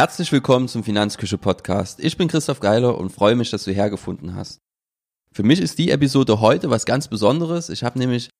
Herzlich 0.00 0.32
willkommen 0.32 0.66
zum 0.66 0.82
Finanzküche 0.82 1.36
Podcast. 1.36 2.00
Ich 2.00 2.16
bin 2.16 2.26
Christoph 2.26 2.60
Geiler 2.60 2.96
und 2.96 3.10
freue 3.10 3.36
mich, 3.36 3.50
dass 3.50 3.64
du 3.64 3.70
hergefunden 3.70 4.34
hast. 4.34 4.58
Für 5.30 5.42
mich 5.42 5.60
ist 5.60 5.78
die 5.78 5.90
Episode 5.90 6.40
heute 6.40 6.70
was 6.70 6.86
ganz 6.86 7.08
Besonderes. 7.08 7.68
Ich 7.68 7.84
habe 7.84 7.98
nämlich 7.98 8.30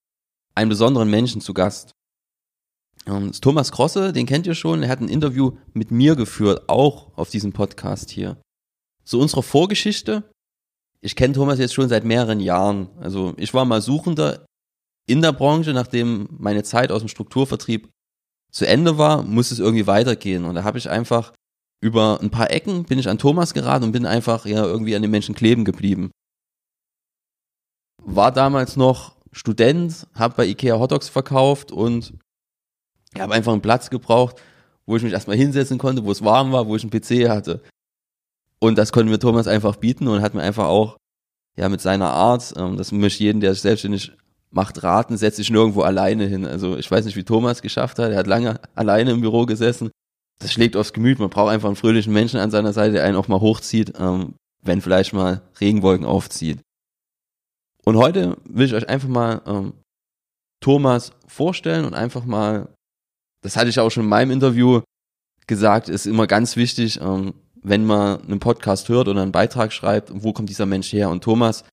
einen 0.55 0.71
besonderen 0.71 1.11
Menschen 1.11 1.43
zu 1.43 1.53
Gast. 1.53 1.93
Ähm, 3.05 3.33
Thomas 3.33 3.73
Krosse, 3.73 4.15
den 4.15 4.25
kennt 4.25 4.47
ihr 4.47 4.55
schon. 4.55 4.83
Er 4.83 4.89
hat 4.89 5.03
ein 5.03 5.11
Interview 5.11 5.59
mit 5.75 5.91
mir 5.91 6.17
geführt, 6.17 6.67
auch 6.67 7.15
auf 7.19 7.29
diesem 7.29 7.53
Podcast 7.53 8.09
hier. 8.09 8.41
Zu 9.05 9.21
unserer 9.21 9.43
Vorgeschichte. 9.43 10.31
Ich 11.03 11.15
kenne 11.15 11.35
Thomas 11.35 11.59
jetzt 11.59 11.75
schon 11.75 11.91
seit 11.91 12.05
mehreren 12.07 12.41
Jahren. 12.41 12.89
Also 13.01 13.35
ich 13.37 13.53
war 13.53 13.67
mal 13.67 13.83
Suchender 13.83 14.47
in 15.07 15.21
der 15.21 15.33
Branche, 15.33 15.75
nachdem 15.75 16.27
meine 16.39 16.63
Zeit 16.63 16.91
aus 16.91 17.03
dem 17.03 17.09
Strukturvertrieb 17.09 17.91
zu 18.51 18.67
Ende 18.67 18.97
war, 18.97 19.23
muss 19.23 19.51
es 19.51 19.59
irgendwie 19.59 19.87
weitergehen. 19.87 20.47
Und 20.47 20.55
da 20.55 20.65
habe 20.65 20.79
ich 20.79 20.89
einfach 20.89 21.35
über 21.81 22.21
ein 22.21 22.31
paar 22.31 22.51
Ecken 22.51 22.85
bin 22.85 22.99
ich 22.99 23.09
an 23.09 23.19
Thomas 23.19 23.55
geraten 23.55 23.85
und 23.85 23.93
bin 23.93 24.07
einfach 24.07 24.45
ja 24.47 24.65
irgendwie 24.65 24.95
an 24.95 25.03
den 25.03 25.11
Menschen 25.11 25.35
kleben 25.35 25.65
geblieben. 25.65 26.11
War 28.03 28.33
damals 28.33 28.77
noch 28.77 29.17
Student, 29.33 30.07
habe 30.15 30.35
bei 30.37 30.47
Ikea 30.47 30.79
Hotdogs 30.79 31.09
verkauft 31.09 31.73
und 31.73 32.15
habe 33.19 33.35
einfach 33.35 33.53
einen 33.53 33.63
Platz 33.63 33.91
gebraucht, 33.91 34.37
wo 34.87 34.97
ich 34.97 35.03
mich 35.03 35.13
erstmal 35.13 35.37
hinsetzen 35.37 35.79
konnte, 35.79 36.05
wo 36.05 36.11
es 36.11 36.25
warm 36.25 36.53
war, 36.53 36.67
wo 36.67 36.77
ich 36.77 36.83
einen 36.83 36.91
PC 36.91 37.29
hatte. 37.29 37.63
Und 38.59 38.77
das 38.77 38.93
konnte 38.93 39.11
mir 39.11 39.19
Thomas 39.19 39.47
einfach 39.47 39.77
bieten 39.77 40.09
und 40.09 40.21
hat 40.21 40.35
mir 40.35 40.43
einfach 40.43 40.67
auch 40.67 40.97
ja 41.57 41.69
mit 41.69 41.81
seiner 41.81 42.11
Art, 42.11 42.53
ähm, 42.57 42.77
das 42.77 42.93
möchte 42.93 43.25
jeden, 43.25 43.41
der 43.41 43.55
sich 43.55 43.63
selbstständig 43.63 44.13
macht, 44.51 44.83
raten, 44.83 45.17
setzt 45.17 45.37
sich 45.37 45.51
nirgendwo 45.51 45.83
alleine 45.83 46.27
hin. 46.27 46.45
Also 46.45 46.77
ich 46.77 46.91
weiß 46.91 47.05
nicht, 47.05 47.17
wie 47.17 47.25
Thomas 47.25 47.63
geschafft 47.63 47.99
hat. 47.99 48.11
Er 48.11 48.19
hat 48.19 48.27
lange 48.27 48.61
alleine 48.75 49.13
im 49.13 49.21
Büro 49.21 49.47
gesessen 49.47 49.91
das 50.41 50.53
schlägt 50.53 50.77
aufs 50.77 50.93
Gemüt. 50.93 51.19
Man 51.19 51.31
braucht 51.31 51.53
einfach 51.53 51.69
einen 51.69 51.77
fröhlichen 51.77 52.13
Menschen 52.13 52.41
an 52.41 52.51
seiner 52.51 52.73
Seite, 52.73 52.95
der 52.95 53.05
einen 53.05 53.17
auch 53.17 53.29
mal 53.29 53.41
hochzieht, 53.41 53.93
ähm, 53.99 54.35
wenn 54.63 54.81
vielleicht 54.81 55.13
mal 55.13 55.43
Regenwolken 55.61 56.07
aufzieht. 56.07 56.61
Und 57.85 57.97
heute 57.97 58.37
will 58.45 58.67
ich 58.67 58.75
euch 58.75 58.89
einfach 58.89 59.09
mal 59.09 59.43
ähm, 59.47 59.73
Thomas 60.61 61.13
vorstellen 61.27 61.85
und 61.85 61.95
einfach 61.95 62.25
mal, 62.25 62.69
das 63.43 63.57
hatte 63.57 63.71
ich 63.71 63.79
auch 63.79 63.91
schon 63.91 64.05
in 64.05 64.09
meinem 64.09 64.31
Interview 64.31 64.81
gesagt, 65.47 65.89
ist 65.89 66.07
immer 66.07 66.27
ganz 66.27 66.57
wichtig, 66.57 67.01
ähm, 67.01 67.35
wenn 67.63 67.85
man 67.85 68.23
einen 68.23 68.41
Podcast 68.41 68.89
hört 68.89 69.09
oder 69.09 69.21
einen 69.21 69.33
Beitrag 69.33 69.73
schreibt, 69.73 70.11
wo 70.13 70.33
kommt 70.33 70.49
dieser 70.49 70.67
Mensch 70.67 70.93
her? 70.93 71.11
Und 71.11 71.23
Thomas 71.23 71.65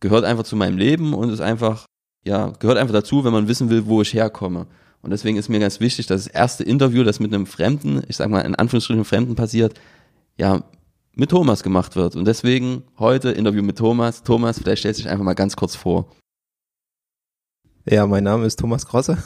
gehört 0.00 0.24
einfach 0.24 0.44
zu 0.44 0.56
meinem 0.56 0.76
Leben 0.76 1.14
und 1.14 1.30
ist 1.30 1.40
einfach, 1.40 1.86
ja, 2.24 2.48
gehört 2.58 2.78
einfach 2.78 2.92
dazu, 2.92 3.24
wenn 3.24 3.32
man 3.32 3.48
wissen 3.48 3.70
will, 3.70 3.86
wo 3.86 4.02
ich 4.02 4.12
herkomme. 4.12 4.66
Und 5.02 5.10
deswegen 5.10 5.36
ist 5.38 5.48
mir 5.48 5.60
ganz 5.60 5.80
wichtig, 5.80 6.06
dass 6.06 6.24
das 6.24 6.32
erste 6.32 6.64
Interview, 6.64 7.04
das 7.04 7.20
mit 7.20 7.32
einem 7.32 7.46
Fremden, 7.46 8.02
ich 8.08 8.16
sag 8.16 8.28
mal 8.28 8.40
in 8.40 8.54
Anführungsstrichen 8.54 9.04
Fremden 9.04 9.34
passiert, 9.34 9.80
ja, 10.36 10.62
mit 11.14 11.30
Thomas 11.30 11.62
gemacht 11.62 11.96
wird. 11.96 12.16
Und 12.16 12.26
deswegen 12.26 12.82
heute 12.98 13.30
Interview 13.30 13.62
mit 13.62 13.78
Thomas. 13.78 14.22
Thomas, 14.22 14.58
vielleicht 14.58 14.80
stellst 14.80 15.00
du 15.00 15.02
dich 15.04 15.10
einfach 15.10 15.24
mal 15.24 15.34
ganz 15.34 15.56
kurz 15.56 15.74
vor. 15.74 16.10
Ja, 17.86 18.06
mein 18.06 18.24
Name 18.24 18.46
ist 18.46 18.58
Thomas 18.58 18.86
Krosse. 18.86 19.18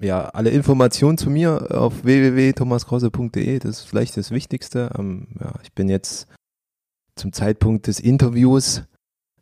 Ja, 0.00 0.26
alle 0.26 0.50
Informationen 0.50 1.18
zu 1.18 1.28
mir 1.28 1.76
auf 1.76 2.04
www.thomaskrosse.de, 2.04 3.58
das 3.58 3.80
ist 3.80 3.84
vielleicht 3.88 4.16
das 4.16 4.30
Wichtigste. 4.30 4.92
Ähm, 4.96 5.26
ja, 5.40 5.54
ich 5.64 5.72
bin 5.72 5.88
jetzt 5.88 6.28
zum 7.16 7.32
Zeitpunkt 7.32 7.88
des 7.88 7.98
Interviews 7.98 8.84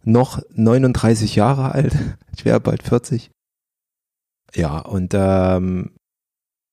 noch 0.03 0.41
39 0.55 1.37
Jahre 1.37 1.73
alt. 1.73 1.95
Ich 2.35 2.45
wäre 2.45 2.61
bald 2.61 2.83
40. 2.83 3.31
Ja, 4.55 4.79
und 4.79 5.13
ähm, 5.15 5.91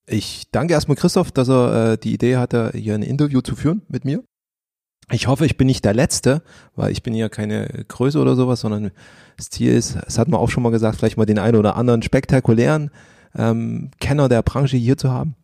ich 0.05 0.49
danke 0.51 0.73
erstmal 0.73 0.97
Christoph, 0.97 1.31
dass 1.31 1.49
er 1.49 1.93
äh, 1.93 1.97
die 1.97 2.13
Idee 2.13 2.37
hatte, 2.37 2.71
hier 2.75 2.95
ein 2.95 3.03
Interview 3.03 3.41
zu 3.41 3.55
führen 3.55 3.81
mit 3.87 4.05
mir. 4.05 4.23
Ich 5.11 5.27
hoffe, 5.27 5.45
ich 5.45 5.57
bin 5.57 5.67
nicht 5.67 5.83
der 5.83 5.93
Letzte, 5.93 6.43
weil 6.75 6.91
ich 6.91 7.03
bin 7.03 7.13
hier 7.13 7.29
keine 7.29 7.67
Größe 7.87 8.19
oder 8.19 8.35
sowas, 8.35 8.61
sondern 8.61 8.91
das 9.37 9.49
Ziel 9.49 9.73
ist, 9.73 9.97
es 10.07 10.17
hat 10.17 10.29
man 10.29 10.39
auch 10.39 10.49
schon 10.49 10.63
mal 10.63 10.71
gesagt, 10.71 10.97
vielleicht 10.97 11.17
mal 11.17 11.25
den 11.25 11.39
einen 11.39 11.57
oder 11.57 11.75
anderen 11.75 12.01
spektakulären 12.01 12.89
ähm, 13.35 13.91
Kenner 13.99 14.29
der 14.29 14.43
Branche 14.43 14.77
hier 14.77 14.97
zu 14.97 15.11
haben. 15.11 15.35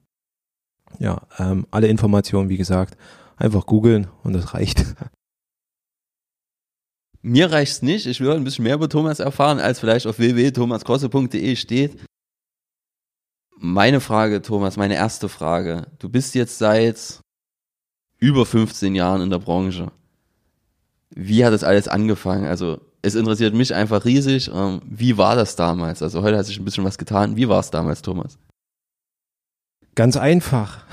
Ja, 1.00 1.22
ähm, 1.38 1.68
alle 1.72 1.88
Informationen, 1.88 2.50
wie 2.50 2.58
gesagt, 2.58 2.98
einfach 3.38 3.66
googeln 3.66 4.08
und 4.24 4.34
das 4.34 4.54
reicht. 4.54 4.86
Mir 7.22 7.52
reicht's 7.52 7.82
nicht. 7.82 8.06
Ich 8.06 8.22
will 8.22 8.32
ein 8.32 8.44
bisschen 8.44 8.64
mehr 8.64 8.76
über 8.76 8.88
Thomas 8.88 9.20
erfahren, 9.20 9.60
als 9.60 9.80
vielleicht 9.80 10.08
auf 10.08 10.20
www.thomaskrosse.de 10.20 11.56
steht. 11.56 11.98
Meine 13.62 14.00
Frage, 14.00 14.42
Thomas, 14.42 14.78
meine 14.78 14.96
erste 14.96 15.28
Frage. 15.28 15.88
Du 16.00 16.08
bist 16.08 16.34
jetzt 16.34 16.60
seit 16.60 17.20
über 18.18 18.46
15 18.46 18.96
Jahren 18.96 19.22
in 19.22 19.30
der 19.30 19.40
Branche. 19.40 19.92
Wie 21.10 21.44
hat 21.44 21.52
das 21.52 21.66
alles 21.66 21.90
angefangen? 21.90 22.46
Also, 22.46 22.80
es 23.02 23.16
interessiert 23.16 23.54
mich 23.54 23.76
einfach 23.76 24.06
riesig. 24.06 24.50
Ähm, 24.54 24.82
wie 24.86 25.18
war 25.18 25.36
das 25.36 25.58
damals? 25.58 26.02
Also, 26.02 26.22
heute 26.22 26.38
hat 26.38 26.46
sich 26.46 26.58
ein 26.58 26.64
bisschen 26.64 26.86
was 26.86 26.98
getan. 26.98 27.36
Wie 27.36 27.50
war 27.50 27.60
es 27.60 27.70
damals, 27.70 28.02
Thomas? 28.02 28.38
Ganz 29.94 30.16
einfach. 30.16 30.86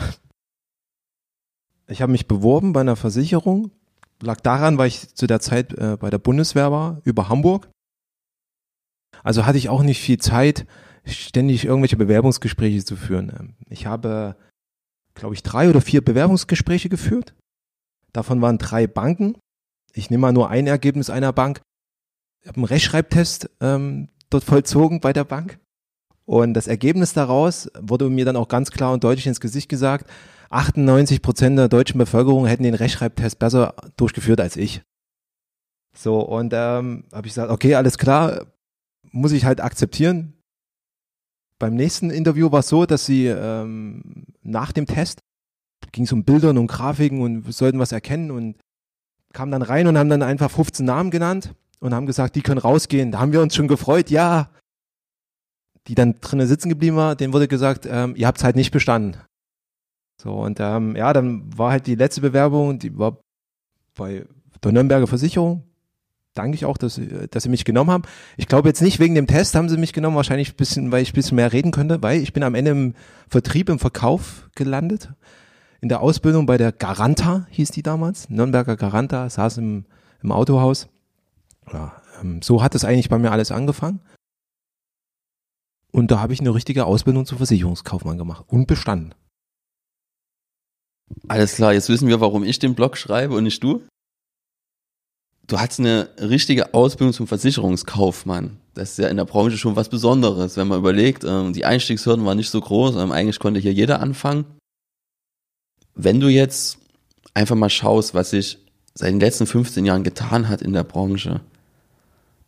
Ich 1.87 2.03
habe 2.03 2.11
mich 2.11 2.27
beworben 2.27 2.73
bei 2.73 2.81
einer 2.81 2.97
Versicherung. 2.97 3.71
Lag 4.21 4.41
daran, 4.41 4.77
weil 4.77 4.89
ich 4.89 5.15
zu 5.15 5.29
der 5.29 5.39
Zeit 5.39 5.73
äh, 5.75 5.97
bei 5.97 6.11
der 6.11 6.19
Bundeswehr 6.19 6.73
war, 6.73 7.01
über 7.05 7.29
Hamburg. 7.29 7.69
Also 9.23 9.47
hatte 9.47 9.59
ich 9.59 9.69
auch 9.69 9.85
nicht 9.85 10.01
viel 10.01 10.19
Zeit, 10.19 10.67
ständig 11.07 11.65
irgendwelche 11.65 11.97
Bewerbungsgespräche 11.97 12.85
zu 12.85 12.97
führen. 12.97 13.33
Ähm, 13.39 13.55
ich 13.69 13.87
habe, 13.87 14.37
glaube 15.15 15.35
ich, 15.35 15.43
drei 15.43 15.69
oder 15.71 15.81
vier 15.81 16.05
Bewerbungsgespräche 16.05 16.89
geführt. 16.89 17.35
Davon 18.13 18.41
waren 18.41 18.59
drei 18.59 18.87
Banken. 18.87 19.37
Ich 19.93 20.11
nehme 20.11 20.23
mal 20.23 20.33
nur 20.33 20.51
ein 20.51 20.67
Ergebnis 20.67 21.11
einer 21.11 21.33
Bank. 21.33 21.61
Ich 22.43 22.49
habe 22.49 22.57
einen 22.57 22.65
Rechtschreibtest 22.67 23.51
ähm, 23.61 24.09
dort 24.31 24.45
vollzogen 24.45 25.01
bei 25.01 25.13
der 25.13 25.25
Bank. 25.25 25.59
Und 26.25 26.55
das 26.55 26.67
Ergebnis 26.67 27.13
daraus 27.13 27.71
wurde 27.79 28.11
mir 28.11 28.25
dann 28.25 28.37
auch 28.37 28.49
ganz 28.49 28.71
klar 28.71 28.93
und 28.93 29.05
deutlich 29.05 29.27
ins 29.27 29.41
Gesicht 29.41 29.69
gesagt. 29.69 30.11
98 30.51 31.23
Prozent 31.23 31.59
der 31.59 31.69
deutschen 31.69 31.99
Bevölkerung 31.99 32.47
hätten 32.47 32.65
den 32.65 32.75
Rechtschreibtest 32.75 33.39
besser 33.39 33.75
durchgeführt 33.97 34.41
als 34.41 34.57
ich. 34.57 34.83
So, 35.97 36.21
und 36.21 36.53
ähm, 36.55 37.05
habe 37.13 37.27
ich 37.27 37.35
gesagt, 37.35 37.51
okay, 37.51 37.75
alles 37.75 37.97
klar, 37.97 38.47
muss 39.13 39.33
ich 39.33 39.45
halt 39.45 39.61
akzeptieren. 39.61 40.35
Beim 41.59 41.75
nächsten 41.75 42.11
Interview 42.11 42.53
war 42.53 42.61
es 42.61 42.69
so, 42.69 42.87
dass 42.87 43.07
sie 43.07 43.27
ähm, 43.27 44.27
nach 44.43 44.73
dem 44.73 44.87
Test 44.87 45.21
ging 45.93 46.05
es 46.05 46.13
um 46.13 46.25
Bildern 46.25 46.59
und 46.59 46.67
Grafiken 46.67 47.23
und 47.23 47.51
sollten 47.53 47.79
was 47.79 47.93
erkennen 47.93 48.31
und 48.31 48.57
kamen 49.33 49.53
dann 49.53 49.63
rein 49.63 49.87
und 49.87 49.97
haben 49.97 50.11
dann 50.11 50.23
einfach 50.23 50.51
15 50.51 50.85
Namen 50.85 51.11
genannt 51.11 51.55
und 51.81 51.95
haben 51.95 52.07
gesagt, 52.07 52.37
die 52.37 52.43
können 52.43 52.59
rausgehen. 52.59 53.13
Da 53.13 53.21
haben 53.21 53.33
wir 53.33 53.41
uns 53.41 53.55
schon 53.55 53.69
gefreut, 53.69 54.11
ja. 54.11 54.51
Die 55.87 55.95
dann 55.95 56.17
drinnen 56.21 56.47
sitzen 56.47 56.69
geblieben 56.69 56.97
war, 56.97 57.15
denen 57.15 57.33
wurde 57.33 57.49
gesagt, 57.49 57.87
ähm, 57.89 58.15
ihr 58.17 58.27
habt 58.27 58.39
es 58.39 58.45
halt 58.45 58.57
nicht 58.57 58.73
bestanden. 58.73 59.17
So, 60.21 60.33
und 60.33 60.59
ähm, 60.61 60.97
ja, 60.97 61.13
dann 61.13 61.57
war 61.57 61.71
halt 61.71 61.87
die 61.87 61.95
letzte 61.95 62.21
Bewerbung, 62.21 62.79
die 62.79 62.99
war 62.99 63.21
bei 63.95 64.27
der 64.65 64.73
Nürnberger 64.73 65.07
Versicherung, 65.07 65.63
danke 66.37 66.55
ich 66.55 66.65
auch, 66.65 66.79
dass, 66.79 67.01
dass 67.31 67.43
sie 67.43 67.49
mich 67.49 67.65
genommen 67.65 67.91
haben. 67.91 68.05
Ich 68.37 68.49
glaube 68.49 68.69
jetzt 68.69 68.83
nicht 68.83 68.99
wegen 68.99 69.15
dem 69.15 69.27
Test 69.27 69.55
haben 69.55 69.69
sie 69.69 69.77
mich 69.77 69.93
genommen, 69.93 70.17
wahrscheinlich 70.17 70.53
ein 70.53 70.57
bisschen, 70.57 70.93
weil 70.93 71.03
ich 71.03 71.11
ein 71.11 71.15
bisschen 71.15 71.37
mehr 71.37 71.53
reden 71.53 71.71
könnte, 71.71 72.03
weil 72.03 72.21
ich 72.21 72.33
bin 72.33 72.43
am 72.43 72.55
Ende 72.55 72.71
im 72.71 72.95
Vertrieb, 73.29 73.69
im 73.69 73.79
Verkauf 73.79 74.49
gelandet. 74.55 75.13
In 75.81 75.89
der 75.89 76.01
Ausbildung 76.01 76.47
bei 76.47 76.57
der 76.57 76.73
Garanta 76.73 77.47
hieß 77.51 77.71
die 77.71 77.83
damals, 77.83 78.31
Nürnberger 78.31 78.77
Garanta, 78.77 79.29
saß 79.29 79.59
im, 79.59 79.85
im 80.23 80.33
Autohaus. 80.33 80.89
Ja, 81.73 82.01
ähm, 82.21 82.43
so 82.43 82.63
hat 82.63 82.75
es 82.75 82.85
eigentlich 82.85 83.09
bei 83.09 83.19
mir 83.19 83.33
alles 83.33 83.51
angefangen. 83.51 84.01
Und 85.93 86.11
da 86.11 86.21
habe 86.21 86.33
ich 86.33 86.41
eine 86.41 86.55
richtige 86.55 86.87
Ausbildung 86.87 87.27
zum 87.27 87.39
Versicherungskaufmann 87.39 88.19
gemacht 88.19 88.45
und 88.49 88.67
bestanden. 88.67 89.15
Alles 91.29 91.55
klar, 91.55 91.73
jetzt 91.73 91.89
wissen 91.89 92.09
wir, 92.09 92.21
warum 92.21 92.43
ich 92.43 92.59
den 92.59 92.75
Blog 92.75 92.97
schreibe 92.97 93.35
und 93.35 93.45
nicht 93.45 93.63
du 93.63 93.83
du 95.47 95.59
hast 95.59 95.79
eine 95.79 96.09
richtige 96.19 96.75
Ausbildung 96.75 97.13
zum 97.13 97.27
Versicherungskaufmann. 97.27 98.59
Das 98.75 98.93
ist 98.93 98.99
ja 98.99 99.09
in 99.09 99.17
der 99.17 99.25
Branche 99.25 99.57
schon 99.57 99.77
was 99.77 99.89
Besonderes, 99.89 100.57
wenn 100.57 100.69
man 100.69 100.79
überlegt, 100.79 101.25
ähm, 101.25 101.53
die 101.53 101.65
Einstiegshürden 101.65 102.25
waren 102.25 102.37
nicht 102.37 102.51
so 102.51 102.61
groß, 102.61 102.97
ähm, 102.97 103.13
eigentlich 103.13 103.39
konnte 103.39 103.61
hier 103.61 103.73
jeder 103.73 104.01
anfangen. 104.01 104.45
Wenn 105.95 106.21
du 106.21 106.29
jetzt 106.29 106.79
einfach 107.33 107.57
mal 107.57 107.71
schaust, 107.71 108.15
was 108.15 108.31
sich 108.31 108.59
seit 108.95 109.11
den 109.11 109.21
letzten 109.21 109.47
15 109.47 109.85
Jahren 109.85 110.05
getan 110.05 110.49
hat 110.49 110.63
in 110.63 110.73
der 110.73 110.85
Branche 110.85 111.41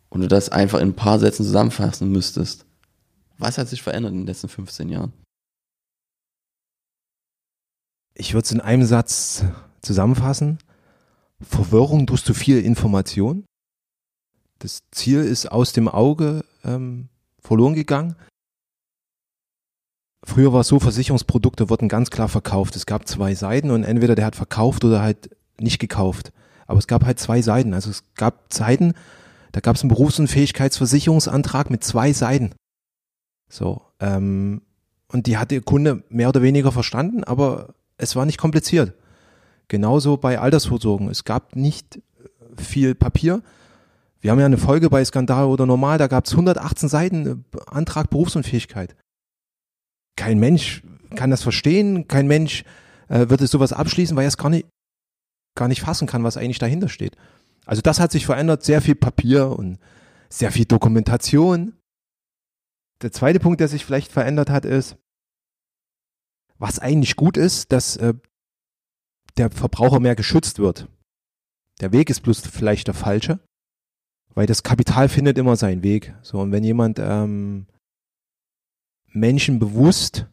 und 0.09 0.21
du 0.21 0.27
das 0.27 0.49
einfach 0.49 0.79
in 0.79 0.89
ein 0.89 0.95
paar 0.95 1.19
Sätzen 1.19 1.45
zusammenfassen 1.45 2.11
müsstest, 2.11 2.65
was 3.37 3.57
hat 3.57 3.69
sich 3.69 3.81
verändert 3.81 4.11
in 4.11 4.19
den 4.19 4.27
letzten 4.27 4.49
15 4.49 4.89
Jahren? 4.89 5.13
Ich 8.13 8.33
würde 8.33 8.45
es 8.45 8.51
in 8.51 8.59
einem 8.59 8.83
Satz 8.83 9.45
zusammenfassen. 9.81 10.59
Verwirrung 11.41 12.05
durch 12.05 12.23
zu 12.23 12.33
viel 12.33 12.59
Information. 12.59 13.45
Das 14.59 14.79
Ziel 14.91 15.19
ist 15.19 15.51
aus 15.51 15.71
dem 15.73 15.87
Auge 15.87 16.43
ähm, 16.63 17.07
verloren 17.41 17.73
gegangen. 17.73 18.15
früher 20.23 20.51
war 20.51 20.61
es 20.61 20.67
so, 20.67 20.79
Versicherungsprodukte 20.79 21.69
wurden 21.69 21.87
ganz 21.87 22.09
klar 22.09 22.27
verkauft. 22.27 22.75
Es 22.75 22.85
gab 22.85 23.07
zwei 23.07 23.35
Seiten 23.35 23.71
und 23.71 23.83
entweder 23.83 24.15
der 24.15 24.25
hat 24.25 24.35
verkauft 24.35 24.83
oder 24.83 25.01
halt 25.01 25.29
nicht 25.59 25.79
gekauft. 25.79 26.33
Aber 26.67 26.77
es 26.77 26.87
gab 26.87 27.05
halt 27.05 27.19
zwei 27.19 27.41
Seiten. 27.41 27.73
Also 27.73 27.89
es 27.89 28.03
gab 28.15 28.51
Zeiten, 28.51 28.93
da 29.53 29.61
gab 29.61 29.77
es 29.77 29.81
einen 29.81 29.89
Berufsunfähigkeitsversicherungsantrag 29.89 31.69
mit 31.69 31.83
zwei 31.83 32.13
Seiten. 32.13 32.51
So, 33.49 33.81
ähm, 33.99 34.61
und 35.07 35.25
die 35.25 35.37
hat 35.37 35.51
der 35.51 35.61
Kunde 35.61 36.03
mehr 36.09 36.29
oder 36.29 36.43
weniger 36.43 36.71
verstanden, 36.71 37.23
aber 37.23 37.73
es 37.97 38.15
war 38.15 38.25
nicht 38.25 38.37
kompliziert. 38.37 38.93
Genauso 39.69 40.17
bei 40.17 40.39
Altersvorsorgen. 40.39 41.09
Es 41.09 41.23
gab 41.23 41.55
nicht 41.55 42.01
viel 42.57 42.95
Papier. 42.95 43.41
Wir 44.19 44.31
haben 44.31 44.39
ja 44.39 44.45
eine 44.45 44.57
Folge 44.57 44.89
bei 44.89 45.05
Skandal 45.05 45.45
oder 45.45 45.65
Normal, 45.65 45.97
da 45.97 46.07
gab 46.07 46.25
es 46.25 46.33
118 46.33 46.89
Seiten 46.89 47.45
äh, 47.53 47.59
Antrag 47.67 48.09
Berufsunfähigkeit. 48.09 48.95
Kein 50.17 50.39
Mensch 50.39 50.83
kann 51.15 51.29
das 51.29 51.41
verstehen, 51.41 52.07
kein 52.07 52.27
Mensch 52.27 52.65
äh, 53.07 53.29
wird 53.29 53.41
es 53.41 53.51
sowas 53.51 53.71
abschließen, 53.71 54.17
weil 54.17 54.25
er 54.25 54.29
es 54.29 54.37
gar 54.37 54.49
nicht, 54.49 54.67
gar 55.55 55.69
nicht 55.69 55.81
fassen 55.81 56.07
kann, 56.07 56.23
was 56.23 56.35
eigentlich 56.35 56.59
dahinter 56.59 56.89
steht. 56.89 57.15
Also 57.65 57.81
das 57.81 57.99
hat 57.99 58.11
sich 58.11 58.25
verändert, 58.25 58.63
sehr 58.63 58.81
viel 58.81 58.95
Papier 58.95 59.49
und 59.51 59.79
sehr 60.29 60.51
viel 60.51 60.65
Dokumentation. 60.65 61.73
Der 63.01 63.11
zweite 63.11 63.39
Punkt, 63.39 63.61
der 63.61 63.69
sich 63.69 63.85
vielleicht 63.85 64.11
verändert 64.11 64.49
hat, 64.49 64.65
ist, 64.65 64.97
was 66.57 66.79
eigentlich 66.79 67.15
gut 67.15 67.37
ist, 67.37 67.71
dass 67.71 67.95
äh, 67.95 68.15
der 69.37 69.49
Verbraucher 69.49 69.99
mehr 69.99 70.15
geschützt 70.15 70.59
wird. 70.59 70.87
Der 71.81 71.91
Weg 71.91 72.09
ist 72.09 72.21
bloß 72.21 72.41
vielleicht 72.41 72.87
der 72.87 72.93
falsche, 72.93 73.39
weil 74.33 74.47
das 74.47 74.63
Kapital 74.63 75.09
findet 75.09 75.37
immer 75.37 75.55
seinen 75.55 75.83
Weg. 75.83 76.13
So, 76.21 76.39
und 76.39 76.51
wenn 76.51 76.63
jemand 76.63 76.99
ähm, 76.99 77.67
Menschen 79.07 79.59
bewusst 79.59 80.27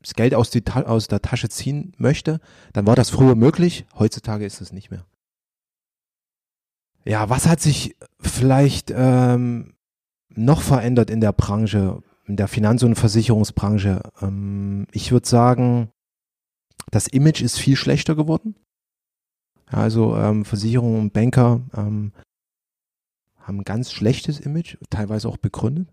das 0.00 0.14
Geld 0.14 0.34
aus, 0.34 0.50
die, 0.50 0.62
aus 0.66 1.08
der 1.08 1.22
Tasche 1.22 1.48
ziehen 1.48 1.92
möchte, 1.98 2.40
dann 2.72 2.86
war 2.86 2.96
das 2.96 3.10
früher 3.10 3.34
möglich, 3.34 3.86
heutzutage 3.98 4.46
ist 4.46 4.60
es 4.60 4.72
nicht 4.72 4.90
mehr. 4.90 5.04
Ja, 7.04 7.28
was 7.28 7.46
hat 7.46 7.60
sich 7.60 7.96
vielleicht 8.20 8.92
ähm, 8.94 9.74
noch 10.34 10.60
verändert 10.60 11.10
in 11.10 11.20
der 11.20 11.32
Branche, 11.32 12.02
in 12.26 12.36
der 12.36 12.48
Finanz- 12.48 12.82
und 12.82 12.96
Versicherungsbranche? 12.96 14.02
Ähm, 14.20 14.86
ich 14.92 15.10
würde 15.10 15.28
sagen, 15.28 15.90
das 16.90 17.06
Image 17.06 17.42
ist 17.42 17.58
viel 17.58 17.76
schlechter 17.76 18.14
geworden. 18.14 18.54
Ja, 19.70 19.78
also 19.78 20.16
ähm, 20.16 20.44
Versicherungen 20.44 21.00
und 21.00 21.12
Banker 21.12 21.60
ähm, 21.74 22.12
haben 23.38 23.60
ein 23.60 23.64
ganz 23.64 23.92
schlechtes 23.92 24.40
Image, 24.40 24.76
teilweise 24.90 25.28
auch 25.28 25.36
begründet. 25.36 25.92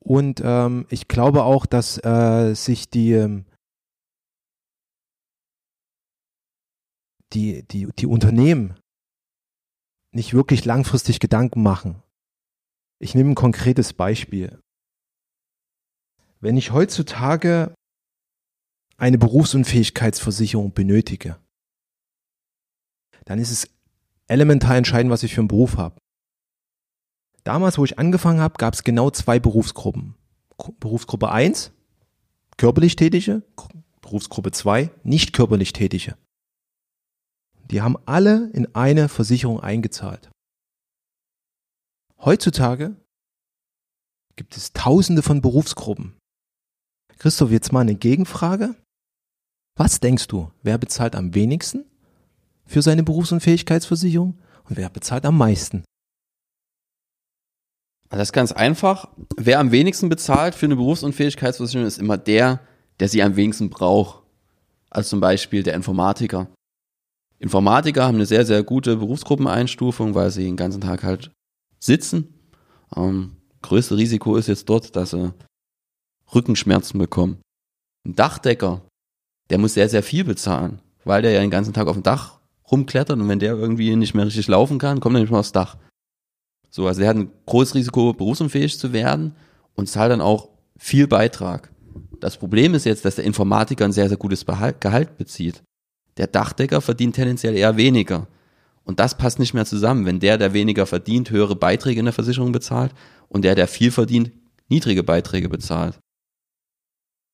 Und 0.00 0.40
ähm, 0.44 0.86
ich 0.90 1.08
glaube 1.08 1.42
auch, 1.42 1.66
dass 1.66 2.02
äh, 2.04 2.54
sich 2.54 2.88
die, 2.88 3.12
ähm, 3.12 3.44
die, 7.32 7.62
die, 7.64 7.88
die 7.98 8.06
Unternehmen 8.06 8.78
nicht 10.12 10.32
wirklich 10.32 10.64
langfristig 10.64 11.20
Gedanken 11.20 11.62
machen. 11.62 12.02
Ich 12.98 13.14
nehme 13.14 13.30
ein 13.30 13.34
konkretes 13.34 13.92
Beispiel. 13.92 14.58
Wenn 16.40 16.56
ich 16.56 16.72
heutzutage 16.72 17.74
eine 18.98 19.16
Berufsunfähigkeitsversicherung 19.16 20.74
benötige, 20.74 21.38
dann 23.24 23.38
ist 23.38 23.50
es 23.50 23.70
elementar 24.26 24.76
entscheidend, 24.76 25.10
was 25.10 25.22
ich 25.22 25.34
für 25.34 25.40
einen 25.40 25.48
Beruf 25.48 25.76
habe. 25.76 26.00
Damals, 27.44 27.78
wo 27.78 27.84
ich 27.84 27.98
angefangen 27.98 28.40
habe, 28.40 28.58
gab 28.58 28.74
es 28.74 28.84
genau 28.84 29.10
zwei 29.10 29.38
Berufsgruppen. 29.38 30.14
Berufsgruppe 30.80 31.30
1, 31.30 31.72
körperlich 32.56 32.96
Tätige, 32.96 33.42
Berufsgruppe 34.02 34.50
2, 34.50 34.90
nicht 35.04 35.32
körperlich 35.32 35.72
Tätige. 35.72 36.18
Die 37.70 37.80
haben 37.80 37.96
alle 38.06 38.50
in 38.50 38.74
eine 38.74 39.08
Versicherung 39.08 39.60
eingezahlt. 39.60 40.30
Heutzutage 42.18 42.96
gibt 44.36 44.56
es 44.56 44.72
tausende 44.72 45.22
von 45.22 45.40
Berufsgruppen. 45.40 46.18
Christoph, 47.18 47.50
jetzt 47.50 47.72
mal 47.72 47.80
eine 47.80 47.94
Gegenfrage. 47.94 48.74
Was 49.78 50.00
denkst 50.00 50.26
du, 50.26 50.50
wer 50.64 50.76
bezahlt 50.76 51.14
am 51.14 51.34
wenigsten 51.36 51.84
für 52.66 52.82
seine 52.82 53.04
Berufsunfähigkeitsversicherung 53.04 54.36
und 54.64 54.76
wer 54.76 54.90
bezahlt 54.90 55.24
am 55.24 55.38
meisten? 55.38 55.84
Das 58.08 58.22
ist 58.22 58.32
ganz 58.32 58.50
einfach. 58.50 59.08
Wer 59.36 59.60
am 59.60 59.70
wenigsten 59.70 60.08
bezahlt 60.08 60.56
für 60.56 60.66
eine 60.66 60.74
Berufsunfähigkeitsversicherung 60.74 61.86
ist 61.86 61.98
immer 61.98 62.18
der, 62.18 62.58
der 62.98 63.08
sie 63.08 63.22
am 63.22 63.36
wenigsten 63.36 63.70
braucht. 63.70 64.24
Also 64.90 65.10
zum 65.10 65.20
Beispiel 65.20 65.62
der 65.62 65.74
Informatiker. 65.74 66.48
Informatiker 67.38 68.04
haben 68.04 68.16
eine 68.16 68.26
sehr, 68.26 68.44
sehr 68.44 68.64
gute 68.64 68.96
Berufsgruppeneinstufung, 68.96 70.12
weil 70.16 70.32
sie 70.32 70.42
den 70.42 70.56
ganzen 70.56 70.80
Tag 70.80 71.04
halt 71.04 71.30
sitzen. 71.78 72.34
Ähm, 72.96 73.36
größte 73.62 73.96
Risiko 73.96 74.34
ist 74.34 74.48
jetzt 74.48 74.68
dort, 74.68 74.96
dass 74.96 75.10
sie 75.10 75.32
Rückenschmerzen 76.34 76.98
bekommen. 76.98 77.40
Ein 78.04 78.16
Dachdecker, 78.16 78.82
der 79.50 79.58
muss 79.58 79.74
sehr, 79.74 79.88
sehr 79.88 80.02
viel 80.02 80.24
bezahlen, 80.24 80.80
weil 81.04 81.22
der 81.22 81.32
ja 81.32 81.40
den 81.40 81.50
ganzen 81.50 81.72
Tag 81.72 81.86
auf 81.86 81.96
dem 81.96 82.02
Dach 82.02 82.38
rumklettert 82.70 83.18
und 83.18 83.28
wenn 83.28 83.38
der 83.38 83.54
irgendwie 83.54 83.96
nicht 83.96 84.14
mehr 84.14 84.26
richtig 84.26 84.48
laufen 84.48 84.78
kann, 84.78 85.00
kommt 85.00 85.16
er 85.16 85.20
nicht 85.20 85.30
mehr 85.30 85.40
aufs 85.40 85.52
Dach. 85.52 85.76
So, 86.70 86.86
also 86.86 87.00
der 87.00 87.08
hat 87.08 87.16
ein 87.16 87.30
großes 87.46 87.74
Risiko, 87.74 88.12
berufsunfähig 88.12 88.78
zu 88.78 88.92
werden 88.92 89.34
und 89.74 89.88
zahlt 89.88 90.12
dann 90.12 90.20
auch 90.20 90.50
viel 90.76 91.06
Beitrag. 91.06 91.70
Das 92.20 92.36
Problem 92.36 92.74
ist 92.74 92.84
jetzt, 92.84 93.04
dass 93.04 93.14
der 93.14 93.24
Informatiker 93.24 93.84
ein 93.84 93.92
sehr, 93.92 94.08
sehr 94.08 94.18
gutes 94.18 94.44
Gehalt 94.44 95.16
bezieht. 95.16 95.62
Der 96.18 96.26
Dachdecker 96.26 96.80
verdient 96.80 97.14
tendenziell 97.14 97.56
eher 97.56 97.76
weniger. 97.76 98.26
Und 98.84 99.00
das 99.00 99.16
passt 99.16 99.38
nicht 99.38 99.54
mehr 99.54 99.66
zusammen, 99.66 100.06
wenn 100.06 100.18
der, 100.18 100.38
der 100.38 100.52
weniger 100.52 100.86
verdient, 100.86 101.30
höhere 101.30 101.56
Beiträge 101.56 102.00
in 102.00 102.06
der 102.06 102.14
Versicherung 102.14 102.52
bezahlt 102.52 102.92
und 103.28 103.42
der, 103.42 103.54
der 103.54 103.68
viel 103.68 103.90
verdient, 103.90 104.32
niedrige 104.68 105.02
Beiträge 105.02 105.48
bezahlt. 105.48 105.98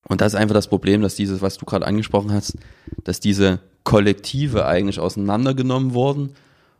Und 0.08 0.20
das 0.20 0.34
ist 0.34 0.38
einfach 0.38 0.54
das 0.54 0.68
Problem, 0.68 1.00
dass 1.00 1.14
dieses, 1.14 1.40
was 1.42 1.56
du 1.56 1.64
gerade 1.64 1.86
angesprochen 1.86 2.32
hast, 2.32 2.56
dass 3.04 3.20
diese 3.20 3.60
Kollektive 3.84 4.66
eigentlich 4.66 5.00
auseinandergenommen 5.00 5.94
wurden 5.94 6.34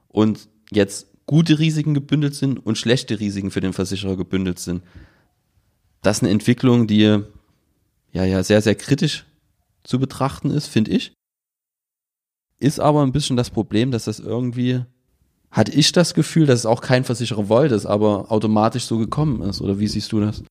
und 0.08 0.49
jetzt 0.70 1.06
gute 1.26 1.58
Risiken 1.58 1.94
gebündelt 1.94 2.34
sind 2.34 2.58
und 2.58 2.76
schlechte 2.76 3.18
Risiken 3.20 3.50
für 3.50 3.60
den 3.60 3.72
Versicherer 3.72 4.16
gebündelt 4.16 4.58
sind. 4.58 4.82
Das 6.02 6.18
ist 6.18 6.22
eine 6.22 6.32
Entwicklung, 6.32 6.87
die 6.87 7.22
ja, 8.12 8.25
ja 8.25 8.42
sehr, 8.42 8.60
sehr 8.60 8.75
kritisch 8.75 9.25
zu 9.82 9.99
betrachten 9.99 10.50
ist, 10.50 10.66
finde 10.66 10.92
ich. 10.92 11.14
Ist 12.58 12.80
aber 12.80 13.02
ein 13.02 13.12
bisschen 13.12 13.37
das 13.37 13.50
Problem, 13.50 13.90
dass 13.90 14.04
das 14.04 14.20
irgendwie, 14.20 14.84
hatte 15.50 15.72
ich 15.72 15.92
das 15.92 16.14
Gefühl, 16.14 16.46
dass 16.46 16.60
es 16.60 16.66
auch 16.66 16.80
kein 16.80 17.04
Versicherer 17.04 17.49
wollte, 17.49 17.75
es 17.75 17.87
aber 17.87 18.30
automatisch 18.30 18.84
so 18.84 18.99
gekommen 18.99 19.42
ist. 19.42 19.60
Oder 19.60 19.78
wie 19.78 19.88
siehst 19.88 20.12
du 20.12 20.20
das? 20.20 20.42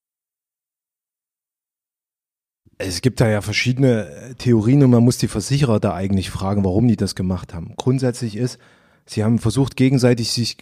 Es 2.77 3.01
gibt 3.01 3.21
da 3.21 3.29
ja 3.29 3.41
verschiedene 3.41 4.35
Theorien 4.37 4.83
und 4.83 4.89
man 4.89 5.03
muss 5.03 5.17
die 5.17 5.27
Versicherer 5.27 5.79
da 5.79 5.93
eigentlich 5.93 6.29
fragen, 6.29 6.63
warum 6.63 6.87
die 6.87 6.95
das 6.95 7.15
gemacht 7.15 7.53
haben. 7.53 7.73
Grundsätzlich 7.77 8.35
ist, 8.35 8.57
sie 9.05 9.23
haben 9.23 9.39
versucht, 9.39 9.75
gegenseitig 9.75 10.31
sich 10.31 10.57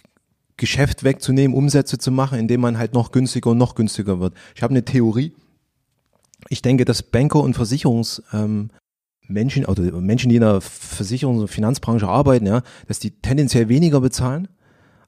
Geschäft 0.56 1.04
wegzunehmen, 1.04 1.56
Umsätze 1.56 1.98
zu 1.98 2.10
machen, 2.10 2.38
indem 2.38 2.60
man 2.60 2.78
halt 2.78 2.92
noch 2.92 3.12
günstiger 3.12 3.50
und 3.50 3.58
noch 3.58 3.74
günstiger 3.74 4.20
wird. 4.20 4.34
Ich 4.54 4.62
habe 4.62 4.72
eine 4.72 4.84
Theorie. 4.84 5.34
Ich 6.48 6.62
denke, 6.62 6.84
dass 6.84 7.02
Banker 7.02 7.40
und 7.40 7.54
Versicherungs, 7.54 8.22
ähm, 8.32 8.70
oder 9.28 10.00
Menschen, 10.00 10.28
die 10.28 10.36
in 10.36 10.42
der 10.42 10.60
Versicherungs- 10.60 11.40
und 11.40 11.48
Finanzbranche 11.48 12.06
arbeiten, 12.06 12.46
ja, 12.46 12.62
dass 12.86 12.98
die 12.98 13.12
tendenziell 13.12 13.68
weniger 13.68 14.00
bezahlen 14.00 14.48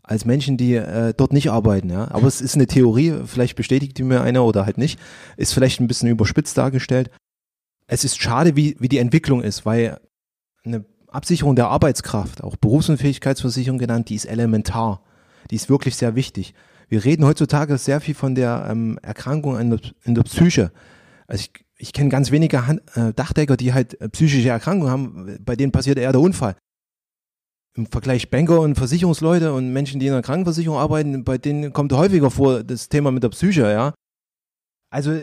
als 0.04 0.24
Menschen, 0.26 0.56
die 0.56 0.74
äh, 0.74 1.14
dort 1.16 1.32
nicht 1.32 1.50
arbeiten. 1.50 1.90
Ja. 1.90 2.10
Aber 2.10 2.28
es 2.28 2.40
ist 2.40 2.54
eine 2.54 2.66
Theorie, 2.66 3.14
vielleicht 3.24 3.56
bestätigt 3.56 3.98
die 3.98 4.02
mir 4.02 4.20
einer 4.20 4.44
oder 4.44 4.66
halt 4.66 4.78
nicht. 4.78 5.00
Ist 5.36 5.54
vielleicht 5.54 5.80
ein 5.80 5.88
bisschen 5.88 6.10
überspitzt 6.10 6.56
dargestellt. 6.56 7.10
Es 7.86 8.04
ist 8.04 8.20
schade, 8.20 8.54
wie, 8.54 8.76
wie 8.78 8.88
die 8.88 8.98
Entwicklung 8.98 9.42
ist, 9.42 9.66
weil 9.66 9.98
eine 10.64 10.84
Absicherung 11.08 11.56
der 11.56 11.68
Arbeitskraft, 11.68 12.44
auch 12.44 12.56
Berufsunfähigkeitsversicherung 12.56 13.78
genannt, 13.78 14.08
die 14.10 14.14
ist 14.14 14.26
elementar. 14.26 15.02
Die 15.50 15.56
ist 15.56 15.70
wirklich 15.70 15.96
sehr 15.96 16.14
wichtig. 16.14 16.54
Wir 16.88 17.04
reden 17.04 17.24
heutzutage 17.24 17.78
sehr 17.78 18.00
viel 18.00 18.14
von 18.14 18.34
der 18.34 18.66
ähm, 18.70 18.98
Erkrankung 19.02 19.58
in 19.58 19.70
der, 19.70 19.80
in 20.04 20.14
der 20.14 20.22
Psyche. 20.22 20.70
Also 21.26 21.44
ich, 21.44 21.64
ich 21.76 21.92
kenne 21.92 22.10
ganz 22.10 22.30
wenige 22.30 22.66
Hand, 22.66 22.82
äh, 22.94 23.14
Dachdecker, 23.14 23.56
die 23.56 23.72
halt 23.72 24.00
äh, 24.00 24.08
psychische 24.10 24.50
Erkrankungen 24.50 24.90
haben, 24.90 25.38
bei 25.44 25.56
denen 25.56 25.72
passiert 25.72 25.98
eher 25.98 26.12
der 26.12 26.20
Unfall. 26.20 26.56
Im 27.76 27.86
Vergleich 27.86 28.30
Banker 28.30 28.60
und 28.60 28.76
Versicherungsleute 28.76 29.52
und 29.52 29.72
Menschen, 29.72 29.98
die 29.98 30.06
in 30.06 30.12
der 30.12 30.22
Krankenversicherung 30.22 30.78
arbeiten, 30.78 31.24
bei 31.24 31.38
denen 31.38 31.72
kommt 31.72 31.92
häufiger 31.92 32.30
vor 32.30 32.62
das 32.62 32.88
Thema 32.88 33.10
mit 33.10 33.22
der 33.22 33.30
Psyche, 33.30 33.62
ja. 33.62 33.94
Also 34.90 35.20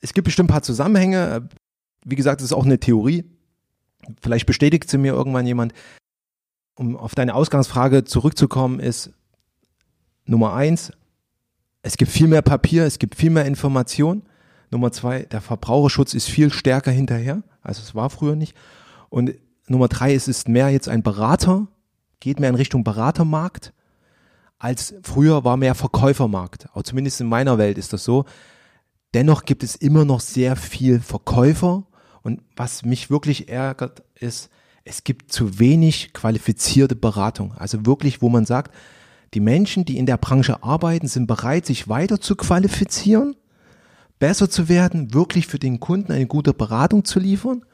es 0.00 0.12
gibt 0.12 0.24
bestimmt 0.24 0.50
ein 0.50 0.52
paar 0.52 0.62
Zusammenhänge. 0.62 1.48
Wie 2.04 2.16
gesagt, 2.16 2.40
das 2.40 2.46
ist 2.46 2.52
auch 2.52 2.64
eine 2.64 2.80
Theorie. 2.80 3.24
Vielleicht 4.20 4.46
bestätigt 4.46 4.90
sie 4.90 4.98
mir 4.98 5.12
irgendwann 5.12 5.46
jemand. 5.46 5.72
Um 6.74 6.96
auf 6.96 7.14
deine 7.14 7.34
Ausgangsfrage 7.34 8.02
zurückzukommen, 8.02 8.80
ist 8.80 9.12
Nummer 10.24 10.54
eins, 10.54 10.92
es 11.82 11.96
gibt 11.96 12.10
viel 12.10 12.28
mehr 12.28 12.42
Papier, 12.42 12.84
es 12.84 12.98
gibt 12.98 13.16
viel 13.16 13.30
mehr 13.30 13.44
Information. 13.44 14.22
Nummer 14.70 14.92
zwei, 14.92 15.22
der 15.24 15.40
Verbraucherschutz 15.40 16.14
ist 16.14 16.28
viel 16.28 16.52
stärker 16.52 16.90
hinterher, 16.90 17.42
als 17.60 17.78
es 17.80 17.94
war 17.94 18.08
früher 18.08 18.36
nicht. 18.36 18.56
Und 19.10 19.34
Nummer 19.66 19.88
drei, 19.88 20.14
es 20.14 20.28
ist 20.28 20.48
mehr 20.48 20.70
jetzt 20.70 20.88
ein 20.88 21.02
Berater, 21.02 21.68
geht 22.22 22.38
mehr 22.38 22.50
in 22.50 22.54
Richtung 22.54 22.84
Beratermarkt, 22.84 23.72
als 24.60 24.94
früher 25.02 25.44
war 25.44 25.56
mehr 25.56 25.74
Verkäufermarkt. 25.74 26.68
Auch 26.72 26.84
zumindest 26.84 27.20
in 27.20 27.26
meiner 27.26 27.58
Welt 27.58 27.78
ist 27.78 27.92
das 27.92 28.04
so. 28.04 28.26
Dennoch 29.12 29.44
gibt 29.44 29.64
es 29.64 29.74
immer 29.74 30.04
noch 30.04 30.20
sehr 30.20 30.54
viel 30.54 31.00
Verkäufer. 31.00 31.82
Und 32.22 32.40
was 32.54 32.84
mich 32.84 33.10
wirklich 33.10 33.48
ärgert, 33.48 34.04
ist, 34.14 34.50
es 34.84 35.02
gibt 35.02 35.32
zu 35.32 35.58
wenig 35.58 36.12
qualifizierte 36.12 36.94
Beratung. 36.94 37.54
Also 37.58 37.86
wirklich, 37.86 38.22
wo 38.22 38.28
man 38.28 38.46
sagt, 38.46 38.72
die 39.34 39.40
Menschen, 39.40 39.84
die 39.84 39.98
in 39.98 40.06
der 40.06 40.16
Branche 40.16 40.62
arbeiten, 40.62 41.08
sind 41.08 41.26
bereit, 41.26 41.66
sich 41.66 41.88
weiter 41.88 42.20
zu 42.20 42.36
qualifizieren, 42.36 43.34
besser 44.20 44.48
zu 44.48 44.68
werden, 44.68 45.12
wirklich 45.12 45.48
für 45.48 45.58
den 45.58 45.80
Kunden 45.80 46.12
eine 46.12 46.26
gute 46.26 46.54
Beratung 46.54 47.04
zu 47.04 47.18
liefern. 47.18 47.64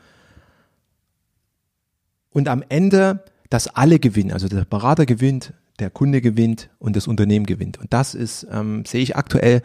Und 2.31 2.49
am 2.49 2.65
Ende, 2.67 3.25
dass 3.51 3.69
alle 3.69 3.99
gewinnen. 3.99 4.33
Also 4.33 4.49
der 4.49 4.65
Berater 4.65 5.07
gewinnt, 5.07 5.55
der 5.79 5.91
Kunde 5.91 6.21
gewinnt 6.21 6.71
und 6.79 6.97
das 6.97 7.07
Unternehmen 7.07 7.47
gewinnt. 7.47 7.79
Und 7.79 7.93
das 7.93 8.15
ist, 8.15 8.47
ähm, 8.51 8.85
sehe 8.85 9.03
ich 9.03 9.17
aktuell 9.17 9.63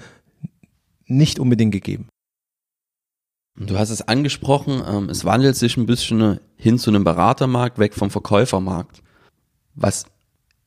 nicht 1.06 1.40
unbedingt 1.40 1.72
gegeben. 1.72 2.08
Du 3.56 3.78
hast 3.78 3.92
es 3.92 4.08
angesprochen, 4.08 4.82
ähm, 4.88 5.10
es 5.10 5.25
wandelt 5.25 5.56
sich 5.56 5.78
ein 5.78 5.86
bisschen 5.86 6.40
hin 6.56 6.80
zu 6.80 6.90
einem 6.90 7.04
Beratermarkt, 7.04 7.78
weg 7.78 7.94
vom 7.94 8.10
Verkäufermarkt. 8.10 9.04
Was 9.75 10.06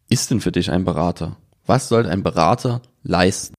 ist 0.09 0.31
denn 0.31 0.41
für 0.41 0.53
dich 0.53 0.71
ein 0.71 0.85
Berater? 0.85 1.37
Was 1.65 1.89
soll 1.89 2.07
ein 2.07 2.23
Berater 2.23 2.83
leisten? 3.03 3.55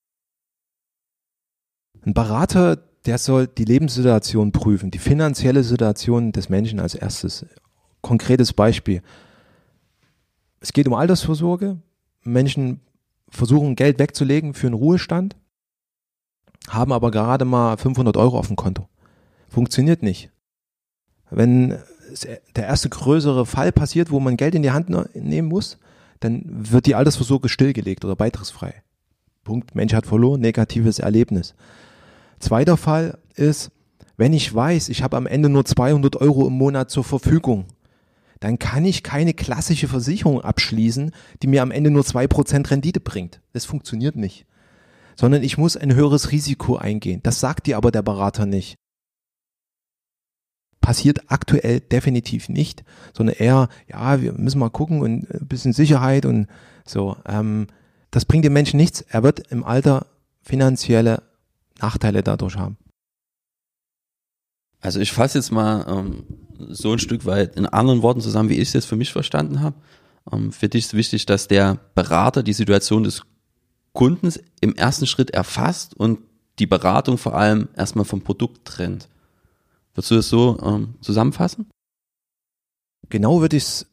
Ein 2.06 2.14
Berater, 2.14 2.78
der 3.06 3.18
soll 3.18 3.48
die 3.48 3.66
Lebenssituation 3.66 4.54
prüfen, 4.54 4.92
die 4.92 4.98
finanzielle 4.98 5.64
Situation 5.64 6.32
des 6.32 6.48
Menschen 6.48 6.80
als 6.80 6.96
erstes. 6.96 7.46
Konkretes 8.02 8.54
Beispiel. 8.54 9.02
Es 10.60 10.74
geht 10.74 10.88
um 10.88 10.94
Altersvorsorge. 10.94 11.78
Menschen 12.24 12.82
versuchen 13.30 13.76
Geld 13.76 14.00
wegzulegen 14.00 14.54
für 14.54 14.68
einen 14.68 14.74
Ruhestand, 14.74 15.36
haben 16.70 16.92
aber 16.92 17.12
gerade 17.12 17.46
mal 17.46 17.78
500 17.78 18.18
Euro 18.18 18.38
auf 18.38 18.48
dem 18.48 18.56
Konto. 18.56 18.88
Funktioniert 19.50 20.04
nicht. 20.04 20.32
Wenn 21.30 21.78
der 22.56 22.66
erste 22.66 22.90
größere 22.90 23.46
Fall 23.46 23.72
passiert, 23.72 24.12
wo 24.12 24.20
man 24.20 24.38
Geld 24.38 24.56
in 24.56 24.64
die 24.64 24.72
Hand 24.72 24.90
nehmen 25.16 25.48
muss, 25.48 25.78
dann 26.20 26.44
wird 26.48 26.86
die 26.86 26.96
Altersvorsorge 26.96 27.50
stillgelegt 27.50 28.06
oder 28.06 28.16
beitragsfrei. 28.16 28.82
Punkt. 29.44 29.76
Mensch 29.76 29.94
hat 29.94 30.06
verloren, 30.06 30.42
negatives 30.42 31.00
Erlebnis. 31.00 31.54
Zweiter 32.40 32.78
Fall 32.78 33.18
ist, 33.36 33.72
wenn 34.16 34.34
ich 34.34 34.54
weiß, 34.54 34.90
ich 34.90 35.04
habe 35.04 35.18
am 35.18 35.28
Ende 35.28 35.50
nur 35.50 35.66
200 35.66 36.16
Euro 36.18 36.48
im 36.48 36.54
Monat 36.54 36.90
zur 36.90 37.04
Verfügung, 37.04 37.66
dann 38.40 38.60
kann 38.60 38.86
ich 38.86 39.04
keine 39.04 39.34
klassische 39.34 39.88
Versicherung 39.88 40.42
abschließen, 40.42 41.12
die 41.42 41.48
mir 41.48 41.62
am 41.62 41.72
Ende 41.72 41.92
nur 41.92 42.04
2% 42.04 42.70
Rendite 42.70 43.00
bringt. 43.00 43.42
Das 43.54 43.66
funktioniert 43.66 44.16
nicht. 44.16 44.46
Sondern 45.16 45.44
ich 45.44 45.58
muss 45.58 45.78
ein 45.78 45.96
höheres 45.96 46.32
Risiko 46.32 46.76
eingehen. 46.76 47.22
Das 47.24 47.40
sagt 47.40 47.66
dir 47.66 47.78
aber 47.78 47.92
der 47.92 48.04
Berater 48.04 48.46
nicht 48.46 48.78
passiert 50.88 51.30
aktuell 51.30 51.82
definitiv 51.82 52.48
nicht, 52.48 52.86
sondern 53.12 53.36
eher, 53.36 53.68
ja, 53.90 54.22
wir 54.22 54.32
müssen 54.32 54.60
mal 54.60 54.70
gucken 54.70 55.02
und 55.02 55.30
ein 55.30 55.46
bisschen 55.46 55.74
Sicherheit 55.74 56.26
und 56.26 56.48
so. 56.86 57.18
Ähm, 57.26 57.68
das 58.10 58.24
bringt 58.24 58.46
dem 58.46 58.54
Menschen 58.54 58.78
nichts. 58.78 59.02
Er 59.02 59.22
wird 59.22 59.52
im 59.52 59.66
Alter 59.66 60.06
finanzielle 60.42 61.24
Nachteile 61.82 62.24
dadurch 62.24 62.56
haben. 62.56 62.78
Also 64.80 65.02
ich 65.02 65.12
fasse 65.12 65.40
jetzt 65.40 65.52
mal 65.52 65.86
ähm, 65.90 66.24
so 66.70 66.94
ein 66.94 67.00
Stück 67.00 67.26
weit 67.26 67.56
in 67.56 67.66
anderen 67.66 68.02
Worten 68.02 68.22
zusammen, 68.22 68.50
wie 68.50 68.56
ich 68.56 68.70
es 68.70 68.74
jetzt 68.74 68.86
für 68.86 68.96
mich 68.96 69.12
verstanden 69.12 69.62
habe. 69.62 69.76
Ähm, 70.32 70.52
für 70.52 70.70
dich 70.70 70.86
ist 70.86 70.94
wichtig, 70.94 71.26
dass 71.26 71.48
der 71.48 71.80
Berater 71.96 72.44
die 72.44 72.54
Situation 72.54 73.04
des 73.04 73.24
Kundens 73.94 74.40
im 74.62 74.76
ersten 74.76 75.08
Schritt 75.08 75.32
erfasst 75.32 75.96
und 75.96 76.20
die 76.60 76.68
Beratung 76.68 77.18
vor 77.18 77.36
allem 77.36 77.68
erstmal 77.76 78.06
vom 78.06 78.22
Produkt 78.22 78.66
trennt. 78.66 79.10
Würdest 79.94 80.12
du 80.12 80.16
das 80.16 80.30
so 80.30 80.60
ähm, 80.64 80.96
zusammenfassen? 81.02 81.68
Genau 83.10 83.42
würde 83.42 83.58
ich 83.58 83.64
es, 83.64 83.88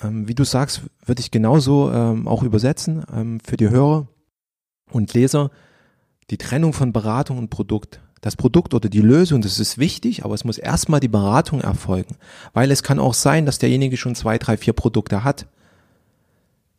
ähm, 0.00 0.28
wie 0.28 0.34
du 0.34 0.44
sagst, 0.44 0.82
würde 1.04 1.20
ich 1.20 1.30
genauso 1.30 1.90
ähm, 1.90 2.28
auch 2.28 2.42
übersetzen 2.42 3.04
ähm, 3.12 3.40
für 3.40 3.56
die 3.56 3.68
Hörer 3.68 4.08
und 4.90 5.12
Leser. 5.14 5.50
Die 6.30 6.38
Trennung 6.38 6.72
von 6.72 6.92
Beratung 6.92 7.38
und 7.38 7.50
Produkt. 7.50 8.00
Das 8.20 8.36
Produkt 8.36 8.74
oder 8.74 8.88
die 8.88 9.00
Lösung, 9.00 9.42
das 9.42 9.58
ist 9.58 9.78
wichtig, 9.78 10.24
aber 10.24 10.34
es 10.34 10.44
muss 10.44 10.58
erstmal 10.58 11.00
die 11.00 11.08
Beratung 11.08 11.60
erfolgen. 11.60 12.16
Weil 12.52 12.70
es 12.70 12.82
kann 12.82 12.98
auch 12.98 13.14
sein, 13.14 13.46
dass 13.46 13.58
derjenige 13.58 13.96
schon 13.96 14.14
zwei, 14.14 14.38
drei, 14.38 14.56
vier 14.56 14.72
Produkte 14.72 15.24
hat. 15.24 15.46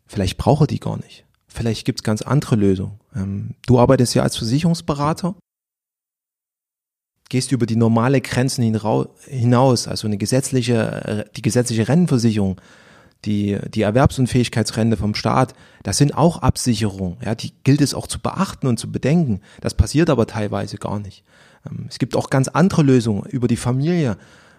Vielleicht 0.05 0.37
braucht 0.37 0.63
er 0.63 0.67
die 0.67 0.79
gar 0.79 0.97
nicht. 0.97 1.25
Vielleicht 1.47 1.85
gibt 1.85 1.99
es 1.99 2.03
ganz 2.03 2.21
andere 2.21 2.55
Lösungen. 2.55 2.99
Ähm, 3.15 3.55
du 3.65 3.79
arbeitest 3.79 4.15
ja 4.15 4.23
als 4.23 4.37
Versicherungsberater 4.37 5.35
gehst 7.29 7.51
über 7.51 7.65
die 7.65 7.75
normale 7.75 8.21
Grenzen 8.21 8.63
hinaus, 8.63 9.87
also 9.87 10.07
eine 10.07 10.17
gesetzliche, 10.17 11.27
die 11.37 11.41
gesetzliche 11.41 11.87
Rentenversicherung, 11.87 12.59
die, 13.25 13.57
die 13.73 13.81
Erwerbsunfähigkeitsrente 13.81 14.97
vom 14.97 15.13
Staat, 15.13 15.53
das 15.83 15.97
sind 15.97 16.15
auch 16.15 16.41
Absicherungen. 16.41 17.17
Ja, 17.23 17.35
die 17.35 17.51
gilt 17.63 17.81
es 17.81 17.93
auch 17.93 18.07
zu 18.07 18.19
beachten 18.19 18.67
und 18.67 18.79
zu 18.79 18.91
bedenken. 18.91 19.41
Das 19.61 19.73
passiert 19.73 20.09
aber 20.09 20.25
teilweise 20.25 20.77
gar 20.77 20.99
nicht. 20.99 21.23
Ähm, 21.69 21.87
es 21.89 21.99
gibt 21.99 22.15
auch 22.15 22.29
ganz 22.29 22.47
andere 22.47 22.83
Lösungen 22.83 23.23
über 23.25 23.47
die 23.47 23.57
Familie, 23.57 24.17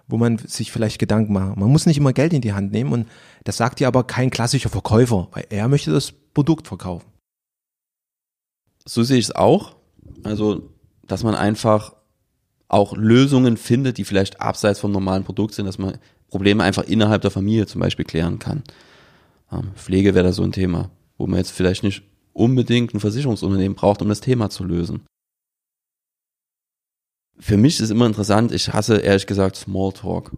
wo 0.08 0.18
man 0.18 0.38
sich 0.38 0.72
vielleicht 0.72 0.98
Gedanken 0.98 1.32
macht. 1.32 1.56
Man 1.56 1.70
muss 1.70 1.86
nicht 1.86 1.96
immer 1.96 2.12
Geld 2.12 2.32
in 2.32 2.42
die 2.42 2.52
Hand 2.52 2.72
nehmen 2.72 2.92
und 2.92 3.08
das 3.44 3.56
sagt 3.56 3.80
dir 3.80 3.88
aber 3.88 4.04
kein 4.04 4.30
klassischer 4.30 4.68
Verkäufer, 4.68 5.28
weil 5.32 5.46
er 5.48 5.68
möchte 5.68 5.92
das 5.92 6.12
Produkt 6.12 6.68
verkaufen. 6.68 7.06
So 8.84 9.02
sehe 9.02 9.18
ich 9.18 9.26
es 9.26 9.34
auch. 9.34 9.76
Also, 10.24 10.70
dass 11.06 11.22
man 11.22 11.34
einfach 11.34 11.94
auch 12.68 12.96
Lösungen 12.96 13.56
findet, 13.56 13.98
die 13.98 14.04
vielleicht 14.04 14.40
abseits 14.40 14.80
vom 14.80 14.92
normalen 14.92 15.24
Produkt 15.24 15.54
sind, 15.54 15.66
dass 15.66 15.78
man 15.78 15.98
Probleme 16.30 16.62
einfach 16.62 16.84
innerhalb 16.84 17.22
der 17.22 17.30
Familie 17.30 17.66
zum 17.66 17.80
Beispiel 17.80 18.04
klären 18.04 18.38
kann. 18.38 18.62
Ähm, 19.52 19.72
Pflege 19.74 20.14
wäre 20.14 20.26
da 20.26 20.32
so 20.32 20.42
ein 20.42 20.52
Thema, 20.52 20.90
wo 21.18 21.26
man 21.26 21.38
jetzt 21.38 21.50
vielleicht 21.50 21.82
nicht 21.82 22.02
unbedingt 22.32 22.94
ein 22.94 23.00
Versicherungsunternehmen 23.00 23.76
braucht, 23.76 24.00
um 24.00 24.08
das 24.08 24.20
Thema 24.20 24.48
zu 24.50 24.64
lösen. 24.64 25.04
Für 27.38 27.56
mich 27.56 27.80
ist 27.80 27.90
immer 27.90 28.06
interessant, 28.06 28.52
ich 28.52 28.72
hasse 28.72 28.98
ehrlich 28.98 29.26
gesagt 29.26 29.56
Smalltalk. 29.56 30.32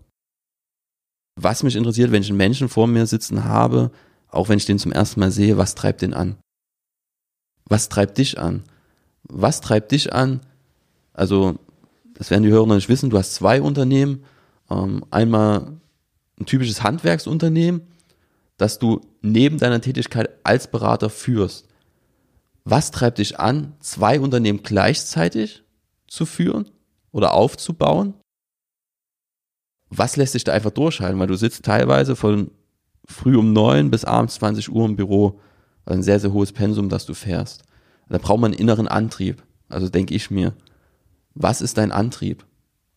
Was 1.37 1.63
mich 1.63 1.77
interessiert, 1.77 2.13
wenn 2.13 2.23
ich 2.23 2.29
einen 2.29 2.39
Menschen 2.39 2.69
vor 2.69 2.87
mir 2.87 3.07
sitzen 3.07 3.45
habe, 3.45 3.91
auch 4.29 4.49
wenn 4.49 4.59
ich 4.59 4.67
den 4.67 4.79
zum 4.79 4.93
ersten 4.93 5.21
Mal 5.21 5.31
sehe, 5.31 5.57
was 5.57 5.75
treibt 5.75 6.03
den 6.03 6.15
an? 6.15 6.37
Was 7.65 7.89
treibt 7.89 8.19
dich 8.19 8.39
an? 8.39 8.63
Was 9.25 9.61
treibt 9.61 9.93
dich 9.93 10.13
an? 10.13 10.41
Also 11.13 11.59
das 12.15 12.31
werden 12.31 12.45
die 12.45 12.51
Hörer 12.51 12.67
noch 12.67 12.77
nicht 12.77 12.89
wissen, 12.89 13.11
du 13.11 13.19
hast 13.19 13.35
zwei 13.35 13.61
Unternehmen. 13.61 14.25
Ähm, 14.73 15.05
einmal 15.11 15.81
ein 16.39 16.47
typisches 16.47 16.83
Handwerksunternehmen, 16.83 17.83
das 18.57 18.79
du 18.79 19.01
neben 19.21 19.59
deiner 19.59 19.81
Tätigkeit 19.81 20.31
als 20.45 20.71
Berater 20.71 21.11
führst. 21.11 21.69
Was 22.65 22.91
treibt 22.91 23.19
dich 23.19 23.39
an, 23.41 23.75
zwei 23.81 24.21
Unternehmen 24.21 24.63
gleichzeitig 24.63 25.65
zu 26.07 26.27
führen 26.27 26.71
oder 27.11 27.35
aufzubauen? 27.35 28.15
Was 29.91 30.17
lässt 30.17 30.33
sich 30.33 30.45
da 30.45 30.53
einfach 30.53 30.71
durchhalten? 30.71 31.19
Weil 31.19 31.27
du 31.27 31.37
sitzt 31.37 31.65
teilweise 31.65 32.17
von 32.17 32.51
früh 33.05 33.37
um 33.37 33.53
neun 33.53 33.91
bis 33.91 34.05
abends 34.05 34.37
20 34.37 34.71
Uhr 34.73 34.87
im 34.87 34.97
Büro. 34.97 35.41
Also 35.85 35.99
ein 35.99 36.03
sehr, 36.03 36.21
sehr 36.21 36.33
hohes 36.33 36.53
Pensum, 36.53 36.89
das 36.89 37.05
du 37.05 37.15
fährst. 37.15 37.65
Da 38.09 38.19
braucht 38.19 38.41
man 38.41 38.53
einen 38.53 38.61
inneren 38.61 38.89
Antrieb. 38.89 39.43
Also 39.69 39.89
denke 39.89 40.15
ich 40.15 40.31
mir 40.31 40.55
was 41.35 41.61
ist 41.61 41.79
dein 41.79 41.93
Antrieb? 41.93 42.45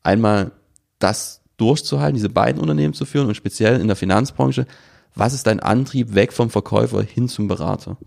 Einmal 0.03 0.51
das 0.99 1.41
durchzuhalten, 1.57 2.15
diese 2.15 2.29
beiden 2.29 2.61
Unternehmen 2.61 2.93
zu 2.93 3.05
führen 3.05 3.27
und 3.27 3.35
speziell 3.35 3.79
in 3.79 3.87
der 3.87 3.95
Finanzbranche, 3.95 4.65
was 5.13 5.33
ist 5.33 5.47
dein 5.47 5.59
Antrieb 5.59 6.13
weg 6.13 6.33
vom 6.33 6.49
Verkäufer 6.49 7.01
hin 7.01 7.29
zum 7.29 7.47
Berater? 7.47 7.97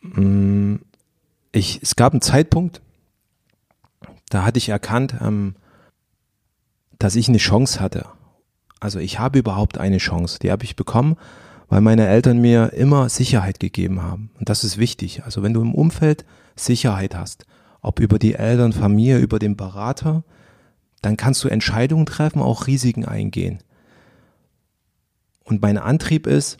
Mm, 0.00 0.76
ich, 1.52 1.80
es 1.82 1.96
gab 1.96 2.12
einen 2.12 2.22
Zeitpunkt, 2.22 2.80
da 4.28 4.44
hatte 4.44 4.58
ich 4.58 4.68
erkannt, 4.68 5.16
ähm, 5.20 5.56
dass 6.98 7.16
ich 7.16 7.28
eine 7.28 7.38
Chance 7.38 7.80
hatte. 7.80 8.06
Also 8.78 8.98
ich 8.98 9.18
habe 9.18 9.38
überhaupt 9.38 9.78
eine 9.78 9.98
Chance. 9.98 10.38
Die 10.40 10.50
habe 10.50 10.64
ich 10.64 10.76
bekommen, 10.76 11.16
weil 11.68 11.80
meine 11.80 12.06
Eltern 12.06 12.40
mir 12.40 12.72
immer 12.72 13.08
Sicherheit 13.08 13.60
gegeben 13.60 14.02
haben. 14.02 14.30
Und 14.38 14.48
das 14.48 14.64
ist 14.64 14.78
wichtig. 14.78 15.24
Also 15.24 15.42
wenn 15.42 15.52
du 15.52 15.60
im 15.60 15.74
Umfeld 15.74 16.24
Sicherheit 16.56 17.14
hast, 17.14 17.46
ob 17.82 18.00
über 18.00 18.18
die 18.18 18.34
Eltern, 18.34 18.72
Familie, 18.72 19.18
über 19.18 19.38
den 19.38 19.56
Berater, 19.56 20.24
dann 21.02 21.16
kannst 21.16 21.42
du 21.44 21.48
Entscheidungen 21.48 22.06
treffen, 22.06 22.42
auch 22.42 22.66
Risiken 22.66 23.04
eingehen. 23.04 23.58
Und 25.44 25.62
mein 25.62 25.78
Antrieb 25.78 26.26
ist, 26.26 26.58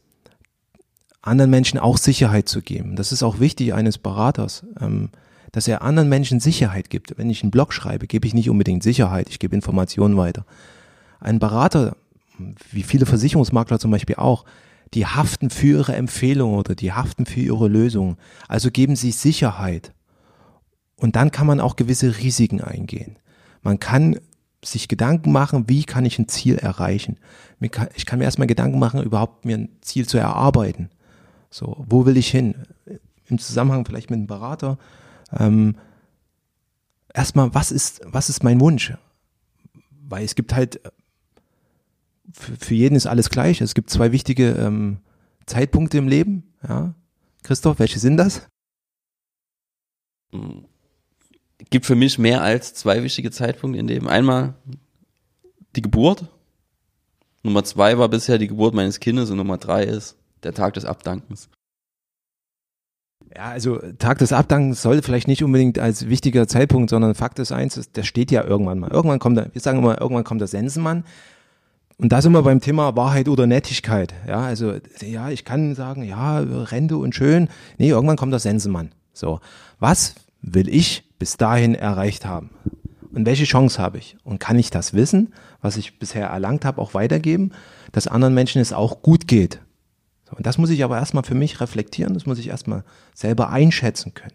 anderen 1.22 1.50
Menschen 1.50 1.78
auch 1.78 1.98
Sicherheit 1.98 2.48
zu 2.48 2.62
geben. 2.62 2.96
Das 2.96 3.12
ist 3.12 3.22
auch 3.22 3.40
wichtig 3.40 3.74
eines 3.74 3.98
Beraters, 3.98 4.64
ähm, 4.80 5.10
dass 5.52 5.68
er 5.68 5.82
anderen 5.82 6.08
Menschen 6.08 6.40
Sicherheit 6.40 6.90
gibt. 6.90 7.18
Wenn 7.18 7.30
ich 7.30 7.42
einen 7.42 7.50
Blog 7.50 7.72
schreibe, 7.72 8.06
gebe 8.06 8.26
ich 8.26 8.34
nicht 8.34 8.48
unbedingt 8.48 8.82
Sicherheit, 8.82 9.28
ich 9.28 9.38
gebe 9.38 9.54
Informationen 9.54 10.16
weiter. 10.16 10.46
Ein 11.18 11.38
Berater, 11.38 11.96
wie 12.70 12.82
viele 12.82 13.06
Versicherungsmakler 13.06 13.78
zum 13.78 13.90
Beispiel 13.90 14.16
auch, 14.16 14.44
die 14.94 15.06
haften 15.06 15.50
für 15.50 15.78
ihre 15.78 15.94
Empfehlung 15.94 16.54
oder 16.54 16.74
die 16.74 16.92
haften 16.92 17.26
für 17.26 17.40
ihre 17.40 17.68
Lösung. 17.68 18.16
Also 18.48 18.70
geben 18.70 18.96
sie 18.96 19.12
Sicherheit. 19.12 19.92
Und 20.96 21.16
dann 21.16 21.30
kann 21.30 21.46
man 21.46 21.60
auch 21.60 21.76
gewisse 21.76 22.18
Risiken 22.18 22.60
eingehen. 22.60 23.16
Man 23.62 23.78
kann 23.78 24.18
sich 24.64 24.88
Gedanken 24.88 25.32
machen, 25.32 25.68
wie 25.68 25.84
kann 25.84 26.04
ich 26.04 26.18
ein 26.18 26.28
Ziel 26.28 26.56
erreichen. 26.56 27.18
Ich 27.94 28.06
kann 28.06 28.18
mir 28.18 28.24
erstmal 28.24 28.46
Gedanken 28.46 28.78
machen, 28.78 29.02
überhaupt 29.02 29.44
mir 29.44 29.56
ein 29.56 29.70
Ziel 29.80 30.06
zu 30.06 30.18
erarbeiten. 30.18 30.90
So, 31.50 31.84
wo 31.88 32.06
will 32.06 32.16
ich 32.16 32.30
hin? 32.30 32.54
Im 33.26 33.38
Zusammenhang 33.38 33.84
vielleicht 33.84 34.10
mit 34.10 34.18
einem 34.18 34.26
Berater. 34.26 34.78
Ähm, 35.36 35.76
erstmal, 37.14 37.54
was 37.54 37.72
ist, 37.72 38.00
was 38.04 38.28
ist 38.28 38.44
mein 38.44 38.60
Wunsch? 38.60 38.92
Weil 40.08 40.24
es 40.24 40.34
gibt 40.34 40.54
halt, 40.54 40.80
für, 42.32 42.56
für 42.56 42.74
jeden 42.74 42.96
ist 42.96 43.06
alles 43.06 43.30
gleich. 43.30 43.60
Es 43.60 43.74
gibt 43.74 43.90
zwei 43.90 44.12
wichtige 44.12 44.50
ähm, 44.52 44.98
Zeitpunkte 45.46 45.98
im 45.98 46.08
Leben. 46.08 46.52
Ja. 46.66 46.94
Christoph, 47.42 47.78
welche 47.78 47.98
sind 47.98 48.16
das? 48.16 48.46
Gibt 51.68 51.86
für 51.86 51.94
mich 51.94 52.18
mehr 52.18 52.42
als 52.42 52.74
zwei 52.74 53.02
wichtige 53.02 53.30
Zeitpunkte 53.30 53.78
in 53.78 53.86
dem. 53.86 54.08
Einmal 54.08 54.54
die 55.76 55.82
Geburt. 55.82 56.24
Nummer 57.42 57.64
zwei 57.64 57.98
war 57.98 58.08
bisher 58.08 58.38
die 58.38 58.48
Geburt 58.48 58.74
meines 58.74 59.00
Kindes 59.00 59.30
und 59.30 59.36
Nummer 59.36 59.58
drei 59.58 59.84
ist 59.84 60.16
der 60.42 60.54
Tag 60.54 60.74
des 60.74 60.84
Abdankens. 60.84 61.48
Ja, 63.34 63.44
also 63.44 63.78
Tag 63.98 64.18
des 64.18 64.32
Abdankens 64.32 64.82
soll 64.82 65.02
vielleicht 65.02 65.28
nicht 65.28 65.44
unbedingt 65.44 65.78
als 65.78 66.08
wichtiger 66.08 66.48
Zeitpunkt, 66.48 66.90
sondern 66.90 67.14
Fakt 67.14 67.38
ist 67.38 67.52
eins, 67.52 67.92
der 67.92 68.02
steht 68.02 68.30
ja 68.30 68.44
irgendwann 68.44 68.78
mal. 68.80 68.90
Irgendwann 68.90 69.20
kommt 69.20 69.36
der, 69.36 69.54
wir 69.54 69.60
sagen 69.60 69.78
immer, 69.78 70.00
irgendwann 70.00 70.24
kommt 70.24 70.40
der 70.40 70.48
Sensenmann. 70.48 71.04
Und 71.96 72.10
da 72.12 72.22
sind 72.22 72.32
wir 72.32 72.42
beim 72.42 72.60
Thema 72.60 72.96
Wahrheit 72.96 73.28
oder 73.28 73.46
Nettigkeit. 73.46 74.14
Ja, 74.26 74.40
also, 74.40 74.74
ja, 75.02 75.28
ich 75.28 75.44
kann 75.44 75.74
sagen, 75.74 76.02
ja, 76.02 76.38
Rente 76.38 76.96
und 76.96 77.14
schön. 77.14 77.48
Nee, 77.78 77.90
irgendwann 77.90 78.16
kommt 78.16 78.32
der 78.32 78.40
Sensenmann. 78.40 78.90
So. 79.12 79.40
Was 79.78 80.14
will 80.40 80.68
ich 80.68 81.04
bis 81.20 81.36
dahin 81.36 81.76
erreicht 81.76 82.26
haben? 82.26 82.50
Und 83.12 83.26
welche 83.26 83.44
Chance 83.44 83.80
habe 83.80 83.98
ich? 83.98 84.16
Und 84.24 84.40
kann 84.40 84.58
ich 84.58 84.70
das 84.70 84.94
Wissen, 84.94 85.32
was 85.60 85.76
ich 85.76 86.00
bisher 86.00 86.26
erlangt 86.26 86.64
habe, 86.64 86.80
auch 86.80 86.94
weitergeben, 86.94 87.52
dass 87.92 88.08
anderen 88.08 88.34
Menschen 88.34 88.60
es 88.60 88.72
auch 88.72 89.02
gut 89.02 89.28
geht? 89.28 89.60
So, 90.28 90.36
und 90.36 90.46
das 90.46 90.58
muss 90.58 90.70
ich 90.70 90.82
aber 90.82 90.96
erstmal 90.96 91.22
für 91.22 91.34
mich 91.34 91.60
reflektieren, 91.60 92.14
das 92.14 92.26
muss 92.26 92.38
ich 92.38 92.48
erstmal 92.48 92.84
selber 93.14 93.50
einschätzen 93.50 94.14
können. 94.14 94.34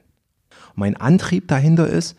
Und 0.69 0.77
mein 0.77 0.95
Antrieb 0.95 1.47
dahinter 1.47 1.87
ist, 1.87 2.15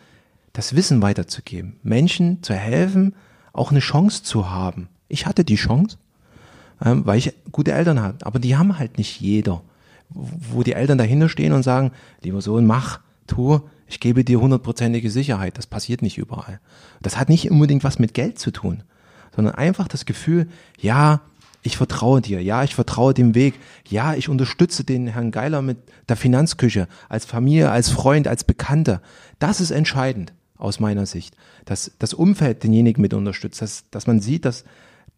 das 0.53 0.75
Wissen 0.75 1.03
weiterzugeben, 1.03 1.79
Menschen 1.83 2.43
zu 2.43 2.55
helfen, 2.55 3.15
auch 3.53 3.71
eine 3.71 3.81
Chance 3.81 4.23
zu 4.23 4.51
haben. 4.51 4.89
Ich 5.09 5.27
hatte 5.27 5.45
die 5.45 5.57
Chance, 5.57 5.99
ähm, 6.85 7.07
weil 7.07 7.19
ich 7.19 7.35
gute 7.53 7.73
Eltern 7.73 8.03
hatte, 8.03 8.27
aber 8.27 8.39
die 8.39 8.57
haben 8.57 8.79
halt 8.79 8.99
nicht 8.99 9.21
jeder. 9.21 9.63
Wo 10.09 10.63
die 10.63 10.73
Eltern 10.73 10.99
dahinter 10.99 11.29
stehen 11.29 11.53
und 11.53 11.63
sagen, 11.63 11.93
lieber 12.23 12.41
Sohn, 12.41 12.65
mach, 12.65 13.01
tu, 13.27 13.61
ich 13.87 14.01
gebe 14.01 14.25
dir 14.25 14.41
hundertprozentige 14.41 15.11
Sicherheit. 15.11 15.59
Das 15.59 15.67
passiert 15.67 16.03
nicht 16.03 16.19
überall. 16.19 16.61
Das 17.03 17.19
hat 17.19 17.29
nicht 17.29 17.51
unbedingt 17.51 17.85
was 17.85 17.99
mit 17.99 18.15
Geld 18.15 18.39
zu 18.39 18.51
tun, 18.51 18.83
sondern 19.35 19.55
einfach 19.55 19.89
das 19.89 20.07
Gefühl, 20.07 20.49
ja, 20.79 21.21
ich 21.63 21.77
vertraue 21.77 22.21
dir, 22.21 22.43
ja, 22.43 22.63
ich 22.63 22.75
vertraue 22.75 23.13
dem 23.13 23.35
Weg, 23.35 23.55
ja, 23.89 24.15
ich 24.15 24.29
unterstütze 24.29 24.85
den 24.85 25.09
Herrn 25.09 25.33
Geiler 25.33 25.63
mit 25.63 25.79
der 26.09 26.17
Finanzküche, 26.17 26.87
als 27.09 27.25
Familie, 27.25 27.71
als 27.71 27.91
Freund, 27.91 28.29
als 28.29 28.45
Bekannter. 28.45 29.03
Das 29.41 29.61
ist 29.61 29.73
entscheidend 29.73 30.33
aus 30.57 30.81
meiner 30.81 31.07
Sicht, 31.07 31.37
dass 31.65 31.93
das 31.99 32.15
Umfeld 32.15 32.63
denjenigen 32.63 33.03
mit 33.03 33.15
unterstützt, 33.15 33.63
dass, 33.63 33.91
dass 33.91 34.07
man 34.07 34.21
sieht, 34.21 34.45
dass 34.45 34.65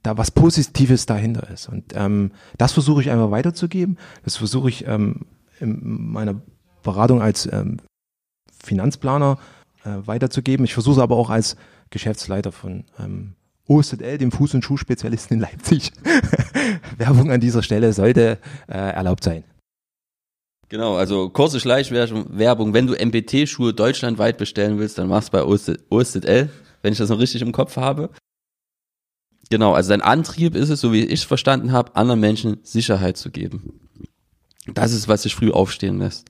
da 0.03 0.17
was 0.17 0.31
Positives 0.31 1.07
dahinter 1.07 1.51
ist. 1.51 1.69
Und 1.69 1.93
ähm, 1.95 2.33
das 2.57 2.73
versuche 2.73 3.03
ich 3.03 3.11
einfach 3.11 3.31
weiterzugeben. 3.31 3.99
Das 4.25 4.37
versuche 4.37 4.69
ich 4.69 4.87
ähm, 4.87 5.27
in 5.61 6.13
meiner 6.13 6.41
Beratung 6.83 7.21
als 7.21 7.49
ähm, 7.53 7.79
Finanzplaner 8.69 9.39
äh, 9.85 10.07
weiterzugeben. 10.07 10.65
Ich 10.65 10.75
versuche 10.75 11.03
aber 11.03 11.17
auch 11.17 11.31
als 11.31 11.57
Geschäftsleiter 11.91 12.53
von 12.53 12.85
ähm, 12.99 13.35
OSL, 13.67 14.19
dem 14.19 14.31
Fuß- 14.31 14.55
und 14.55 14.65
Schuhspezialisten 14.65 15.37
in 15.37 15.41
Leipzig. 15.41 15.93
Werbung 16.97 17.31
an 17.31 17.41
dieser 17.41 17.63
Stelle 17.63 17.93
sollte 17.93 18.39
äh, 18.69 18.77
erlaubt 18.77 19.25
sein. 19.25 19.45
Genau, 20.69 20.97
also 20.97 21.31
kurze 21.31 21.61
Schleichwerbung. 21.61 22.75
Wenn 22.75 22.87
du 22.87 22.95
MBT-Schuhe 22.95 23.73
deutschlandweit 23.73 24.37
bestellen 24.37 24.79
willst, 24.79 24.99
dann 24.99 25.09
mach's 25.09 25.31
bei 25.31 25.43
OSZL, 25.43 26.51
wenn 26.83 26.93
ich 26.93 26.99
das 26.99 27.09
noch 27.09 27.19
richtig 27.19 27.41
im 27.41 27.53
Kopf 27.53 27.77
habe. 27.77 28.11
Genau, 29.51 29.73
also 29.73 29.91
dein 29.91 30.03
Antrieb 30.03 30.55
ist 30.55 30.69
es, 30.69 30.81
so 30.81 30.93
wie 30.93 31.05
ich 31.05 31.21
es 31.21 31.25
verstanden 31.25 31.73
habe, 31.73 31.97
anderen 31.97 32.21
Menschen 32.21 32.59
Sicherheit 32.65 33.17
zu 33.17 33.31
geben. 33.31 33.81
Das 34.67 34.93
ist, 34.93 35.09
was 35.09 35.23
sich 35.23 35.35
früh 35.35 35.51
aufstehen 35.51 35.99
lässt. 35.99 36.27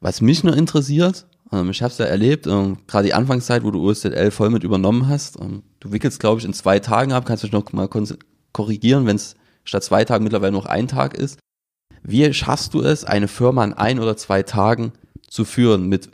Was 0.00 0.20
mich 0.20 0.44
nur 0.44 0.56
interessiert, 0.56 1.26
ich 1.70 1.82
habe 1.82 1.92
es 1.92 1.98
ja 1.98 2.06
erlebt, 2.06 2.46
ähm, 2.46 2.78
gerade 2.86 3.06
die 3.06 3.14
Anfangszeit, 3.14 3.64
wo 3.64 3.70
du 3.70 3.80
USZL 3.80 4.30
voll 4.30 4.50
mit 4.50 4.64
übernommen 4.64 5.08
hast. 5.08 5.40
Ähm, 5.40 5.62
du 5.80 5.92
wickelst, 5.92 6.20
glaube 6.20 6.40
ich, 6.40 6.44
in 6.46 6.52
zwei 6.52 6.78
Tagen 6.78 7.12
ab, 7.12 7.26
kannst 7.26 7.42
du 7.42 7.46
dich 7.46 7.52
noch 7.52 7.72
mal 7.72 7.88
korrigieren, 8.52 9.06
wenn 9.06 9.16
es 9.16 9.36
statt 9.64 9.84
zwei 9.84 10.04
Tagen 10.04 10.24
mittlerweile 10.24 10.52
noch 10.52 10.66
ein 10.66 10.88
Tag 10.88 11.14
ist. 11.14 11.38
Wie 12.02 12.32
schaffst 12.34 12.74
du 12.74 12.82
es, 12.82 13.04
eine 13.04 13.28
Firma 13.28 13.64
in 13.64 13.72
ein 13.72 13.98
oder 13.98 14.16
zwei 14.16 14.42
Tagen 14.42 14.92
zu 15.28 15.44
führen 15.44 15.88
mit 15.88 16.10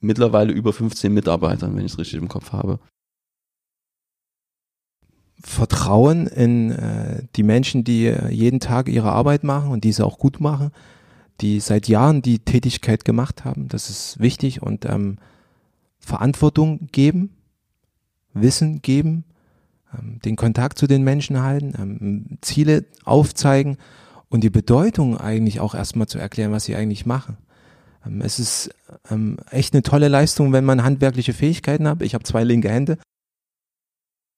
mittlerweile 0.00 0.52
über 0.52 0.72
15 0.72 1.12
Mitarbeitern, 1.12 1.76
wenn 1.76 1.86
ich 1.86 1.92
es 1.92 1.98
richtig 1.98 2.20
im 2.20 2.28
Kopf 2.28 2.52
habe? 2.52 2.78
Vertrauen 5.40 6.26
in 6.26 6.72
äh, 6.72 7.22
die 7.36 7.42
Menschen, 7.42 7.84
die 7.84 8.06
äh, 8.06 8.28
jeden 8.28 8.60
Tag 8.60 8.88
ihre 8.88 9.12
Arbeit 9.12 9.44
machen 9.44 9.70
und 9.70 9.84
diese 9.84 10.04
auch 10.04 10.18
gut 10.18 10.40
machen 10.40 10.72
die 11.40 11.60
seit 11.60 11.88
Jahren 11.88 12.22
die 12.22 12.40
Tätigkeit 12.40 13.04
gemacht 13.04 13.44
haben. 13.44 13.68
Das 13.68 13.90
ist 13.90 14.18
wichtig 14.20 14.62
und 14.62 14.84
ähm, 14.84 15.18
Verantwortung 15.98 16.88
geben, 16.92 17.30
Wissen 18.32 18.82
geben, 18.82 19.24
ähm, 19.96 20.18
den 20.24 20.36
Kontakt 20.36 20.78
zu 20.78 20.86
den 20.86 21.02
Menschen 21.02 21.42
halten, 21.42 21.74
ähm, 21.78 22.38
Ziele 22.40 22.84
aufzeigen 23.04 23.76
und 24.28 24.42
die 24.42 24.50
Bedeutung 24.50 25.16
eigentlich 25.16 25.60
auch 25.60 25.74
erstmal 25.74 26.08
zu 26.08 26.18
erklären, 26.18 26.52
was 26.52 26.64
sie 26.64 26.76
eigentlich 26.76 27.06
machen. 27.06 27.36
Ähm, 28.04 28.20
es 28.20 28.38
ist 28.38 28.70
ähm, 29.10 29.38
echt 29.50 29.74
eine 29.74 29.82
tolle 29.82 30.08
Leistung, 30.08 30.52
wenn 30.52 30.64
man 30.64 30.84
handwerkliche 30.84 31.32
Fähigkeiten 31.32 31.88
hat. 31.88 32.02
Ich 32.02 32.14
habe 32.14 32.24
zwei 32.24 32.44
linke 32.44 32.68
Hände 32.68 32.98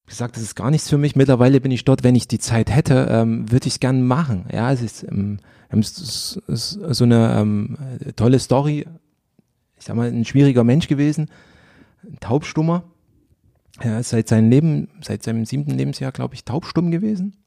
gesagt, 0.07 0.35
das 0.35 0.43
ist 0.43 0.55
gar 0.55 0.71
nichts 0.71 0.89
für 0.89 0.97
mich. 0.97 1.15
Mittlerweile 1.15 1.61
bin 1.61 1.71
ich 1.71 1.85
dort, 1.85 2.03
wenn 2.03 2.15
ich 2.15 2.27
die 2.27 2.39
Zeit 2.39 2.73
hätte, 2.73 3.07
ähm, 3.09 3.51
würde 3.51 3.67
ich 3.67 3.75
es 3.75 3.79
gern 3.79 4.03
machen. 4.03 4.45
Ja, 4.51 4.71
es 4.71 4.81
ist, 4.81 5.03
ähm, 5.03 5.39
es 5.69 6.39
ist 6.47 6.79
so 6.89 7.03
eine 7.03 7.39
ähm, 7.39 7.77
tolle 8.15 8.39
Story. 8.39 8.85
Ich 9.77 9.85
sag 9.85 9.95
mal, 9.95 10.09
ein 10.09 10.25
schwieriger 10.25 10.63
Mensch 10.63 10.87
gewesen, 10.87 11.29
ein 12.03 12.19
Taubstummer. 12.19 12.83
Er 13.79 13.99
ist 13.99 14.09
seit 14.09 14.27
seinem 14.27 14.49
Leben, 14.49 14.89
seit 15.01 15.23
seinem 15.23 15.45
siebten 15.45 15.71
Lebensjahr, 15.71 16.11
glaube 16.11 16.35
ich, 16.35 16.43
taubstumm 16.43 16.91
gewesen 16.91 17.37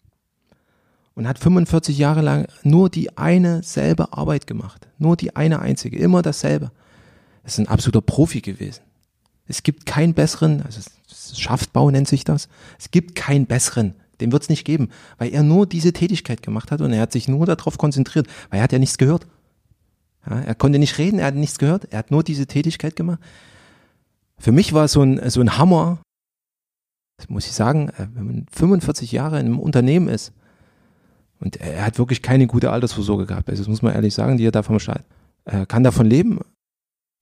und 1.15 1.29
hat 1.29 1.39
45 1.39 1.97
Jahre 1.97 2.23
lang 2.23 2.47
nur 2.63 2.91
die 2.91 3.17
eine 3.17 3.63
selbe 3.63 4.13
Arbeit 4.13 4.47
gemacht. 4.47 4.89
Nur 4.99 5.17
die 5.17 5.37
eine 5.37 5.61
einzige, 5.61 5.99
immer 5.99 6.23
dasselbe. 6.23 6.73
Er 7.43 7.47
ist 7.47 7.59
ein 7.59 7.69
absoluter 7.69 8.01
Profi 8.01 8.41
gewesen. 8.41 8.83
Es 9.47 9.63
gibt 9.63 9.87
keinen 9.87 10.15
besseren, 10.15 10.63
also 10.63 10.81
Schaftbau 11.35 11.91
nennt 11.91 12.09
sich 12.09 12.25
das. 12.25 12.49
Es 12.79 12.91
gibt 12.91 13.15
keinen 13.15 13.47
besseren. 13.47 13.95
Den 14.21 14.33
wird 14.33 14.45
es 14.45 14.49
nicht 14.49 14.65
geben, 14.65 14.91
weil 15.19 15.33
er 15.33 15.43
nur 15.43 15.67
diese 15.67 15.93
Tätigkeit 15.93 16.43
gemacht 16.43 16.71
hat 16.71 16.81
und 16.81 16.93
er 16.93 17.01
hat 17.01 17.13
sich 17.13 17.29
nur 17.29 17.47
darauf 17.47 17.79
konzentriert, 17.79 18.27
weil 18.51 18.61
er 18.61 18.65
hat 18.65 18.73
ja 18.73 18.79
nichts 18.79 18.99
gehört. 18.99 19.27
Ja, 20.29 20.41
er 20.41 20.55
konnte 20.55 20.79
nicht 20.79 20.99
reden, 20.99 21.19
er 21.19 21.27
hat 21.27 21.35
nichts 21.35 21.59
gehört, 21.59 21.93
er 21.93 21.99
hat 21.99 22.11
nur 22.11 22.23
diese 22.23 22.47
Tätigkeit 22.47 22.97
gemacht. 22.97 23.19
Für 24.39 24.53
mich 24.53 24.73
war 24.73 24.85
es 24.85 24.93
so 24.93 25.03
ein, 25.03 25.29
so 25.31 25.41
ein 25.41 25.59
Hammer, 25.59 25.99
das 27.19 27.29
muss 27.29 27.47
ich 27.47 27.53
sagen, 27.53 27.89
äh, 27.91 28.07
wenn 28.15 28.27
man 28.27 28.47
45 28.53 29.13
Jahre 29.13 29.41
in 29.41 29.47
einem 29.47 29.59
Unternehmen 29.59 30.09
ist 30.09 30.33
und 31.41 31.57
er 31.57 31.85
hat 31.85 31.99
wirklich 31.99 32.23
keine 32.23 32.47
gute 32.47 32.71
Altersvorsorge 32.71 33.27
gehabt, 33.27 33.51
also 33.51 33.63
das 33.63 33.69
muss 33.69 33.83
man 33.83 33.95
ehrlich 33.95 34.15
sagen, 34.15 34.37
die 34.37 34.47
er 34.47 34.53
davon 34.53 34.81
steigt. 34.81 35.05
Er 35.45 35.67
kann 35.67 35.85
davon 35.85 36.07
leben, 36.07 36.41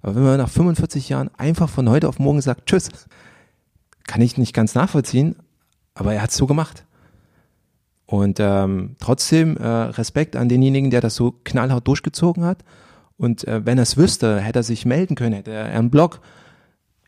aber 0.03 0.17
wenn 0.17 0.23
man 0.25 0.38
nach 0.38 0.51
45 0.51 1.09
Jahren 1.09 1.31
einfach 1.38 1.69
von 1.69 1.88
heute 1.88 2.09
auf 2.09 2.19
morgen 2.19 2.41
sagt, 2.41 2.67
tschüss, 2.67 2.88
kann 4.05 4.21
ich 4.21 4.37
nicht 4.37 4.53
ganz 4.53 4.75
nachvollziehen, 4.75 5.37
aber 5.95 6.12
er 6.12 6.23
hat 6.23 6.31
es 6.31 6.37
so 6.37 6.47
gemacht. 6.47 6.85
Und 8.07 8.38
ähm, 8.41 8.97
trotzdem 8.99 9.57
äh, 9.57 9.67
Respekt 9.67 10.37
an 10.37 10.49
denjenigen, 10.49 10.91
der 10.91 11.01
das 11.01 11.15
so 11.15 11.33
knallhart 11.45 11.87
durchgezogen 11.87 12.45
hat. 12.45 12.65
Und 13.17 13.47
äh, 13.47 13.65
wenn 13.65 13.79
er 13.79 13.85
es 13.85 13.97
wüsste, 13.97 14.41
hätte 14.41 14.59
er 14.59 14.65
sich 14.65 14.85
melden 14.85 15.15
können, 15.15 15.35
hätte 15.35 15.53
er 15.53 15.67
einen 15.67 15.91
Blog. 15.91 16.21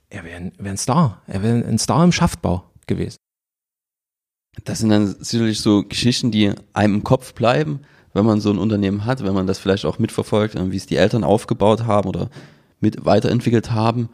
Er 0.09 0.25
wäre 0.25 0.53
wär 0.57 0.71
ein 0.71 0.79
Star. 0.79 1.21
Er 1.27 1.43
wäre 1.43 1.67
ein 1.67 1.79
Star 1.79 2.05
im 2.05 2.13
Schaftbau 2.13 2.71
gewesen. 2.87 3.17
Das 4.65 4.79
sind 4.79 4.91
dann 4.91 5.17
sicherlich 5.19 5.61
so 5.61 5.83
Geschichten, 5.83 6.31
die 6.31 6.53
einem 6.73 6.95
im 6.95 7.05
Kopf 7.05 7.35
bleiben, 7.35 7.81
wenn 8.13 8.25
man 8.25 8.41
so 8.41 8.51
ein 8.51 8.59
Unternehmen 8.59 9.05
hat, 9.05 9.25
wenn 9.25 9.35
man 9.35 9.49
das 9.49 9.59
vielleicht 9.59 9.85
auch 9.85 9.99
mitverfolgt, 9.99 10.55
wie 10.71 10.77
es 10.77 10.87
die 10.87 10.97
Eltern 10.97 11.25
aufgebaut 11.25 11.85
haben 11.85 12.09
oder 12.09 12.31
mit 12.85 13.05
weiterentwickelt 13.07 13.71
haben. 13.71 14.11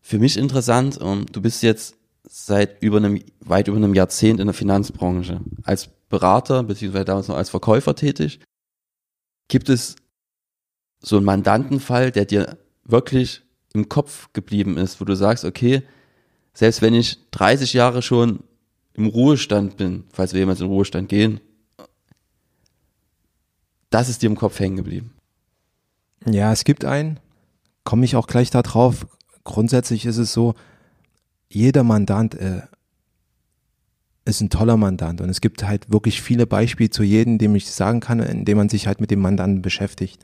Für 0.00 0.18
mich 0.18 0.36
interessant, 0.38 0.98
ähm, 1.00 1.26
du 1.30 1.42
bist 1.42 1.62
jetzt 1.62 1.96
seit 2.28 2.82
über 2.82 2.96
einem, 2.96 3.22
weit 3.40 3.68
über 3.68 3.76
einem 3.76 3.94
Jahrzehnt 3.94 4.40
in 4.40 4.46
der 4.46 4.54
Finanzbranche 4.54 5.42
als 5.64 5.90
Berater, 6.08 6.62
beziehungsweise 6.62 7.04
damals 7.04 7.28
noch 7.28 7.36
als 7.36 7.50
Verkäufer 7.50 7.94
tätig. 7.94 8.40
Gibt 9.48 9.68
es 9.68 9.96
so 11.00 11.16
einen 11.16 11.26
Mandantenfall, 11.26 12.10
der 12.10 12.24
dir 12.24 12.56
wirklich 12.84 13.42
im 13.74 13.88
Kopf 13.88 14.32
geblieben 14.32 14.78
ist, 14.78 15.00
wo 15.00 15.04
du 15.04 15.14
sagst, 15.14 15.44
okay, 15.44 15.82
selbst 16.54 16.80
wenn 16.80 16.94
ich 16.94 17.18
30 17.32 17.74
Jahre 17.74 18.02
schon 18.02 18.40
im 18.94 19.06
Ruhestand 19.06 19.76
bin, 19.76 20.04
falls 20.12 20.32
wir 20.32 20.40
jemals 20.40 20.60
in 20.60 20.66
den 20.66 20.72
Ruhestand 20.72 21.08
gehen, 21.08 21.40
das 23.90 24.08
ist 24.08 24.22
dir 24.22 24.28
im 24.28 24.36
Kopf 24.36 24.58
hängen 24.58 24.76
geblieben. 24.76 25.12
Ja, 26.26 26.52
es 26.52 26.64
gibt 26.64 26.84
einen, 26.84 27.18
komme 27.84 28.04
ich 28.04 28.16
auch 28.16 28.26
gleich 28.26 28.50
darauf. 28.50 29.06
Grundsätzlich 29.44 30.06
ist 30.06 30.18
es 30.18 30.32
so, 30.32 30.54
jeder 31.48 31.82
Mandant 31.82 32.34
äh, 32.34 32.62
ist 34.24 34.40
ein 34.40 34.50
toller 34.50 34.76
Mandant 34.76 35.20
und 35.20 35.28
es 35.28 35.40
gibt 35.40 35.64
halt 35.64 35.90
wirklich 35.90 36.22
viele 36.22 36.46
Beispiele 36.46 36.90
zu 36.90 37.02
jedem, 37.02 37.38
dem 37.38 37.54
ich 37.56 37.70
sagen 37.70 38.00
kann, 38.00 38.20
indem 38.20 38.58
man 38.58 38.68
sich 38.68 38.86
halt 38.86 39.00
mit 39.00 39.10
dem 39.10 39.20
Mandanten 39.20 39.62
beschäftigt. 39.62 40.22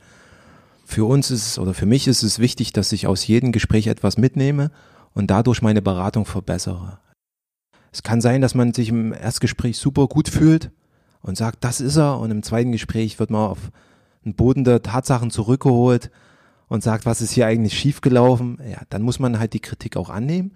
Für 0.85 1.05
uns 1.05 1.29
ist 1.31 1.45
es 1.45 1.59
oder 1.59 1.73
für 1.73 1.85
mich 1.85 2.07
ist 2.07 2.23
es 2.23 2.39
wichtig, 2.39 2.73
dass 2.73 2.91
ich 2.91 3.07
aus 3.07 3.27
jedem 3.27 3.51
Gespräch 3.51 3.87
etwas 3.87 4.17
mitnehme 4.17 4.71
und 5.13 5.29
dadurch 5.29 5.61
meine 5.61 5.81
Beratung 5.81 6.25
verbessere. 6.25 6.99
Es 7.91 8.03
kann 8.03 8.21
sein, 8.21 8.41
dass 8.41 8.55
man 8.55 8.73
sich 8.73 8.89
im 8.89 9.13
Erstgespräch 9.13 9.77
super 9.77 10.07
gut 10.07 10.29
fühlt 10.29 10.71
und 11.21 11.37
sagt, 11.37 11.63
das 11.63 11.81
ist 11.81 11.97
er 11.97 12.19
und 12.19 12.31
im 12.31 12.43
zweiten 12.43 12.71
Gespräch 12.71 13.19
wird 13.19 13.29
man 13.31 13.49
auf 13.49 13.71
den 14.23 14.35
Boden 14.35 14.63
der 14.63 14.81
Tatsachen 14.81 15.31
zurückgeholt 15.31 16.09
und 16.69 16.83
sagt, 16.83 17.05
was 17.05 17.21
ist 17.21 17.31
hier 17.31 17.47
eigentlich 17.47 17.77
schiefgelaufen? 17.77 18.59
Ja, 18.69 18.81
dann 18.89 19.01
muss 19.01 19.19
man 19.19 19.39
halt 19.39 19.53
die 19.53 19.59
Kritik 19.59 19.97
auch 19.97 20.09
annehmen. 20.09 20.53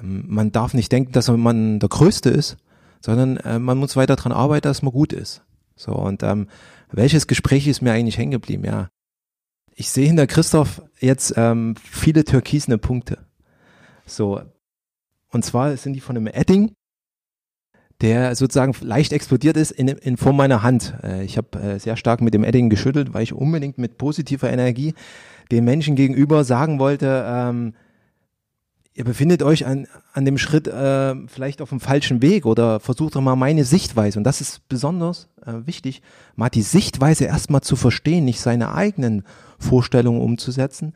Ähm, 0.00 0.24
man 0.28 0.52
darf 0.52 0.72
nicht 0.72 0.90
denken, 0.90 1.12
dass 1.12 1.28
man 1.28 1.78
der 1.80 1.88
Größte 1.88 2.30
ist, 2.30 2.56
sondern 3.00 3.36
äh, 3.38 3.58
man 3.58 3.76
muss 3.76 3.96
weiter 3.96 4.16
daran 4.16 4.32
arbeiten, 4.32 4.68
dass 4.68 4.82
man 4.82 4.92
gut 4.92 5.12
ist. 5.12 5.42
So, 5.76 5.92
und 5.92 6.22
ähm, 6.22 6.48
welches 6.90 7.26
Gespräch 7.26 7.66
ist 7.66 7.82
mir 7.82 7.92
eigentlich 7.92 8.18
hängen 8.18 8.30
geblieben? 8.30 8.64
Ja, 8.64 8.88
ich 9.74 9.90
sehe 9.90 10.06
hinter 10.06 10.26
Christoph 10.26 10.82
jetzt 11.00 11.34
ähm, 11.36 11.74
viele 11.82 12.24
türkisene 12.24 12.78
Punkte. 12.78 13.18
So, 14.06 14.40
und 15.30 15.44
zwar 15.44 15.76
sind 15.76 15.94
die 15.94 16.00
von 16.00 16.16
einem 16.16 16.28
Edding, 16.28 16.74
der 18.00 18.36
sozusagen 18.36 18.74
leicht 18.80 19.12
explodiert 19.12 19.56
ist 19.56 19.70
in, 19.70 19.88
in 19.88 20.16
Form 20.16 20.36
meiner 20.36 20.62
Hand. 20.62 20.94
Äh, 21.02 21.24
ich 21.24 21.36
habe 21.36 21.58
äh, 21.58 21.78
sehr 21.80 21.96
stark 21.96 22.20
mit 22.20 22.34
dem 22.34 22.44
Edding 22.44 22.68
geschüttelt, 22.68 23.14
weil 23.14 23.22
ich 23.22 23.32
unbedingt 23.32 23.78
mit 23.78 23.98
positiver 23.98 24.50
Energie 24.50 24.94
den 25.52 25.64
Menschen 25.64 25.94
gegenüber 25.96 26.44
sagen 26.44 26.78
wollte, 26.78 27.24
ähm, 27.26 27.74
ihr 28.94 29.04
befindet 29.04 29.42
euch 29.42 29.66
an, 29.66 29.86
an 30.12 30.24
dem 30.24 30.38
Schritt 30.38 30.66
äh, 30.66 31.14
vielleicht 31.28 31.60
auf 31.62 31.68
dem 31.68 31.80
falschen 31.80 32.22
Weg 32.22 32.46
oder 32.46 32.80
versucht 32.80 33.14
doch 33.14 33.20
mal 33.20 33.36
meine 33.36 33.64
Sichtweise. 33.64 34.18
Und 34.18 34.24
das 34.24 34.40
ist 34.40 34.66
besonders 34.68 35.28
äh, 35.44 35.66
wichtig, 35.66 36.02
mal 36.36 36.48
die 36.48 36.62
Sichtweise 36.62 37.26
erstmal 37.26 37.60
zu 37.60 37.76
verstehen, 37.76 38.24
nicht 38.24 38.40
seine 38.40 38.74
eigenen 38.74 39.24
Vorstellungen 39.58 40.20
umzusetzen. 40.20 40.94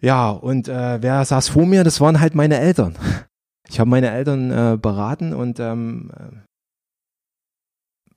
Ja, 0.00 0.30
und 0.30 0.68
äh, 0.68 1.02
wer 1.02 1.24
saß 1.24 1.48
vor 1.48 1.66
mir? 1.66 1.84
Das 1.84 2.00
waren 2.00 2.20
halt 2.20 2.34
meine 2.34 2.58
Eltern. 2.58 2.96
Ich 3.68 3.78
habe 3.78 3.90
meine 3.90 4.10
Eltern 4.10 4.50
äh, 4.50 4.78
beraten 4.80 5.34
und 5.34 5.60
ähm, 5.60 6.10
äh, 6.16 6.36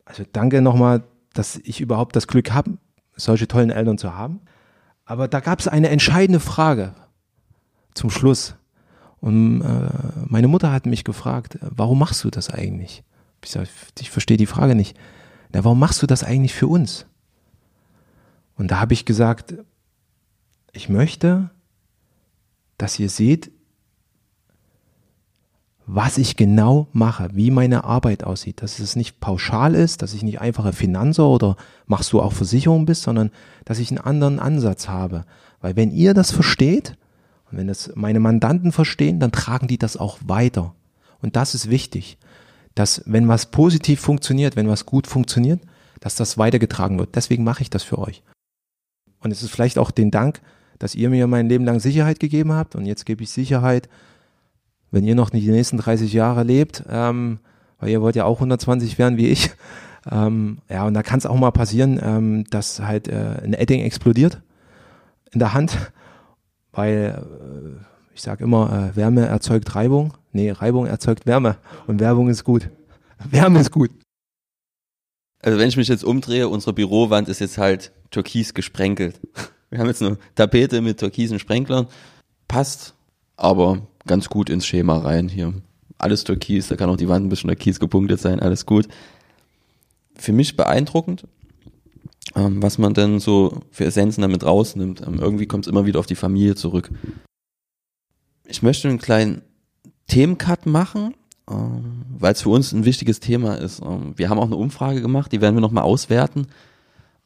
also 0.05 0.23
danke 0.31 0.61
nochmal, 0.61 1.03
dass 1.33 1.57
ich 1.57 1.81
überhaupt 1.81 2.15
das 2.15 2.27
Glück 2.27 2.51
habe, 2.51 2.77
solche 3.15 3.47
tollen 3.47 3.69
Eltern 3.69 3.97
zu 3.97 4.15
haben. 4.15 4.41
Aber 5.11 5.27
da 5.27 5.41
gab 5.41 5.59
es 5.59 5.67
eine 5.67 5.89
entscheidende 5.89 6.39
Frage 6.39 6.95
zum 7.93 8.09
Schluss. 8.09 8.55
Und 9.19 9.61
äh, 9.61 9.89
meine 10.25 10.47
Mutter 10.47 10.71
hat 10.71 10.85
mich 10.85 11.03
gefragt, 11.03 11.57
warum 11.59 11.99
machst 11.99 12.23
du 12.23 12.29
das 12.29 12.49
eigentlich? 12.49 13.03
Ich 13.43 13.53
ich 13.99 14.09
verstehe 14.09 14.37
die 14.37 14.45
Frage 14.45 14.73
nicht. 14.73 14.97
Na, 15.51 15.65
warum 15.65 15.79
machst 15.79 16.01
du 16.01 16.07
das 16.07 16.23
eigentlich 16.23 16.53
für 16.53 16.67
uns? 16.67 17.07
Und 18.55 18.71
da 18.71 18.79
habe 18.79 18.93
ich 18.93 19.03
gesagt, 19.03 19.53
ich 20.71 20.87
möchte, 20.87 21.49
dass 22.77 22.97
ihr 22.97 23.09
seht, 23.09 23.51
was 25.93 26.17
ich 26.17 26.37
genau 26.37 26.87
mache, 26.93 27.27
wie 27.33 27.51
meine 27.51 27.83
Arbeit 27.83 28.23
aussieht, 28.23 28.61
dass 28.61 28.79
es 28.79 28.95
nicht 28.95 29.19
pauschal 29.19 29.75
ist, 29.75 30.01
dass 30.01 30.13
ich 30.13 30.23
nicht 30.23 30.39
einfacher 30.39 30.71
Finanzer 30.71 31.27
oder 31.27 31.57
machst 31.85 32.13
du 32.13 32.21
auch 32.21 32.31
Versicherung 32.31 32.85
bist, 32.85 33.03
sondern 33.03 33.29
dass 33.65 33.77
ich 33.77 33.91
einen 33.91 33.97
anderen 33.97 34.39
Ansatz 34.39 34.87
habe. 34.87 35.25
Weil 35.59 35.75
wenn 35.75 35.91
ihr 35.91 36.13
das 36.13 36.31
versteht 36.31 36.95
und 37.51 37.57
wenn 37.57 37.67
das 37.67 37.91
meine 37.95 38.21
Mandanten 38.21 38.71
verstehen, 38.71 39.19
dann 39.19 39.33
tragen 39.33 39.67
die 39.67 39.77
das 39.77 39.97
auch 39.97 40.17
weiter. 40.25 40.73
Und 41.21 41.35
das 41.35 41.55
ist 41.55 41.69
wichtig, 41.69 42.17
dass 42.73 43.03
wenn 43.05 43.27
was 43.27 43.47
positiv 43.47 43.99
funktioniert, 43.99 44.55
wenn 44.55 44.69
was 44.69 44.85
gut 44.85 45.07
funktioniert, 45.07 45.59
dass 45.99 46.15
das 46.15 46.37
weitergetragen 46.37 46.99
wird. 46.99 47.17
Deswegen 47.17 47.43
mache 47.43 47.63
ich 47.63 47.69
das 47.69 47.83
für 47.83 47.99
euch. 47.99 48.23
Und 49.19 49.31
es 49.31 49.43
ist 49.43 49.51
vielleicht 49.51 49.77
auch 49.77 49.91
den 49.91 50.09
Dank, 50.09 50.39
dass 50.79 50.95
ihr 50.95 51.09
mir 51.09 51.27
mein 51.27 51.49
Leben 51.49 51.65
lang 51.65 51.81
Sicherheit 51.81 52.21
gegeben 52.21 52.53
habt 52.53 52.75
und 52.75 52.85
jetzt 52.85 53.05
gebe 53.05 53.23
ich 53.23 53.29
Sicherheit 53.29 53.89
wenn 54.91 55.05
ihr 55.05 55.15
noch 55.15 55.33
nicht 55.33 55.45
die 55.45 55.51
nächsten 55.51 55.77
30 55.77 56.13
Jahre 56.13 56.43
lebt, 56.43 56.83
ähm, 56.89 57.39
weil 57.79 57.89
ihr 57.89 58.01
wollt 58.01 58.15
ja 58.15 58.25
auch 58.25 58.37
120 58.37 58.97
werden 58.99 59.17
wie 59.17 59.27
ich, 59.27 59.51
ähm, 60.09 60.59
ja, 60.69 60.85
und 60.85 60.93
da 60.93 61.03
kann 61.03 61.19
es 61.19 61.25
auch 61.25 61.35
mal 61.35 61.51
passieren, 61.51 61.99
ähm, 62.01 62.45
dass 62.49 62.79
halt 62.79 63.07
äh, 63.07 63.39
ein 63.43 63.53
Edding 63.53 63.81
explodiert 63.81 64.41
in 65.31 65.39
der 65.39 65.53
Hand, 65.53 65.77
weil 66.71 67.23
äh, 67.23 67.85
ich 68.13 68.21
sage 68.21 68.43
immer, 68.43 68.91
äh, 68.91 68.95
Wärme 68.95 69.27
erzeugt 69.27 69.75
Reibung. 69.75 70.13
Nee, 70.31 70.51
Reibung 70.51 70.87
erzeugt 70.87 71.25
Wärme 71.25 71.57
und 71.87 71.99
Werbung 71.99 72.29
ist 72.29 72.43
gut. 72.43 72.69
Wärme 73.29 73.59
ist 73.59 73.71
gut. 73.71 73.91
Also 75.39 75.57
wenn 75.57 75.69
ich 75.69 75.77
mich 75.77 75.87
jetzt 75.87 76.03
umdrehe, 76.03 76.47
unsere 76.47 76.73
Bürowand 76.73 77.29
ist 77.29 77.39
jetzt 77.39 77.57
halt 77.57 77.91
türkis 78.09 78.53
gesprenkelt. 78.53 79.19
Wir 79.69 79.79
haben 79.79 79.87
jetzt 79.87 80.01
eine 80.01 80.17
Tapete 80.35 80.81
mit 80.81 80.99
türkisen 80.99 81.39
Sprenklern. 81.39 81.87
Passt, 82.47 82.93
aber 83.37 83.87
ganz 84.05 84.29
gut 84.29 84.49
ins 84.49 84.65
Schema 84.65 84.97
rein 84.97 85.29
hier. 85.29 85.53
Alles 85.97 86.23
türkis, 86.23 86.67
da 86.67 86.75
kann 86.75 86.89
auch 86.89 86.97
die 86.97 87.09
Wand 87.09 87.25
ein 87.25 87.29
bisschen 87.29 87.49
türkis 87.49 87.79
gepunktet 87.79 88.19
sein, 88.19 88.39
alles 88.39 88.65
gut. 88.65 88.87
Für 90.15 90.33
mich 90.33 90.55
beeindruckend, 90.55 91.25
ähm, 92.35 92.61
was 92.61 92.77
man 92.77 92.93
denn 92.93 93.19
so 93.19 93.61
für 93.71 93.85
Essenzen 93.85 94.21
damit 94.21 94.43
rausnimmt. 94.43 95.01
Ähm, 95.01 95.19
irgendwie 95.19 95.45
kommt 95.45 95.65
es 95.65 95.71
immer 95.71 95.85
wieder 95.85 95.99
auf 95.99 96.05
die 96.05 96.15
Familie 96.15 96.55
zurück. 96.55 96.91
Ich 98.47 98.61
möchte 98.61 98.89
einen 98.89 98.99
kleinen 98.99 99.41
Themencut 100.07 100.65
machen, 100.65 101.13
ähm, 101.49 102.03
weil 102.17 102.33
es 102.33 102.41
für 102.41 102.49
uns 102.49 102.71
ein 102.71 102.85
wichtiges 102.85 103.19
Thema 103.19 103.55
ist. 103.55 103.81
Ähm, 103.81 104.13
wir 104.17 104.29
haben 104.29 104.39
auch 104.39 104.45
eine 104.45 104.55
Umfrage 104.55 105.01
gemacht, 105.01 105.31
die 105.31 105.41
werden 105.41 105.55
wir 105.55 105.61
nochmal 105.61 105.83
auswerten 105.83 106.47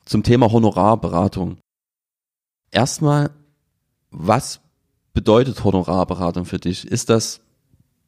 zum 0.05 0.23
Thema 0.23 0.51
Honorarberatung. 0.51 1.57
Erstmal, 2.71 3.31
was 4.11 4.61
bedeutet 5.15 5.63
Honorarberatung 5.63 6.45
für 6.45 6.59
dich? 6.59 6.85
Ist 6.85 7.09
das 7.09 7.41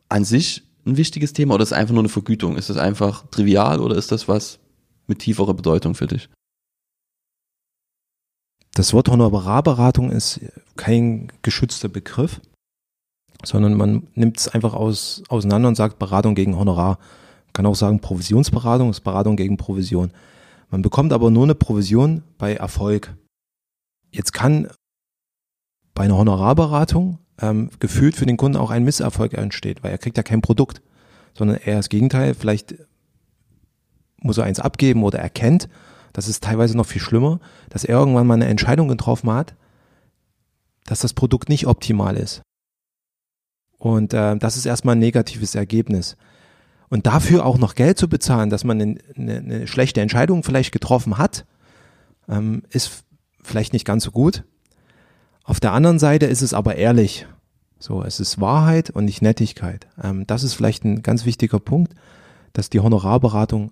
an 0.10 0.24
sich 0.24 0.64
ein 0.86 0.98
wichtiges 0.98 1.34
Thema 1.34 1.56
oder 1.56 1.64
ist 1.64 1.72
es 1.72 1.78
einfach 1.78 1.94
nur 1.94 2.04
eine 2.04 2.10
Vergütung? 2.10 2.56
Ist 2.56 2.70
das 2.70 2.78
einfach 2.78 3.26
trivial 3.32 3.80
oder 3.80 3.96
ist 3.96 4.12
das 4.12 4.28
was 4.28 4.60
mit 5.08 5.20
tieferer 5.20 5.56
Bedeutung 5.56 5.96
für 5.96 6.06
dich? 6.06 6.30
Das 8.76 8.94
Wort 8.94 9.10
Honorarberatung 9.10 10.12
ist 10.12 10.40
kein 10.76 11.32
geschützter 11.42 11.90
Begriff, 11.90 12.40
sondern 13.44 13.74
man 13.74 14.08
nimmt 14.14 14.38
es 14.38 14.48
einfach 14.48 14.76
aus, 14.76 15.24
auseinander 15.30 15.70
und 15.70 15.76
sagt 15.76 15.98
Beratung 15.98 16.36
gegen 16.36 16.58
Honorar. 16.58 17.00
Man 17.46 17.54
kann 17.54 17.66
auch 17.66 17.76
sagen 17.76 18.02
Provisionsberatung 18.02 18.92
ist 18.92 19.02
Beratung 19.02 19.36
gegen 19.36 19.58
Provision. 19.58 20.12
Man 20.70 20.84
bekommt 20.84 21.14
aber 21.14 21.32
nur 21.32 21.46
eine 21.46 21.56
Provision 21.56 22.24
bei 22.38 22.54
Erfolg. 22.54 23.16
Jetzt 24.12 24.34
kann 24.34 24.70
bei 25.98 26.04
einer 26.04 26.18
Honorarberatung 26.18 27.18
ähm, 27.42 27.72
gefühlt 27.80 28.16
für 28.16 28.28
den 28.28 28.38
Kunden 28.38 28.56
auch 28.56 28.70
ein 28.70 28.84
Misserfolg 28.84 29.34
entsteht, 29.34 29.84
weil 29.84 29.90
er 29.90 29.98
kriegt 29.98 30.16
ja 30.16 30.22
kein 30.22 30.44
Produkt, 30.44 30.84
sondern 31.34 31.58
eher 31.58 31.78
das 31.78 31.90
Gegenteil, 31.90 32.36
vielleicht 32.36 32.76
muss 34.18 34.38
er 34.38 34.44
eins 34.44 34.60
abgeben 34.60 35.04
oder 35.04 35.18
erkennt, 35.18 35.70
das 36.14 36.28
ist 36.28 36.44
teilweise 36.44 36.78
noch 36.78 36.86
viel 36.86 37.02
schlimmer, 37.02 37.40
dass 37.70 37.84
er 37.84 37.98
irgendwann 37.98 38.28
mal 38.28 38.36
eine 38.36 38.46
Entscheidung 38.46 38.88
getroffen 38.88 39.32
hat, 39.32 39.56
dass 40.86 41.00
das 41.00 41.14
Produkt 41.14 41.50
nicht 41.50 41.66
optimal 41.66 42.16
ist. 42.16 42.44
Und 43.80 44.14
äh, 44.14 44.38
das 44.38 44.56
ist 44.56 44.68
erstmal 44.68 44.96
ein 44.96 45.00
negatives 45.00 45.56
Ergebnis. 45.56 46.16
Und 46.90 47.08
dafür 47.08 47.44
auch 47.44 47.58
noch 47.58 47.74
Geld 47.74 47.98
zu 47.98 48.08
bezahlen, 48.08 48.52
dass 48.52 48.64
man 48.64 48.80
eine, 48.80 49.00
eine, 49.16 49.66
schlechte 49.66 50.02
Entscheidung 50.02 50.44
vielleicht 50.44 50.72
getroffen 50.72 51.18
hat, 51.18 51.48
ähm, 52.30 52.62
ist 52.70 53.04
vielleicht 53.42 53.74
nicht 53.74 53.86
ganz 53.86 54.04
so 54.04 54.12
gut. 54.12 54.44
Auf 55.48 55.62
der 55.62 55.72
anderen 55.72 55.98
Seite 55.98 56.26
ist 56.26 56.42
es 56.42 56.54
aber 56.54 56.76
ehrlich. 56.76 57.26
So, 57.80 58.04
es 58.04 58.20
ist 58.20 58.42
Wahrheit 58.42 58.90
und 58.90 59.06
nicht 59.06 59.22
Nettigkeit. 59.22 59.88
Ähm, 60.04 60.28
das 60.28 60.44
ist 60.44 60.54
vielleicht 60.54 60.84
ein 60.84 61.04
ganz 61.04 61.24
wichtiger 61.24 61.60
Punkt, 61.60 61.94
dass 62.52 62.70
die 62.70 62.82
Honorarberatung 62.82 63.72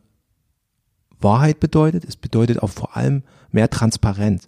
Wahrheit 1.19 1.59
bedeutet, 1.59 2.05
es 2.05 2.15
bedeutet 2.15 2.63
auch 2.63 2.69
vor 2.69 2.95
allem 2.95 3.23
mehr 3.51 3.69
Transparenz, 3.69 4.47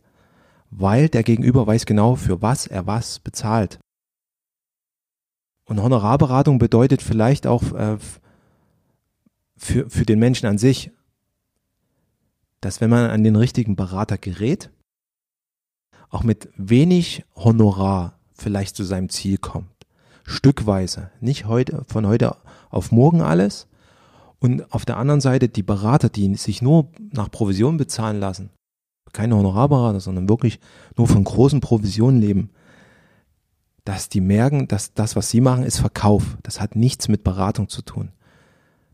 weil 0.71 1.09
der 1.09 1.23
Gegenüber 1.23 1.67
weiß 1.67 1.85
genau, 1.85 2.15
für 2.15 2.41
was 2.41 2.65
er 2.65 2.87
was 2.87 3.19
bezahlt. 3.19 3.77
Und 5.65 5.81
Honorarberatung 5.81 6.59
bedeutet 6.59 7.01
vielleicht 7.01 7.45
auch 7.45 7.73
äh, 7.73 7.97
für, 9.57 9.89
für 9.89 10.05
den 10.05 10.19
Menschen 10.19 10.45
an 10.45 10.57
sich, 10.57 10.91
dass 12.61 12.79
wenn 12.79 12.89
man 12.89 13.09
an 13.09 13.25
den 13.25 13.35
richtigen 13.35 13.75
Berater 13.75 14.17
gerät, 14.17 14.69
auch 16.09 16.23
mit 16.23 16.49
wenig 16.55 17.23
Honorar 17.35 18.13
vielleicht 18.33 18.75
zu 18.75 18.83
seinem 18.83 19.09
Ziel 19.09 19.37
kommt. 19.37 19.69
Stückweise, 20.23 21.11
nicht 21.21 21.45
heute, 21.45 21.83
von 21.87 22.05
heute 22.05 22.35
auf 22.69 22.91
morgen 22.91 23.21
alles. 23.21 23.67
Und 24.39 24.71
auf 24.71 24.85
der 24.85 24.97
anderen 24.97 25.21
Seite 25.21 25.49
die 25.49 25.63
Berater, 25.63 26.09
die 26.09 26.35
sich 26.35 26.61
nur 26.61 26.89
nach 27.11 27.31
Provision 27.31 27.77
bezahlen 27.77 28.19
lassen, 28.19 28.51
keine 29.13 29.35
Honorarberater, 29.35 29.99
sondern 29.99 30.29
wirklich 30.29 30.59
nur 30.95 31.07
von 31.07 31.23
großen 31.23 31.59
Provisionen 31.59 32.21
leben, 32.21 32.51
dass 33.83 34.09
die 34.09 34.21
merken, 34.21 34.67
dass 34.67 34.93
das, 34.93 35.15
was 35.15 35.29
sie 35.29 35.41
machen, 35.41 35.63
ist 35.63 35.79
Verkauf. 35.79 36.37
Das 36.43 36.59
hat 36.59 36.75
nichts 36.75 37.07
mit 37.07 37.23
Beratung 37.23 37.69
zu 37.69 37.81
tun. 37.81 38.11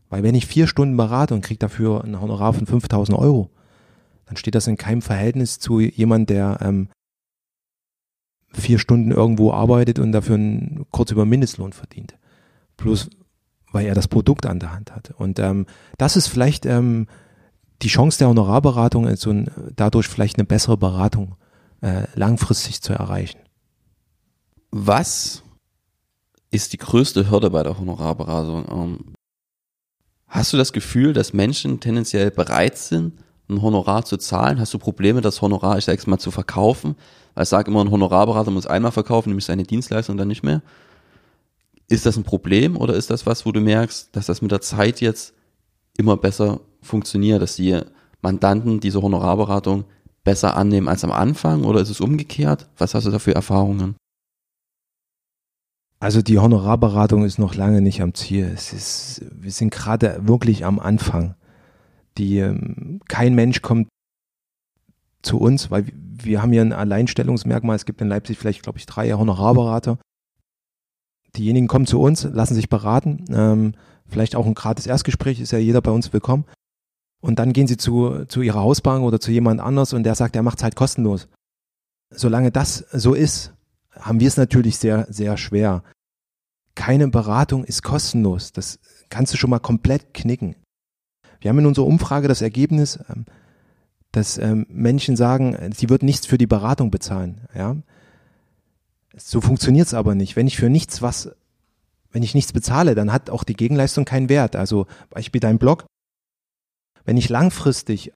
Weil 0.08 0.22
wenn 0.22 0.36
ich 0.36 0.46
vier 0.46 0.68
Stunden 0.68 0.96
berate 0.96 1.34
und 1.34 1.42
kriege 1.42 1.58
dafür 1.58 2.04
ein 2.04 2.20
Honorar 2.20 2.52
von 2.52 2.66
5000 2.66 3.18
Euro, 3.18 3.50
dann 4.26 4.36
steht 4.36 4.54
das 4.54 4.68
in 4.68 4.76
keinem 4.76 5.02
Verhältnis 5.02 5.58
zu 5.58 5.80
jemand, 5.80 6.30
der 6.30 6.58
ähm, 6.62 6.88
vier 8.54 8.78
Stunden 8.78 9.10
irgendwo 9.10 9.52
arbeitet 9.52 9.98
und 9.98 10.12
dafür 10.12 10.36
einen, 10.36 10.86
kurz 10.90 11.10
über 11.10 11.24
Mindestlohn 11.24 11.72
verdient. 11.72 12.16
Plus, 12.76 13.10
weil 13.72 13.86
er 13.86 13.94
das 13.94 14.08
Produkt 14.08 14.46
an 14.46 14.60
der 14.60 14.72
Hand 14.72 14.94
hat. 14.94 15.12
Und 15.16 15.38
ähm, 15.38 15.66
das 15.98 16.16
ist 16.16 16.28
vielleicht 16.28 16.64
ähm, 16.64 17.06
die 17.82 17.88
Chance 17.88 18.18
der 18.18 18.28
Honorarberatung, 18.28 19.06
also 19.06 19.30
ein, 19.30 19.50
dadurch 19.76 20.06
vielleicht 20.06 20.38
eine 20.38 20.46
bessere 20.46 20.76
Beratung 20.76 21.36
äh, 21.80 22.04
langfristig 22.14 22.80
zu 22.80 22.92
erreichen. 22.92 23.40
Was 24.70 25.42
ist 26.50 26.72
die 26.72 26.78
größte 26.78 27.30
Hürde 27.30 27.50
bei 27.50 27.62
der 27.62 27.78
Honorarberatung? 27.78 28.66
Ähm, 28.70 29.14
hast 30.28 30.52
du 30.52 30.56
das 30.56 30.72
Gefühl, 30.72 31.12
dass 31.12 31.32
Menschen 31.32 31.80
tendenziell 31.80 32.30
bereit 32.30 32.78
sind, 32.78 33.14
ein 33.48 33.60
Honorar 33.60 34.04
zu 34.04 34.16
zahlen? 34.16 34.58
Hast 34.60 34.72
du 34.72 34.78
Probleme, 34.78 35.20
das 35.20 35.42
Honorar, 35.42 35.78
ich 35.78 35.84
sag's 35.84 36.06
mal, 36.06 36.18
zu 36.18 36.30
verkaufen? 36.30 36.96
Weil 37.34 37.44
ich 37.44 37.48
sage 37.48 37.70
immer, 37.70 37.84
ein 37.84 37.90
Honorarberater 37.90 38.50
muss 38.50 38.66
einmal 38.66 38.92
verkaufen, 38.92 39.30
nämlich 39.30 39.44
seine 39.44 39.64
Dienstleistung 39.64 40.16
dann 40.16 40.28
nicht 40.28 40.42
mehr. 40.42 40.62
Ist 41.88 42.06
das 42.06 42.16
ein 42.16 42.24
Problem 42.24 42.76
oder 42.76 42.94
ist 42.94 43.10
das 43.10 43.26
was, 43.26 43.44
wo 43.44 43.52
du 43.52 43.60
merkst, 43.60 44.14
dass 44.16 44.26
das 44.26 44.40
mit 44.40 44.50
der 44.50 44.60
Zeit 44.60 45.00
jetzt 45.00 45.34
immer 45.96 46.16
besser 46.16 46.60
funktioniert, 46.80 47.42
dass 47.42 47.56
die 47.56 47.80
Mandanten 48.22 48.80
diese 48.80 49.02
Honorarberatung 49.02 49.84
besser 50.22 50.56
annehmen 50.56 50.88
als 50.88 51.04
am 51.04 51.12
Anfang 51.12 51.64
oder 51.64 51.80
ist 51.80 51.90
es 51.90 52.00
umgekehrt? 52.00 52.68
Was 52.78 52.94
hast 52.94 53.06
du 53.06 53.10
da 53.10 53.18
für 53.18 53.34
Erfahrungen? 53.34 53.96
Also 56.00 56.22
die 56.22 56.38
Honorarberatung 56.38 57.24
ist 57.24 57.38
noch 57.38 57.54
lange 57.54 57.80
nicht 57.80 58.02
am 58.02 58.14
Ziel. 58.14 58.50
Es 58.54 58.72
ist, 58.72 59.24
wir 59.32 59.50
sind 59.50 59.70
gerade 59.70 60.20
wirklich 60.26 60.64
am 60.64 60.78
Anfang. 60.78 61.34
Die, 62.18 62.38
ähm, 62.38 63.00
kein 63.08 63.34
Mensch 63.34 63.62
kommt 63.62 63.88
zu 65.22 65.38
uns, 65.38 65.70
weil 65.70 65.86
wir 66.24 66.42
haben 66.42 66.52
hier 66.52 66.62
ein 66.62 66.72
Alleinstellungsmerkmal. 66.72 67.76
Es 67.76 67.84
gibt 67.84 68.00
in 68.00 68.08
Leipzig 68.08 68.38
vielleicht, 68.38 68.62
glaube 68.62 68.78
ich, 68.78 68.86
drei 68.86 69.12
Honorarberater. 69.12 69.98
Diejenigen 71.36 71.66
kommen 71.66 71.86
zu 71.86 72.00
uns, 72.00 72.24
lassen 72.24 72.54
sich 72.54 72.68
beraten. 72.68 73.24
Ähm, 73.28 73.74
vielleicht 74.06 74.36
auch 74.36 74.46
ein 74.46 74.54
gratis 74.54 74.86
Erstgespräch, 74.86 75.40
ist 75.40 75.52
ja 75.52 75.58
jeder 75.58 75.80
bei 75.80 75.90
uns 75.90 76.12
willkommen. 76.12 76.44
Und 77.20 77.38
dann 77.38 77.52
gehen 77.52 77.66
sie 77.66 77.76
zu, 77.76 78.26
zu 78.26 78.42
ihrer 78.42 78.60
Hausbank 78.60 79.02
oder 79.04 79.18
zu 79.18 79.32
jemand 79.32 79.60
anders 79.60 79.92
und 79.92 80.02
der 80.02 80.14
sagt, 80.14 80.36
er 80.36 80.42
macht 80.42 80.58
es 80.58 80.64
halt 80.64 80.76
kostenlos. 80.76 81.28
Solange 82.10 82.50
das 82.50 82.84
so 82.92 83.14
ist, 83.14 83.54
haben 83.92 84.20
wir 84.20 84.28
es 84.28 84.36
natürlich 84.36 84.78
sehr, 84.78 85.06
sehr 85.08 85.36
schwer. 85.36 85.82
Keine 86.74 87.08
Beratung 87.08 87.64
ist 87.64 87.82
kostenlos. 87.82 88.52
Das 88.52 88.78
kannst 89.08 89.32
du 89.32 89.38
schon 89.38 89.50
mal 89.50 89.58
komplett 89.58 90.12
knicken. 90.12 90.56
Wir 91.40 91.48
haben 91.50 91.58
in 91.58 91.66
unserer 91.66 91.86
Umfrage 91.86 92.28
das 92.28 92.42
Ergebnis, 92.42 92.98
ähm, 93.08 93.26
dass 94.16 94.38
ähm, 94.38 94.66
Menschen 94.68 95.16
sagen, 95.16 95.56
sie 95.74 95.90
würden 95.90 96.06
nichts 96.06 96.26
für 96.26 96.38
die 96.38 96.46
Beratung 96.46 96.90
bezahlen. 96.90 97.40
Ja? 97.54 97.76
So 99.16 99.40
funktioniert 99.40 99.88
es 99.88 99.94
aber 99.94 100.14
nicht. 100.14 100.36
Wenn 100.36 100.46
ich 100.46 100.56
für 100.56 100.70
nichts 100.70 101.02
was, 101.02 101.30
wenn 102.12 102.22
ich 102.22 102.34
nichts 102.34 102.52
bezahle, 102.52 102.94
dann 102.94 103.12
hat 103.12 103.28
auch 103.30 103.44
die 103.44 103.54
Gegenleistung 103.54 104.04
keinen 104.04 104.28
Wert. 104.28 104.56
Also 104.56 104.86
Beispiel 105.10 105.40
dein 105.40 105.58
Blog. 105.58 105.86
Wenn 107.04 107.16
ich 107.16 107.28
langfristig 107.28 108.12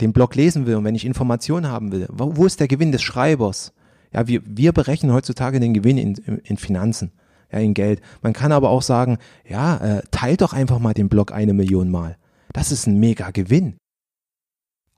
den 0.00 0.12
Blog 0.12 0.34
lesen 0.34 0.66
will 0.66 0.76
und 0.76 0.84
wenn 0.84 0.94
ich 0.94 1.04
Informationen 1.04 1.68
haben 1.68 1.90
will, 1.90 2.06
wo, 2.10 2.36
wo 2.36 2.46
ist 2.46 2.60
der 2.60 2.68
Gewinn 2.68 2.92
des 2.92 3.02
Schreibers? 3.02 3.72
Ja, 4.12 4.28
wir, 4.28 4.42
wir 4.44 4.72
berechnen 4.72 5.12
heutzutage 5.12 5.58
den 5.58 5.74
Gewinn 5.74 5.98
in, 5.98 6.14
in 6.14 6.56
Finanzen, 6.56 7.12
ja, 7.50 7.58
in 7.58 7.74
Geld. 7.74 8.00
Man 8.22 8.32
kann 8.32 8.52
aber 8.52 8.70
auch 8.70 8.82
sagen, 8.82 9.18
ja, 9.46 9.76
äh, 9.78 10.02
teilt 10.10 10.42
doch 10.42 10.52
einfach 10.52 10.78
mal 10.78 10.94
den 10.94 11.08
Blog 11.08 11.32
eine 11.32 11.54
Million 11.54 11.90
Mal. 11.90 12.16
Das 12.52 12.72
ist 12.72 12.86
ein 12.86 13.00
mega 13.00 13.30
Gewinn 13.30 13.76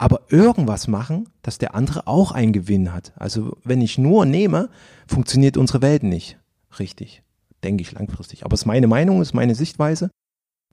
aber 0.00 0.22
irgendwas 0.30 0.88
machen, 0.88 1.28
dass 1.42 1.58
der 1.58 1.74
andere 1.74 2.06
auch 2.06 2.32
einen 2.32 2.54
Gewinn 2.54 2.94
hat. 2.94 3.12
Also 3.16 3.58
wenn 3.64 3.82
ich 3.82 3.98
nur 3.98 4.24
nehme, 4.24 4.70
funktioniert 5.06 5.58
unsere 5.58 5.82
Welt 5.82 6.04
nicht 6.04 6.38
richtig, 6.78 7.22
denke 7.62 7.82
ich 7.82 7.92
langfristig. 7.92 8.46
Aber 8.46 8.54
es 8.54 8.62
ist 8.62 8.66
meine 8.66 8.86
Meinung, 8.86 9.20
es 9.20 9.28
ist 9.28 9.34
meine 9.34 9.54
Sichtweise. 9.54 10.10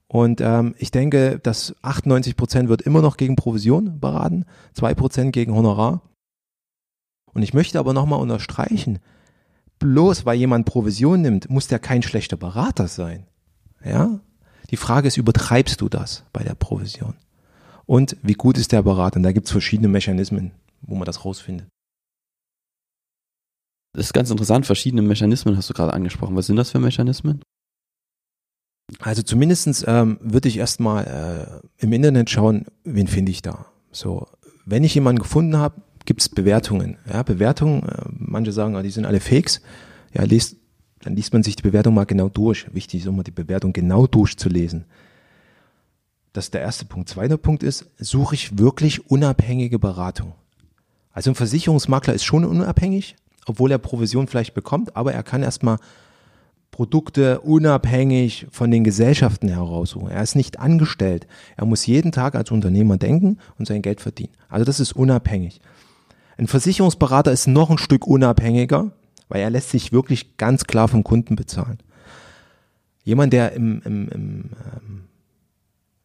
Und 0.07 0.39
ähm, 0.39 0.75
ich 0.77 0.91
denke, 0.91 1.39
dass 1.39 1.75
98 1.81 2.37
Prozent 2.37 2.69
wird 2.69 2.83
immer 2.83 3.01
noch 3.01 3.17
gegen 3.17 3.35
Provision 3.35 3.99
beraten, 3.99 4.45
zwei 4.73 4.95
Prozent 4.95 5.33
gegen 5.33 5.53
Honorar. 5.53 6.03
Und 7.33 7.43
ich 7.43 7.53
möchte 7.53 7.79
aber 7.79 7.91
nochmal 7.91 8.21
unterstreichen, 8.21 8.99
bloß 9.79 10.25
weil 10.25 10.37
jemand 10.37 10.65
Provision 10.65 11.21
nimmt, 11.21 11.49
muss 11.49 11.67
der 11.67 11.79
kein 11.79 12.01
schlechter 12.01 12.37
Berater 12.37 12.87
sein. 12.87 13.27
Ja? 13.83 14.21
Die 14.69 14.77
Frage 14.77 15.09
ist, 15.09 15.17
übertreibst 15.17 15.81
du 15.81 15.89
das 15.89 16.23
bei 16.31 16.43
der 16.43 16.55
Provision? 16.55 17.15
Und 17.87 18.17
wie 18.21 18.33
gut 18.33 18.59
ist 18.59 18.71
der 18.71 18.83
Berater. 18.83 19.17
Und 19.17 19.23
da 19.23 19.31
gibt 19.31 19.47
es 19.47 19.51
verschiedene 19.51 19.87
Mechanismen, 19.87 20.51
wo 20.81 20.93
man 20.93 21.05
das 21.05 21.25
rausfindet. 21.25 21.67
Das 23.93 24.05
ist 24.05 24.13
ganz 24.13 24.29
interessant, 24.29 24.67
verschiedene 24.67 25.01
Mechanismen 25.01 25.57
hast 25.57 25.71
du 25.71 25.73
gerade 25.73 25.93
angesprochen. 25.93 26.35
Was 26.35 26.45
sind 26.45 26.57
das 26.57 26.69
für 26.69 26.79
Mechanismen? 26.79 27.41
Also 28.99 29.23
zumindestens 29.23 29.83
ähm, 29.87 30.19
würde 30.21 30.47
ich 30.47 30.57
erstmal 30.57 31.61
äh, 31.79 31.83
im 31.83 31.91
Internet 31.91 32.29
schauen, 32.29 32.65
wen 32.83 33.07
finde 33.07 33.31
ich 33.31 33.41
da. 33.41 33.65
So, 33.91 34.27
wenn 34.65 34.83
ich 34.83 34.93
jemanden 34.93 35.21
gefunden 35.21 35.57
habe, 35.57 35.81
gibt 36.05 36.21
es 36.21 36.29
Bewertungen. 36.29 36.97
Ja, 37.11 37.23
Bewertungen, 37.23 37.83
äh, 37.83 38.03
manche 38.11 38.51
sagen, 38.51 38.75
ah, 38.75 38.83
die 38.83 38.91
sind 38.91 39.05
alle 39.05 39.19
Fakes. 39.19 39.61
Ja, 40.13 40.23
liest, 40.23 40.57
dann 41.01 41.15
liest 41.15 41.33
man 41.33 41.43
sich 41.43 41.55
die 41.55 41.63
Bewertung 41.63 41.95
mal 41.95 42.05
genau 42.05 42.29
durch. 42.29 42.73
Wichtig 42.73 43.01
ist 43.01 43.07
immer, 43.07 43.23
die 43.23 43.31
Bewertung 43.31 43.73
genau 43.73 44.07
durchzulesen. 44.07 44.85
Das 46.37 46.45
ist 46.45 46.53
der 46.53 46.61
erste 46.61 46.85
Punkt. 46.85 47.09
Zweiter 47.09 47.37
Punkt 47.37 47.63
ist, 47.63 47.87
suche 47.97 48.35
ich 48.35 48.59
wirklich 48.59 49.09
unabhängige 49.09 49.79
Beratung. 49.79 50.33
Also 51.11 51.31
ein 51.31 51.35
Versicherungsmakler 51.35 52.13
ist 52.13 52.25
schon 52.25 52.45
unabhängig, 52.45 53.15
obwohl 53.47 53.71
er 53.71 53.79
Provision 53.79 54.27
vielleicht 54.27 54.53
bekommt, 54.53 54.95
aber 54.95 55.13
er 55.13 55.23
kann 55.23 55.41
erstmal 55.41 55.79
Produkte 56.69 57.39
unabhängig 57.39 58.45
von 58.51 58.69
den 58.69 58.83
Gesellschaften 58.83 59.49
heraussuchen. 59.49 60.11
Er 60.11 60.21
ist 60.21 60.35
nicht 60.35 60.59
angestellt. 60.59 61.25
Er 61.55 61.65
muss 61.65 61.87
jeden 61.87 62.11
Tag 62.11 62.35
als 62.35 62.51
Unternehmer 62.51 62.97
denken 62.97 63.39
und 63.57 63.67
sein 63.67 63.81
Geld 63.81 63.99
verdienen. 63.99 64.33
Also 64.47 64.63
das 64.63 64.79
ist 64.79 64.93
unabhängig. 64.95 65.59
Ein 66.37 66.45
Versicherungsberater 66.45 67.31
ist 67.31 67.47
noch 67.47 67.71
ein 67.71 67.79
Stück 67.79 68.05
unabhängiger, 68.05 68.91
weil 69.27 69.41
er 69.41 69.49
lässt 69.49 69.71
sich 69.71 69.91
wirklich 69.91 70.37
ganz 70.37 70.65
klar 70.65 70.87
vom 70.87 71.03
Kunden 71.03 71.35
bezahlen. 71.35 71.79
Jemand, 73.03 73.33
der 73.33 73.53
im, 73.53 73.81
im, 73.83 74.09
im 74.09 74.49
ähm, 74.75 75.06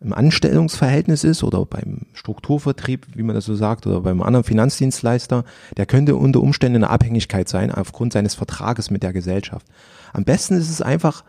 im 0.02 0.12
Anstellungsverhältnis 0.12 1.24
ist 1.24 1.42
oder 1.42 1.64
beim 1.64 2.06
Strukturvertrieb, 2.12 3.06
wie 3.14 3.22
man 3.22 3.34
das 3.34 3.44
so 3.44 3.54
sagt, 3.54 3.86
oder 3.86 4.00
beim 4.00 4.22
anderen 4.22 4.44
Finanzdienstleister, 4.44 5.44
der 5.76 5.86
könnte 5.86 6.16
unter 6.16 6.40
Umständen 6.40 6.76
eine 6.76 6.90
Abhängigkeit 6.90 7.48
sein 7.48 7.72
aufgrund 7.72 8.12
seines 8.12 8.34
Vertrages 8.34 8.90
mit 8.90 9.02
der 9.02 9.12
Gesellschaft. 9.12 9.66
Am 10.12 10.24
besten 10.24 10.54
ist 10.54 10.70
es 10.70 10.82
einfach, 10.82 11.24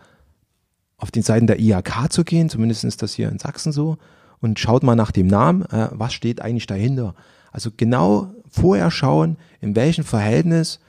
auf 0.96 1.10
den 1.10 1.22
Seiten 1.22 1.46
der 1.46 1.60
IHK 1.60 2.10
zu 2.10 2.24
gehen, 2.24 2.48
zumindest 2.48 2.84
ist 2.84 3.02
das 3.02 3.14
hier 3.14 3.28
in 3.28 3.38
Sachsen 3.38 3.72
so, 3.72 3.98
und 4.40 4.58
schaut 4.58 4.82
mal 4.82 4.96
nach 4.96 5.10
dem 5.10 5.26
Namen, 5.26 5.62
äh, 5.66 5.88
was 5.92 6.12
steht 6.12 6.42
eigentlich 6.42 6.66
dahinter. 6.66 7.14
Also 7.52 7.70
genau 7.76 8.34
vorher 8.48 8.90
schauen, 8.90 9.36
in 9.60 9.76
welchem 9.76 10.04
Verhältnis 10.04 10.80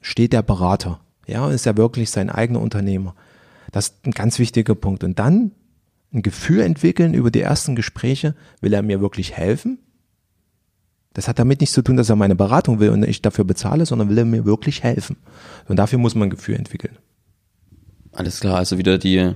steht 0.00 0.32
der 0.32 0.42
Berater. 0.42 1.00
Ja, 1.26 1.50
ist 1.50 1.66
er 1.66 1.76
wirklich 1.76 2.10
sein 2.10 2.30
eigener 2.30 2.60
Unternehmer? 2.60 3.14
Das 3.72 3.88
ist 3.88 4.06
ein 4.06 4.12
ganz 4.12 4.38
wichtiger 4.38 4.74
Punkt. 4.74 5.04
Und 5.04 5.18
dann 5.18 5.52
ein 6.12 6.22
Gefühl 6.22 6.60
entwickeln 6.60 7.14
über 7.14 7.30
die 7.30 7.40
ersten 7.40 7.76
Gespräche, 7.76 8.34
will 8.60 8.72
er 8.72 8.82
mir 8.82 9.00
wirklich 9.00 9.36
helfen? 9.36 9.78
Das 11.12 11.28
hat 11.28 11.38
damit 11.38 11.60
nichts 11.60 11.74
zu 11.74 11.82
tun, 11.82 11.96
dass 11.96 12.08
er 12.08 12.16
meine 12.16 12.36
Beratung 12.36 12.78
will 12.78 12.90
und 12.90 13.02
ich 13.04 13.22
dafür 13.22 13.44
bezahle, 13.44 13.86
sondern 13.86 14.08
will 14.08 14.18
er 14.18 14.24
mir 14.24 14.44
wirklich 14.44 14.82
helfen. 14.82 15.16
Und 15.68 15.76
dafür 15.76 15.98
muss 15.98 16.14
man 16.14 16.28
ein 16.28 16.30
Gefühl 16.30 16.56
entwickeln. 16.56 16.96
Alles 18.12 18.40
klar, 18.40 18.56
also 18.56 18.78
wieder 18.78 18.98
die 18.98 19.34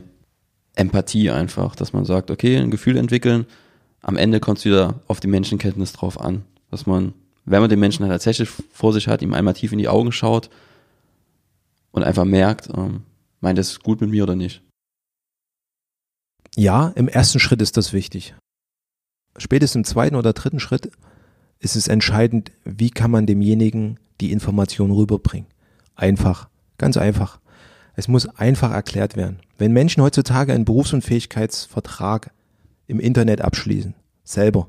Empathie 0.75 1.31
einfach, 1.31 1.77
dass 1.77 1.93
man 1.93 2.05
sagt, 2.05 2.31
okay, 2.31 2.57
ein 2.59 2.71
Gefühl 2.71 2.97
entwickeln, 2.97 3.47
am 4.03 4.17
Ende 4.17 4.41
kommt 4.41 4.59
es 4.59 4.65
wieder 4.65 5.01
auf 5.09 5.21
die 5.21 5.29
Menschenkenntnis 5.29 5.93
drauf 5.93 6.21
an, 6.21 6.43
dass 6.71 6.87
man, 6.87 7.15
wenn 7.45 7.61
man 7.61 7.71
den 7.71 7.81
Menschen 7.81 8.03
halt 8.03 8.13
tatsächlich 8.13 8.49
vor 8.49 8.93
sich 8.93 9.09
hat, 9.09 9.23
ihm 9.23 9.35
einmal 9.35 9.55
tief 9.55 9.73
in 9.73 9.79
die 9.79 9.89
Augen 9.89 10.13
schaut 10.13 10.51
und 11.93 12.03
einfach 12.03 12.25
merkt, 12.25 12.69
ähm, 12.77 13.03
meint 13.41 13.59
es 13.59 13.81
gut 13.81 14.01
mit 14.01 14.11
mir 14.11 14.25
oder 14.25 14.37
nicht. 14.37 14.63
Ja, 16.57 16.89
im 16.95 17.09
ersten 17.09 17.41
Schritt 17.41 17.61
ist 17.63 17.77
das 17.77 17.93
wichtig. 17.93 18.35
Spätestens 19.37 19.77
im 19.77 19.85
zweiten 19.85 20.15
oder 20.15 20.33
dritten 20.33 20.61
Schritt 20.61 20.91
ist 21.59 21.75
es 21.75 21.89
entscheidend, 21.89 22.53
wie 22.65 22.91
kann 22.91 23.11
man 23.11 23.27
demjenigen 23.27 23.99
die 24.21 24.31
Information 24.31 24.93
rüberbringen. 24.93 25.49
Einfach, 25.97 26.49
ganz 26.79 26.97
einfach. 26.97 27.41
Es 27.97 28.09
muss 28.09 28.29
einfach 28.29 28.73
erklärt 28.73 29.17
werden. 29.17 29.41
Wenn 29.59 29.73
Menschen 29.73 30.03
heutzutage 30.03 30.53
einen 30.53 30.65
Berufsunfähigkeitsvertrag 30.65 32.33
im 32.87 33.01
Internet 33.01 33.41
abschließen, 33.41 33.95
selber, 34.25 34.69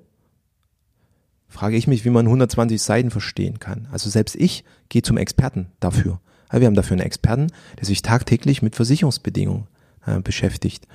frage 1.48 1.78
ich 1.78 1.88
mich, 1.88 2.06
wie 2.06 2.10
man 2.10 2.26
120 2.26 2.82
Seiten 2.82 3.12
verstehen 3.12 3.60
kann. 3.60 3.88
Also 3.92 4.10
selbst 4.10 4.36
ich 4.36 4.64
gehe 4.90 5.02
zum 5.02 5.18
Experten 5.18 5.68
dafür. 5.80 6.20
Wir 6.52 6.68
haben 6.68 6.76
dafür 6.76 6.96
einen 6.96 7.06
Experten, 7.06 7.48
der 7.80 7.86
sich 7.86 8.02
tagtäglich 8.02 8.62
mit 8.62 8.76
Versicherungsbedingungen 8.76 9.68
äh, 10.06 10.20
beschäftigt. 10.22 10.88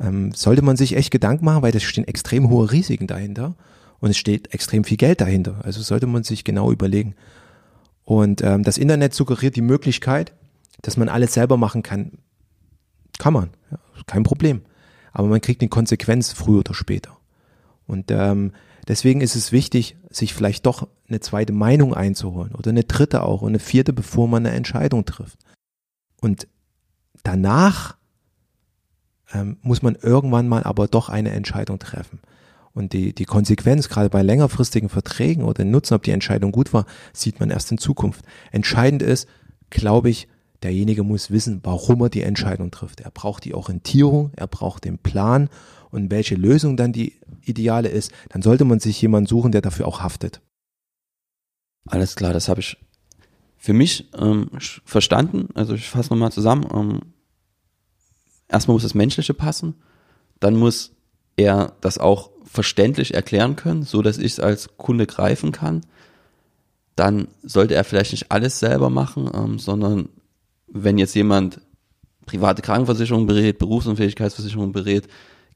Ähm, 0.00 0.32
sollte 0.32 0.62
man 0.62 0.76
sich 0.76 0.96
echt 0.96 1.10
Gedanken 1.10 1.44
machen, 1.44 1.62
weil 1.62 1.72
da 1.72 1.80
stehen 1.80 2.06
extrem 2.06 2.50
hohe 2.50 2.70
Risiken 2.70 3.06
dahinter 3.06 3.54
und 4.00 4.10
es 4.10 4.18
steht 4.18 4.52
extrem 4.52 4.84
viel 4.84 4.96
Geld 4.96 5.20
dahinter. 5.20 5.60
Also 5.62 5.80
sollte 5.82 6.06
man 6.06 6.22
sich 6.22 6.44
genau 6.44 6.70
überlegen. 6.70 7.14
Und 8.04 8.42
ähm, 8.42 8.62
das 8.62 8.78
Internet 8.78 9.14
suggeriert 9.14 9.56
die 9.56 9.62
Möglichkeit, 9.62 10.32
dass 10.82 10.96
man 10.96 11.08
alles 11.08 11.34
selber 11.34 11.56
machen 11.56 11.82
kann. 11.82 12.12
Kann 13.18 13.32
man, 13.32 13.50
ja, 13.70 13.78
kein 14.06 14.22
Problem. 14.22 14.62
Aber 15.12 15.28
man 15.28 15.40
kriegt 15.40 15.62
eine 15.62 15.70
Konsequenz 15.70 16.32
früher 16.32 16.60
oder 16.60 16.74
später. 16.74 17.16
Und 17.86 18.10
ähm, 18.10 18.52
deswegen 18.86 19.22
ist 19.22 19.34
es 19.34 19.50
wichtig, 19.50 19.96
sich 20.10 20.34
vielleicht 20.34 20.66
doch 20.66 20.88
eine 21.08 21.20
zweite 21.20 21.52
Meinung 21.52 21.94
einzuholen 21.94 22.54
oder 22.54 22.70
eine 22.70 22.84
dritte 22.84 23.22
auch 23.22 23.42
und 23.42 23.48
eine 23.48 23.58
vierte, 23.58 23.92
bevor 23.92 24.28
man 24.28 24.44
eine 24.44 24.54
Entscheidung 24.54 25.04
trifft. 25.04 25.38
Und 26.20 26.46
danach 27.22 27.96
ähm, 29.32 29.58
muss 29.62 29.82
man 29.82 29.96
irgendwann 29.96 30.48
mal 30.48 30.62
aber 30.62 30.88
doch 30.88 31.08
eine 31.08 31.30
Entscheidung 31.30 31.78
treffen. 31.78 32.20
Und 32.72 32.92
die, 32.92 33.14
die 33.14 33.24
Konsequenz, 33.24 33.88
gerade 33.88 34.10
bei 34.10 34.22
längerfristigen 34.22 34.88
Verträgen 34.88 35.44
oder 35.44 35.64
Nutzen, 35.64 35.94
ob 35.94 36.02
die 36.02 36.10
Entscheidung 36.10 36.52
gut 36.52 36.74
war, 36.74 36.84
sieht 37.12 37.40
man 37.40 37.50
erst 37.50 37.72
in 37.72 37.78
Zukunft. 37.78 38.24
Entscheidend 38.52 39.02
ist, 39.02 39.26
glaube 39.70 40.10
ich, 40.10 40.28
derjenige 40.62 41.02
muss 41.02 41.30
wissen, 41.30 41.60
warum 41.62 42.02
er 42.02 42.10
die 42.10 42.22
Entscheidung 42.22 42.70
trifft. 42.70 43.00
Er 43.00 43.10
braucht 43.10 43.44
die 43.44 43.54
Orientierung, 43.54 44.30
er 44.36 44.46
braucht 44.46 44.84
den 44.84 44.98
Plan 44.98 45.48
und 45.90 46.10
welche 46.10 46.34
Lösung 46.34 46.76
dann 46.76 46.92
die 46.92 47.14
ideale 47.42 47.88
ist, 47.88 48.12
dann 48.28 48.42
sollte 48.42 48.64
man 48.64 48.80
sich 48.80 49.00
jemanden 49.00 49.26
suchen, 49.26 49.52
der 49.52 49.62
dafür 49.62 49.88
auch 49.88 50.00
haftet. 50.00 50.42
Alles 51.86 52.16
klar, 52.16 52.32
das 52.32 52.48
habe 52.48 52.60
ich 52.60 52.76
für 53.56 53.72
mich 53.72 54.10
ähm, 54.16 54.50
verstanden. 54.84 55.48
Also 55.54 55.74
ich 55.74 55.88
fasse 55.88 56.10
nochmal 56.10 56.32
zusammen. 56.32 56.66
Ähm, 56.74 57.00
erstmal 58.48 58.74
muss 58.74 58.82
das 58.82 58.94
Menschliche 58.94 59.34
passen, 59.34 59.74
dann 60.40 60.56
muss 60.56 60.92
er 61.36 61.74
das 61.80 61.98
auch 61.98 62.30
verständlich 62.44 63.14
erklären 63.14 63.56
können, 63.56 63.82
so 63.82 64.02
dass 64.02 64.18
ich 64.18 64.32
es 64.32 64.40
als 64.40 64.76
Kunde 64.76 65.06
greifen 65.06 65.52
kann. 65.52 65.82
Dann 66.94 67.28
sollte 67.42 67.74
er 67.74 67.84
vielleicht 67.84 68.12
nicht 68.12 68.32
alles 68.32 68.58
selber 68.58 68.88
machen, 68.88 69.30
ähm, 69.34 69.58
sondern 69.58 70.08
wenn 70.66 70.98
jetzt 70.98 71.14
jemand 71.14 71.60
private 72.24 72.62
Krankenversicherung 72.62 73.26
berät, 73.26 73.58
Berufsunfähigkeitsversicherung 73.58 74.72
berät, 74.72 75.06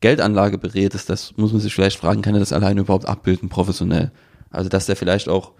Geldanlage 0.00 0.58
berät, 0.58 0.94
ist 0.94 1.10
das, 1.10 1.36
muss 1.36 1.52
man 1.52 1.60
sich 1.60 1.74
vielleicht 1.74 1.98
fragen, 1.98 2.22
kann 2.22 2.34
er 2.34 2.40
das 2.40 2.52
alleine 2.52 2.80
überhaupt 2.80 3.06
abbilden, 3.06 3.48
professionell? 3.48 4.12
Also, 4.50 4.68
dass 4.68 4.86
der 4.86 4.96
vielleicht 4.96 5.28
auch 5.28 5.52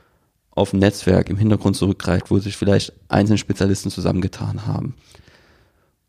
auf 0.50 0.72
ein 0.72 0.78
Netzwerk 0.78 1.30
im 1.30 1.36
Hintergrund 1.36 1.76
zurückgreift, 1.76 2.30
wo 2.30 2.38
sich 2.38 2.56
vielleicht 2.56 2.92
einzelne 3.08 3.38
Spezialisten 3.38 3.90
zusammengetan 3.90 4.66
haben. 4.66 4.94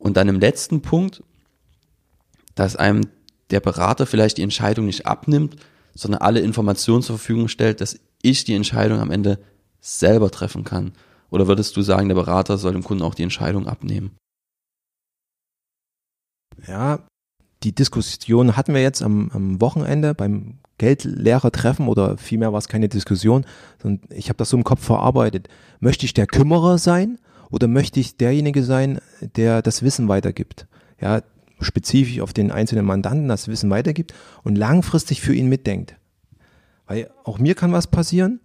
Und 0.02 0.18
dann 0.18 0.28
im 0.30 0.40
letzten 0.40 0.82
Punkt, 0.82 1.22
dass 2.56 2.76
einem 2.76 3.04
der 3.52 3.60
Berater 3.60 4.08
vielleicht 4.08 4.40
die 4.40 4.42
Entscheidung 4.42 4.88
nicht 4.88 5.06
abnimmt, 5.06 5.58
sondern 5.94 6.22
alle 6.22 6.40
Informationen 6.40 7.04
zur 7.04 7.20
Verfügung 7.20 7.48
stellt, 7.48 7.82
dass 7.82 8.00
ich 8.24 8.44
die 8.44 8.56
Entscheidung 8.56 9.00
am 9.00 9.12
Ende 9.12 9.40
selber 9.80 10.32
treffen 10.32 10.64
kann. 10.64 10.94
Oder 11.30 11.48
würdest 11.48 11.78
du 11.78 11.84
sagen, 11.84 12.08
der 12.08 12.16
Berater 12.16 12.58
soll 12.58 12.74
dem 12.74 12.84
Kunden 12.84 13.04
auch 13.04 13.14
die 13.14 13.22
Entscheidung 13.22 13.68
abnehmen? 13.68 14.18
Ja, 16.68 17.06
die 17.62 17.76
Diskussion 17.76 18.58
hatten 18.58 18.74
wir 18.74 18.82
jetzt 18.82 19.04
am, 19.04 19.30
am 19.34 19.62
Wochenende 19.62 20.16
beim 20.16 20.58
Geldlehrertreffen 20.80 21.88
oder 21.88 22.18
vielmehr 22.18 22.54
war 22.54 22.58
es 22.58 22.68
keine 22.68 22.90
Diskussion, 22.90 23.46
sondern 23.80 24.10
ich 24.10 24.30
habe 24.30 24.38
das 24.38 24.50
so 24.50 24.58
im 24.58 24.64
Kopf 24.64 24.84
verarbeitet. 24.84 25.48
Möchte 25.80 26.08
ich 26.08 26.16
der 26.16 26.26
Kümmerer 26.26 26.80
sein 26.80 27.20
oder 27.52 27.68
möchte 27.68 28.00
ich 28.00 28.18
derjenige 28.18 28.64
sein, 28.64 29.00
der 29.36 29.62
das 29.62 29.84
Wissen 29.84 30.08
weitergibt? 30.08 30.68
Ja, 31.00 31.22
spezifisch 31.60 32.22
auf 32.22 32.34
den 32.34 32.52
einzelnen 32.52 32.86
Mandanten 32.86 33.28
das 33.28 33.48
Wissen 33.48 33.70
weitergibt 33.70 34.14
und 34.44 34.58
langfristig 34.58 35.22
für 35.22 35.36
ihn 35.36 35.50
mitdenkt. 35.50 35.96
Weil 36.88 37.12
auch 37.24 37.38
mir 37.38 37.56
kann 37.56 37.72
was 37.72 37.88
passieren, 37.88 38.40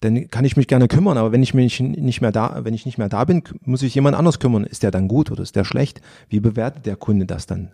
dann 0.00 0.28
kann 0.28 0.46
ich 0.46 0.56
mich 0.56 0.66
gerne 0.66 0.88
kümmern, 0.88 1.18
aber 1.18 1.30
wenn 1.30 1.42
ich 1.42 1.52
mich 1.52 1.78
nicht 1.78 2.22
mehr 2.22 2.32
da, 2.32 2.64
wenn 2.64 2.72
ich 2.72 2.86
nicht 2.86 2.96
mehr 2.96 3.10
da 3.10 3.24
bin, 3.24 3.42
muss 3.64 3.82
ich 3.82 3.94
jemand 3.94 4.16
anders 4.16 4.38
kümmern. 4.38 4.64
Ist 4.64 4.82
der 4.82 4.90
dann 4.90 5.08
gut 5.08 5.30
oder 5.30 5.42
ist 5.42 5.56
der 5.56 5.64
schlecht? 5.64 6.00
Wie 6.28 6.40
bewertet 6.40 6.86
der 6.86 6.96
Kunde 6.96 7.26
das 7.26 7.46
dann? 7.46 7.72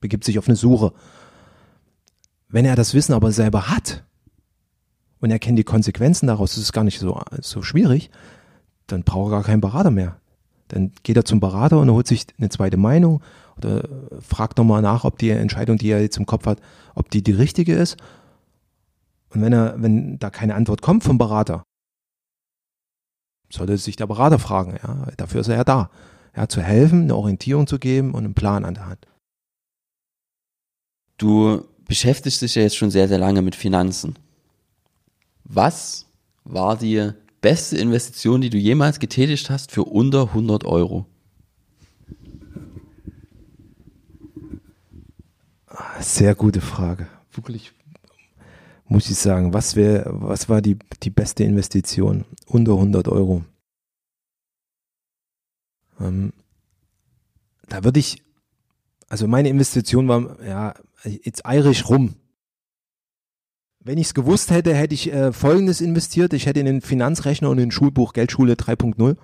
Begibt 0.00 0.24
sich 0.24 0.38
auf 0.38 0.46
eine 0.46 0.56
Suche. 0.56 0.92
Wenn 2.48 2.64
er 2.64 2.76
das 2.76 2.94
Wissen 2.94 3.14
aber 3.14 3.32
selber 3.32 3.68
hat 3.68 4.04
und 5.18 5.32
er 5.32 5.40
kennt 5.40 5.58
die 5.58 5.64
Konsequenzen 5.64 6.28
daraus, 6.28 6.54
das 6.54 6.62
ist 6.62 6.72
gar 6.72 6.84
nicht 6.84 7.00
so, 7.00 7.20
so 7.40 7.62
schwierig, 7.62 8.10
dann 8.86 9.02
braucht 9.02 9.28
er 9.28 9.36
gar 9.36 9.44
keinen 9.44 9.60
Berater 9.60 9.90
mehr. 9.90 10.16
Dann 10.68 10.92
geht 11.02 11.16
er 11.16 11.24
zum 11.24 11.40
Berater 11.40 11.78
und 11.78 11.90
holt 11.90 12.06
sich 12.06 12.26
eine 12.38 12.48
zweite 12.48 12.76
Meinung 12.76 13.22
oder 13.56 13.88
fragt 14.20 14.58
nochmal 14.58 14.82
nach, 14.82 15.04
ob 15.04 15.18
die 15.18 15.30
Entscheidung, 15.30 15.78
die 15.78 15.90
er 15.90 16.00
jetzt 16.00 16.16
im 16.16 16.26
Kopf 16.26 16.46
hat, 16.46 16.60
ob 16.94 17.10
die 17.10 17.22
die 17.22 17.32
richtige 17.32 17.74
ist. 17.74 17.96
Und 19.30 19.42
wenn 19.42 19.52
er, 19.52 19.80
wenn 19.80 20.18
da 20.18 20.30
keine 20.30 20.54
Antwort 20.54 20.82
kommt 20.82 21.04
vom 21.04 21.18
Berater, 21.18 21.62
sollte 23.50 23.76
sich 23.78 23.96
der 23.96 24.06
Berater 24.06 24.38
fragen, 24.38 24.76
ja, 24.82 25.06
dafür 25.16 25.40
ist 25.40 25.48
er 25.48 25.56
ja 25.56 25.64
da, 25.64 25.90
ja, 26.34 26.48
zu 26.48 26.60
helfen, 26.60 27.02
eine 27.02 27.16
Orientierung 27.16 27.66
zu 27.66 27.78
geben 27.78 28.12
und 28.12 28.24
einen 28.24 28.34
Plan 28.34 28.64
an 28.64 28.74
der 28.74 28.86
Hand. 28.86 29.06
Du 31.16 31.64
beschäftigst 31.86 32.42
dich 32.42 32.54
ja 32.56 32.62
jetzt 32.62 32.76
schon 32.76 32.90
sehr, 32.90 33.08
sehr 33.08 33.18
lange 33.18 33.42
mit 33.42 33.54
Finanzen. 33.54 34.18
Was 35.44 36.06
war 36.44 36.76
die 36.76 37.12
beste 37.46 37.78
Investition, 37.78 38.40
die 38.40 38.50
du 38.50 38.58
jemals 38.58 38.98
getätigt 38.98 39.50
hast 39.50 39.70
für 39.70 39.84
unter 39.84 40.22
100 40.22 40.64
Euro? 40.64 41.06
Sehr 46.00 46.34
gute 46.34 46.60
Frage. 46.60 47.06
Wirklich 47.30 47.72
muss 48.88 49.08
ich 49.08 49.16
sagen. 49.16 49.54
Was 49.54 49.76
wäre, 49.76 50.10
was 50.12 50.48
war 50.48 50.60
die, 50.60 50.76
die 51.04 51.10
beste 51.10 51.44
Investition? 51.44 52.24
Unter 52.46 52.72
100 52.72 53.06
Euro. 53.06 53.44
Ähm, 56.00 56.32
da 57.68 57.84
würde 57.84 58.00
ich, 58.00 58.24
also 59.08 59.28
meine 59.28 59.50
Investition 59.50 60.08
war, 60.08 60.42
ja, 60.42 60.74
jetzt 61.04 61.44
irisch 61.46 61.88
rum. 61.88 62.16
Wenn 63.86 63.98
ich 63.98 64.08
es 64.08 64.14
gewusst 64.14 64.50
hätte, 64.50 64.74
hätte 64.74 64.94
ich 64.94 65.12
äh, 65.12 65.32
Folgendes 65.32 65.80
investiert. 65.80 66.32
Ich 66.32 66.46
hätte 66.46 66.58
in 66.58 66.66
den 66.66 66.80
Finanzrechner 66.80 67.48
und 67.48 67.58
in 67.58 67.68
ein 67.68 67.70
Schulbuch 67.70 68.14
Geldschule 68.14 68.54
3.0 68.54 69.16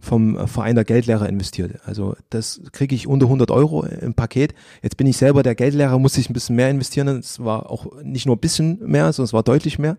vom 0.00 0.38
äh, 0.38 0.46
Verein 0.46 0.74
der 0.74 0.86
Geldlehrer 0.86 1.28
investiert. 1.28 1.80
Also 1.84 2.16
das 2.30 2.62
kriege 2.72 2.94
ich 2.94 3.08
unter 3.08 3.26
100 3.26 3.50
Euro 3.50 3.84
im 3.84 4.14
Paket. 4.14 4.54
Jetzt 4.82 4.96
bin 4.96 5.06
ich 5.06 5.18
selber 5.18 5.42
der 5.42 5.54
Geldlehrer, 5.54 5.98
muss 5.98 6.16
ich 6.16 6.30
ein 6.30 6.32
bisschen 6.32 6.56
mehr 6.56 6.70
investieren. 6.70 7.08
Es 7.08 7.44
war 7.44 7.70
auch 7.70 8.00
nicht 8.02 8.24
nur 8.24 8.36
ein 8.36 8.40
bisschen 8.40 8.78
mehr, 8.88 9.12
sondern 9.12 9.26
es 9.26 9.34
war 9.34 9.42
deutlich 9.42 9.78
mehr. 9.78 9.98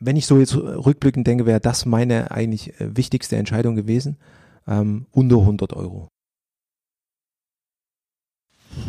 Wenn 0.00 0.16
ich 0.16 0.26
so 0.26 0.40
jetzt 0.40 0.56
rückblickend 0.56 1.28
denke, 1.28 1.46
wäre 1.46 1.60
das 1.60 1.86
meine 1.86 2.32
eigentlich 2.32 2.80
äh, 2.80 2.96
wichtigste 2.96 3.36
Entscheidung 3.36 3.76
gewesen. 3.76 4.16
Ähm, 4.66 5.06
unter 5.12 5.36
100 5.38 5.74
Euro. 5.74 6.08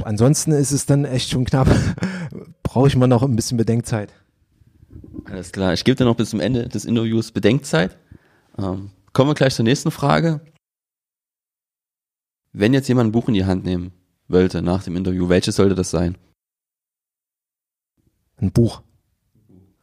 Ansonsten 0.03 0.51
ist 0.51 0.71
es 0.71 0.85
dann 0.85 1.05
echt 1.05 1.29
schon 1.29 1.45
knapp. 1.45 1.67
Brauche 2.63 2.87
ich 2.87 2.95
mal 2.95 3.07
noch 3.07 3.23
ein 3.23 3.35
bisschen 3.35 3.57
Bedenkzeit. 3.57 4.13
Alles 5.25 5.51
klar. 5.51 5.73
Ich 5.73 5.83
gebe 5.83 5.95
dir 5.95 6.05
noch 6.05 6.15
bis 6.15 6.29
zum 6.29 6.39
Ende 6.39 6.67
des 6.67 6.85
Interviews 6.85 7.31
Bedenkzeit. 7.31 7.97
Ähm, 8.57 8.91
Kommen 9.13 9.31
wir 9.31 9.35
gleich 9.35 9.55
zur 9.55 9.65
nächsten 9.65 9.91
Frage. 9.91 10.41
Wenn 12.53 12.73
jetzt 12.73 12.87
jemand 12.87 13.09
ein 13.09 13.11
Buch 13.11 13.27
in 13.27 13.33
die 13.33 13.45
Hand 13.45 13.65
nehmen 13.65 13.91
wollte 14.27 14.61
nach 14.61 14.83
dem 14.83 14.95
Interview, 14.95 15.29
welches 15.29 15.55
sollte 15.55 15.75
das 15.75 15.89
sein? 15.89 16.17
Ein 18.37 18.51
Buch. 18.51 18.81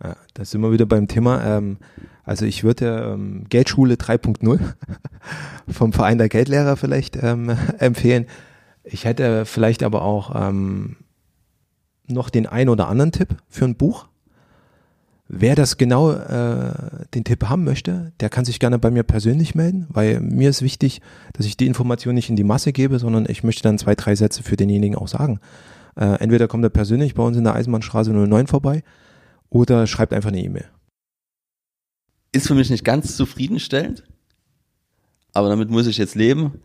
Ja, 0.02 0.16
da 0.34 0.44
sind 0.44 0.61
wir 0.61 0.72
wieder 0.72 0.86
beim 0.86 1.09
Thema. 1.09 1.44
Ähm, 1.44 1.78
also 2.22 2.46
ich 2.46 2.62
würde 2.62 3.12
ähm, 3.12 3.46
Geldschule 3.48 3.94
3.0 3.94 4.61
vom 5.68 5.92
Verein 5.92 6.18
der 6.18 6.28
Geldlehrer 6.28 6.76
vielleicht 6.76 7.16
ähm, 7.22 7.48
empfehlen. 7.78 8.26
Ich 8.85 9.05
hätte 9.05 9.47
vielleicht 9.47 9.82
aber 9.82 10.03
auch 10.03 10.35
ähm, 10.35 10.97
noch 12.07 12.30
den 12.30 12.47
einen 12.47 12.68
oder 12.68 12.89
anderen 12.89 13.12
Tipp 13.12 13.37
für 13.49 13.64
ein 13.64 13.76
Buch. 13.76 14.07
Wer 15.26 15.55
das 15.55 15.78
genau 15.78 16.12
äh, 16.12 17.07
den 17.14 17.24
Tipp 17.24 17.45
haben 17.49 17.64
möchte, 17.64 18.12
der 18.20 18.28
kann 18.28 18.45
sich 18.45 18.61
gerne 18.61 18.78
bei 18.78 18.91
mir 18.91 19.05
persönlich 19.05 19.55
melden, 19.55 19.87
weil 19.89 20.20
mir 20.20 20.51
ist 20.51 20.61
wichtig, 20.61 21.01
dass 21.32 21.47
ich 21.47 21.57
die 21.57 21.66
Information 21.66 22.14
nicht 22.14 22.28
in 22.28 22.37
die 22.37 22.45
Masse 22.45 22.72
gebe, 22.72 22.99
sondern 22.99 23.24
ich 23.26 23.43
möchte 23.43 23.62
dann 23.62 23.78
zwei, 23.78 23.95
drei 23.95 24.14
Sätze 24.16 24.43
für 24.43 24.57
denjenigen 24.57 24.97
auch 24.97 25.09
sagen. 25.09 25.41
Äh, 25.97 26.20
entweder 26.20 26.47
kommt 26.47 26.64
er 26.64 26.70
persönlich 26.70 27.14
bei 27.14 27.22
uns 27.22 27.39
in 27.39 27.45
der 27.45 27.55
Eisenbahnstraße 27.55 28.12
09 28.12 28.47
vorbei 28.49 28.82
oder 29.49 29.87
schreibt 29.87 30.12
einfach 30.12 30.28
eine 30.28 30.43
E-Mail. 30.43 30.68
Ist 32.32 32.49
für 32.49 32.55
mich 32.55 32.68
nicht 32.68 32.85
ganz 32.85 33.16
zufriedenstellend, 33.16 34.05
aber 35.32 35.49
damit 35.49 35.70
muss 35.70 35.87
ich 35.87 35.97
jetzt 35.97 36.16
leben. 36.16 36.61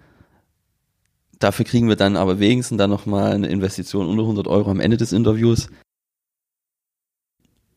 Dafür 1.39 1.63
kriegen 1.65 1.87
wir 1.87 1.95
dann 1.95 2.17
aber 2.17 2.39
wenigstens 2.39 2.77
dann 2.77 2.89
nochmal 2.89 3.31
eine 3.31 3.47
Investition 3.47 4.07
unter 4.07 4.23
100 4.23 4.47
Euro 4.47 4.69
am 4.69 4.81
Ende 4.81 4.97
des 4.97 5.13
Interviews. 5.13 5.69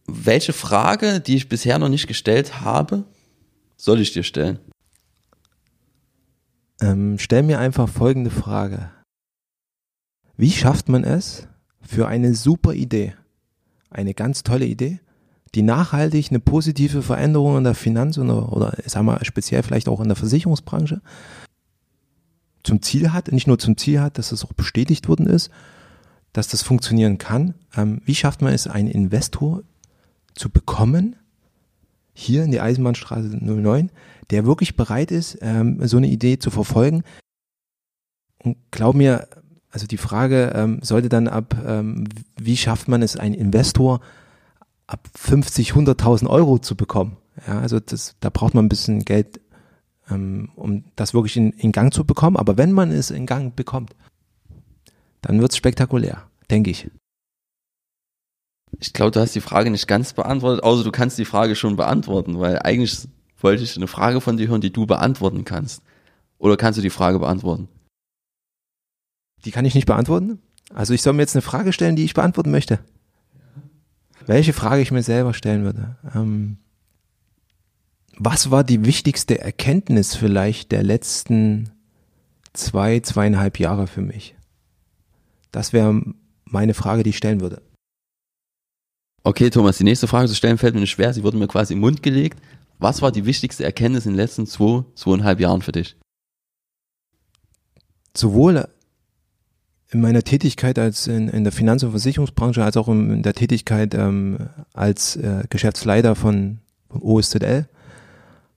Welche 0.06 0.52
Frage, 0.52 1.20
die 1.20 1.36
ich 1.36 1.48
bisher 1.48 1.78
noch 1.78 1.88
nicht 1.88 2.08
gestellt 2.08 2.60
habe, 2.60 3.04
soll 3.76 4.00
ich 4.00 4.12
dir 4.12 4.24
stellen? 4.24 4.58
Ähm, 6.80 7.18
stell 7.20 7.44
mir 7.44 7.60
einfach 7.60 7.88
folgende 7.88 8.30
Frage. 8.30 8.90
Wie 10.36 10.50
schafft 10.50 10.88
man 10.88 11.04
es 11.04 11.46
für 11.80 12.08
eine 12.08 12.34
super 12.34 12.74
Idee, 12.74 13.14
eine 13.90 14.12
ganz 14.12 14.42
tolle 14.42 14.66
Idee, 14.66 14.98
die 15.54 15.62
nachhaltig 15.62 16.30
eine 16.30 16.40
positive 16.40 17.02
Veränderung 17.02 17.58
in 17.58 17.64
der 17.64 17.74
Finanz- 17.74 18.18
oder, 18.18 18.52
oder 18.52 18.76
sagen 18.86 19.06
wir 19.06 19.24
speziell 19.24 19.62
vielleicht 19.62 19.88
auch 19.88 20.00
in 20.00 20.08
der 20.08 20.16
Versicherungsbranche 20.16 21.00
zum 22.62 22.82
Ziel 22.82 23.12
hat, 23.12 23.32
nicht 23.32 23.46
nur 23.46 23.58
zum 23.58 23.76
Ziel 23.76 24.00
hat, 24.00 24.18
dass 24.18 24.32
es 24.32 24.44
auch 24.44 24.52
bestätigt 24.52 25.08
worden 25.08 25.26
ist, 25.26 25.50
dass 26.32 26.48
das 26.48 26.62
funktionieren 26.62 27.18
kann. 27.18 27.54
Ähm, 27.76 28.00
wie 28.04 28.14
schafft 28.14 28.42
man 28.42 28.52
es, 28.52 28.66
einen 28.66 28.88
Investor 28.88 29.62
zu 30.34 30.50
bekommen, 30.50 31.16
hier 32.14 32.44
in 32.44 32.50
die 32.50 32.60
Eisenbahnstraße 32.60 33.28
09, 33.40 33.90
der 34.30 34.46
wirklich 34.46 34.76
bereit 34.76 35.10
ist, 35.10 35.38
ähm, 35.40 35.86
so 35.86 35.96
eine 35.96 36.08
Idee 36.08 36.38
zu 36.38 36.50
verfolgen? 36.50 37.02
Und 38.38 38.56
glaub 38.70 38.94
mir, 38.94 39.28
also 39.70 39.86
die 39.86 39.96
Frage 39.96 40.52
ähm, 40.54 40.80
sollte 40.82 41.08
dann 41.08 41.28
ab, 41.28 41.56
ähm, 41.66 42.04
wie 42.36 42.56
schafft 42.56 42.88
man 42.88 43.02
es, 43.02 43.16
einen 43.16 43.34
Investor 43.34 44.00
ab 44.86 45.08
50, 45.14 45.72
100.000 45.72 46.28
Euro 46.28 46.58
zu 46.58 46.76
bekommen? 46.76 47.16
Ja, 47.46 47.60
also 47.60 47.80
das, 47.80 48.14
da 48.20 48.28
braucht 48.28 48.54
man 48.54 48.66
ein 48.66 48.68
bisschen 48.68 49.04
Geld, 49.04 49.40
um 50.08 50.84
das 50.96 51.14
wirklich 51.14 51.36
in, 51.36 51.52
in 51.52 51.72
Gang 51.72 51.92
zu 51.92 52.04
bekommen. 52.04 52.36
Aber 52.36 52.56
wenn 52.56 52.72
man 52.72 52.90
es 52.90 53.10
in 53.10 53.26
Gang 53.26 53.54
bekommt, 53.54 53.94
dann 55.20 55.40
wird 55.40 55.52
es 55.52 55.56
spektakulär, 55.56 56.28
denke 56.50 56.70
ich. 56.70 56.90
Ich 58.80 58.92
glaube, 58.92 59.10
du 59.10 59.20
hast 59.20 59.34
die 59.34 59.40
Frage 59.40 59.70
nicht 59.70 59.86
ganz 59.86 60.12
beantwortet, 60.12 60.64
außer 60.64 60.82
du 60.82 60.90
kannst 60.90 61.18
die 61.18 61.24
Frage 61.24 61.54
schon 61.54 61.76
beantworten, 61.76 62.40
weil 62.40 62.58
eigentlich 62.58 63.08
wollte 63.40 63.62
ich 63.62 63.76
eine 63.76 63.86
Frage 63.86 64.20
von 64.20 64.36
dir 64.36 64.48
hören, 64.48 64.60
die 64.60 64.72
du 64.72 64.86
beantworten 64.86 65.44
kannst. 65.44 65.82
Oder 66.38 66.56
kannst 66.56 66.78
du 66.78 66.82
die 66.82 66.90
Frage 66.90 67.18
beantworten? 67.18 67.68
Die 69.44 69.50
kann 69.50 69.64
ich 69.64 69.74
nicht 69.74 69.86
beantworten. 69.86 70.40
Also 70.74 70.94
ich 70.94 71.02
soll 71.02 71.12
mir 71.12 71.22
jetzt 71.22 71.36
eine 71.36 71.42
Frage 71.42 71.72
stellen, 71.72 71.96
die 71.96 72.04
ich 72.04 72.14
beantworten 72.14 72.50
möchte. 72.50 72.78
Welche 74.26 74.52
Frage 74.52 74.82
ich 74.82 74.90
mir 74.90 75.02
selber 75.02 75.34
stellen 75.34 75.64
würde. 75.64 75.96
Ähm, 76.14 76.58
was 78.16 78.50
war 78.50 78.64
die 78.64 78.84
wichtigste 78.84 79.40
Erkenntnis 79.40 80.14
vielleicht 80.14 80.72
der 80.72 80.82
letzten 80.82 81.70
zwei, 82.52 83.00
zweieinhalb 83.00 83.58
Jahre 83.58 83.86
für 83.86 84.02
mich? 84.02 84.34
Das 85.50 85.72
wäre 85.72 86.02
meine 86.44 86.74
Frage, 86.74 87.02
die 87.02 87.10
ich 87.10 87.16
stellen 87.16 87.40
würde. 87.40 87.62
Okay, 89.24 89.50
Thomas, 89.50 89.78
die 89.78 89.84
nächste 89.84 90.08
Frage 90.08 90.28
zu 90.28 90.34
stellen 90.34 90.58
fällt 90.58 90.74
mir 90.74 90.86
schwer. 90.86 91.14
Sie 91.14 91.22
wurde 91.22 91.36
mir 91.36 91.46
quasi 91.46 91.74
im 91.74 91.80
Mund 91.80 92.02
gelegt. 92.02 92.40
Was 92.78 93.02
war 93.02 93.12
die 93.12 93.26
wichtigste 93.26 93.64
Erkenntnis 93.64 94.06
in 94.06 94.12
den 94.12 94.16
letzten 94.16 94.46
zwei, 94.46 94.84
zweieinhalb 94.94 95.38
Jahren 95.38 95.62
für 95.62 95.72
dich? 95.72 95.96
Sowohl 98.16 98.68
in 99.92 100.00
meiner 100.00 100.22
Tätigkeit 100.22 100.78
als 100.78 101.06
in, 101.06 101.28
in 101.28 101.44
der 101.44 101.52
Finanz- 101.52 101.82
und 101.82 101.90
Versicherungsbranche, 101.90 102.64
als 102.64 102.76
auch 102.76 102.88
in 102.88 103.22
der 103.22 103.34
Tätigkeit 103.34 103.94
ähm, 103.94 104.48
als 104.72 105.16
äh, 105.16 105.44
Geschäftsleiter 105.48 106.16
von, 106.16 106.58
von 106.88 107.02
OSZL, 107.02 107.68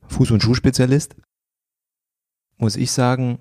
Fuß- 0.09 0.33
und 0.33 0.41
Schuhspezialist, 0.41 1.15
muss 2.57 2.75
ich 2.75 2.91
sagen, 2.91 3.39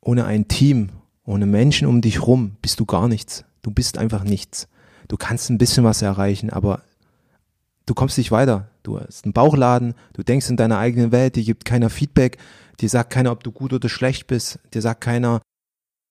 ohne 0.00 0.24
ein 0.24 0.48
Team, 0.48 0.90
ohne 1.24 1.46
Menschen 1.46 1.86
um 1.86 2.00
dich 2.00 2.26
rum, 2.26 2.56
bist 2.62 2.80
du 2.80 2.86
gar 2.86 3.08
nichts. 3.08 3.44
Du 3.62 3.70
bist 3.70 3.98
einfach 3.98 4.24
nichts. 4.24 4.68
Du 5.08 5.16
kannst 5.16 5.50
ein 5.50 5.58
bisschen 5.58 5.84
was 5.84 6.02
erreichen, 6.02 6.50
aber 6.50 6.82
du 7.86 7.94
kommst 7.94 8.18
nicht 8.18 8.30
weiter. 8.30 8.68
Du 8.82 9.00
hast 9.00 9.24
einen 9.24 9.32
Bauchladen, 9.32 9.94
du 10.12 10.22
denkst 10.22 10.48
in 10.50 10.56
deiner 10.56 10.78
eigenen 10.78 11.10
Welt, 11.12 11.36
dir 11.36 11.44
gibt 11.44 11.64
keiner 11.64 11.90
Feedback, 11.90 12.38
dir 12.80 12.88
sagt 12.88 13.10
keiner, 13.10 13.32
ob 13.32 13.42
du 13.42 13.50
gut 13.50 13.72
oder 13.72 13.88
schlecht 13.88 14.26
bist, 14.26 14.60
dir 14.74 14.82
sagt 14.82 15.00
keiner, 15.00 15.40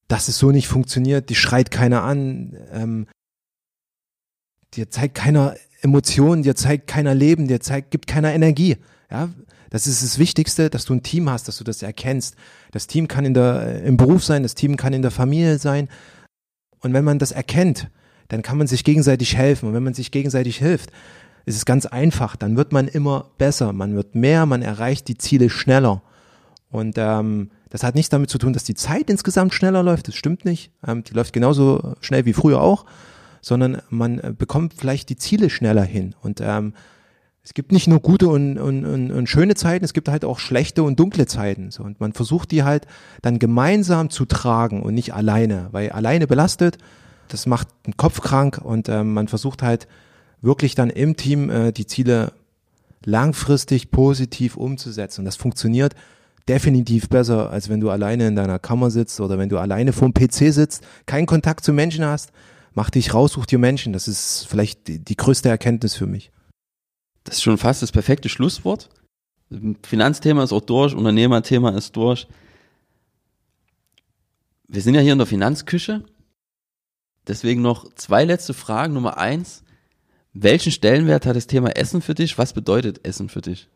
dass 0.08 0.28
es 0.28 0.38
so 0.38 0.52
nicht 0.52 0.68
funktioniert, 0.68 1.30
die 1.30 1.36
schreit 1.36 1.72
keiner 1.72 2.04
an, 2.04 2.58
ähm, 2.72 3.08
dir 4.74 4.90
zeigt 4.90 5.16
keiner 5.16 5.56
Emotionen, 5.86 6.44
dir 6.44 6.56
zeigt 6.56 6.88
keiner 6.88 7.16
Leben, 7.16 7.48
dir 7.48 7.62
zeigt, 7.62 7.92
gibt 7.92 8.08
keiner 8.08 8.34
Energie. 8.34 8.78
Ja, 9.10 9.30
das 9.70 9.88
ist 9.88 10.04
das 10.04 10.20
Wichtigste, 10.20 10.70
dass 10.70 10.86
du 10.86 10.94
ein 10.94 11.04
Team 11.04 11.30
hast, 11.30 11.48
dass 11.48 11.58
du 11.58 11.64
das 11.64 11.82
erkennst. 11.82 12.36
Das 12.72 12.88
Team 12.88 13.08
kann 13.08 13.24
in 13.24 13.34
der, 13.34 13.84
im 13.84 13.98
Beruf 13.98 14.24
sein, 14.24 14.44
das 14.44 14.56
Team 14.56 14.76
kann 14.76 14.94
in 14.94 15.02
der 15.02 15.12
Familie 15.12 15.58
sein. 15.60 15.90
Und 16.80 16.94
wenn 16.94 17.06
man 17.06 17.20
das 17.20 17.32
erkennt, 17.32 17.90
dann 18.28 18.42
kann 18.42 18.58
man 18.58 18.68
sich 18.68 18.84
gegenseitig 18.84 19.38
helfen. 19.38 19.70
Und 19.70 19.74
wenn 19.74 19.84
man 19.84 19.94
sich 19.94 20.12
gegenseitig 20.12 20.58
hilft, 20.58 20.92
ist 21.46 21.56
es 21.56 21.66
ganz 21.66 21.86
einfach. 21.86 22.36
Dann 22.36 22.58
wird 22.58 22.72
man 22.72 22.88
immer 22.88 23.32
besser. 23.38 23.72
Man 23.74 23.96
wird 23.96 24.16
mehr, 24.16 24.46
man 24.46 24.62
erreicht 24.62 25.08
die 25.08 25.18
Ziele 25.18 25.50
schneller. 25.50 26.02
Und 26.72 26.96
ähm, 26.98 27.52
das 27.70 27.84
hat 27.84 27.96
nichts 27.96 28.10
damit 28.10 28.30
zu 28.30 28.38
tun, 28.38 28.54
dass 28.54 28.64
die 28.64 28.76
Zeit 28.76 29.10
insgesamt 29.10 29.54
schneller 29.54 29.84
läuft. 29.84 30.08
Das 30.08 30.16
stimmt 30.16 30.46
nicht. 30.46 30.72
Ähm, 30.86 31.04
die 31.04 31.14
läuft 31.14 31.34
genauso 31.34 31.96
schnell 32.02 32.26
wie 32.26 32.34
früher 32.34 32.62
auch, 32.62 32.86
sondern 33.46 33.80
man 33.92 34.18
äh, 34.18 34.34
bekommt 34.36 34.74
vielleicht 34.76 35.10
die 35.10 35.18
Ziele 35.18 35.52
schneller 35.52 35.84
hin. 35.84 36.16
Und 36.24 36.42
ähm, 36.42 36.74
es 37.44 37.54
gibt 37.54 37.72
nicht 37.72 37.88
nur 37.88 38.00
gute 38.00 38.28
und, 38.28 38.58
und, 38.58 38.86
und, 38.86 39.12
und 39.12 39.30
schöne 39.30 39.54
Zeiten, 39.54 39.86
es 39.86 39.94
gibt 39.94 40.10
halt 40.10 40.26
auch 40.26 40.40
schlechte 40.40 40.82
und 40.82 41.00
dunkle 41.00 41.28
Zeiten. 41.28 41.70
So, 41.70 41.84
und 41.84 42.00
man 42.00 42.14
versucht 42.14 42.50
die 42.50 42.64
halt 42.64 42.88
dann 43.22 43.38
gemeinsam 43.38 44.10
zu 44.10 44.26
tragen 44.26 44.82
und 44.82 44.96
nicht 44.96 45.14
alleine, 45.14 45.68
weil 45.74 45.92
alleine 45.92 46.26
belastet, 46.26 46.80
das 47.28 47.46
macht 47.46 47.68
den 47.86 47.96
Kopf 47.98 48.20
krank 48.20 48.60
und 48.64 48.90
ähm, 48.90 49.14
man 49.14 49.28
versucht 49.28 49.62
halt 49.62 49.88
wirklich 50.42 50.74
dann 50.74 50.90
im 50.90 51.16
Team 51.16 51.52
äh, 51.52 51.72
die 51.72 51.86
Ziele 51.86 52.34
langfristig 53.04 53.92
positiv 53.92 54.58
umzusetzen. 54.58 55.22
Und 55.22 55.26
das 55.26 55.36
funktioniert 55.36 55.94
definitiv 56.50 57.10
besser, 57.10 57.52
als 57.52 57.70
wenn 57.70 57.80
du 57.80 57.92
alleine 57.92 58.26
in 58.26 58.36
deiner 58.36 58.58
Kammer 58.58 58.90
sitzt 58.90 59.20
oder 59.20 59.38
wenn 59.38 59.50
du 59.50 59.60
alleine 59.60 59.94
vorm 59.94 60.16
PC 60.16 60.52
sitzt, 60.52 60.84
keinen 61.06 61.28
Kontakt 61.28 61.64
zu 61.64 61.74
Menschen 61.74 62.06
hast. 62.06 62.32
Mach 62.76 62.90
dich 62.90 63.14
raus, 63.14 63.32
such 63.32 63.46
dir 63.46 63.58
Menschen. 63.58 63.94
Das 63.94 64.08
ist 64.08 64.46
vielleicht 64.48 64.88
die, 64.88 65.00
die 65.00 65.16
größte 65.16 65.48
Erkenntnis 65.50 65.96
für 65.96 66.08
mich. 66.08 66.32
Das 67.24 67.36
ist 67.36 67.44
schon 67.44 67.58
fast 67.58 67.82
das 67.82 67.94
perfekte 67.94 68.30
Schlusswort. 68.30 68.90
Finanzthema 69.84 70.44
ist 70.44 70.52
auch 70.52 70.62
durch, 70.62 70.94
Unternehmerthema 70.94 71.70
ist 71.70 71.96
durch. 71.96 72.28
Wir 74.68 74.82
sind 74.82 74.96
ja 74.96 75.02
hier 75.02 75.14
in 75.14 75.18
der 75.18 75.28
Finanzküche. 75.28 76.04
Deswegen 77.28 77.62
noch 77.62 77.94
zwei 77.96 78.26
letzte 78.26 78.54
Fragen. 78.54 78.94
Nummer 78.94 79.18
eins. 79.18 79.64
Welchen 80.34 80.72
Stellenwert 80.72 81.26
hat 81.26 81.38
das 81.38 81.48
Thema 81.48 81.78
Essen 81.78 82.02
für 82.02 82.14
dich? 82.14 82.38
Was 82.38 82.52
bedeutet 82.52 83.08
Essen 83.08 83.30
für 83.30 83.42
dich? 83.42 83.70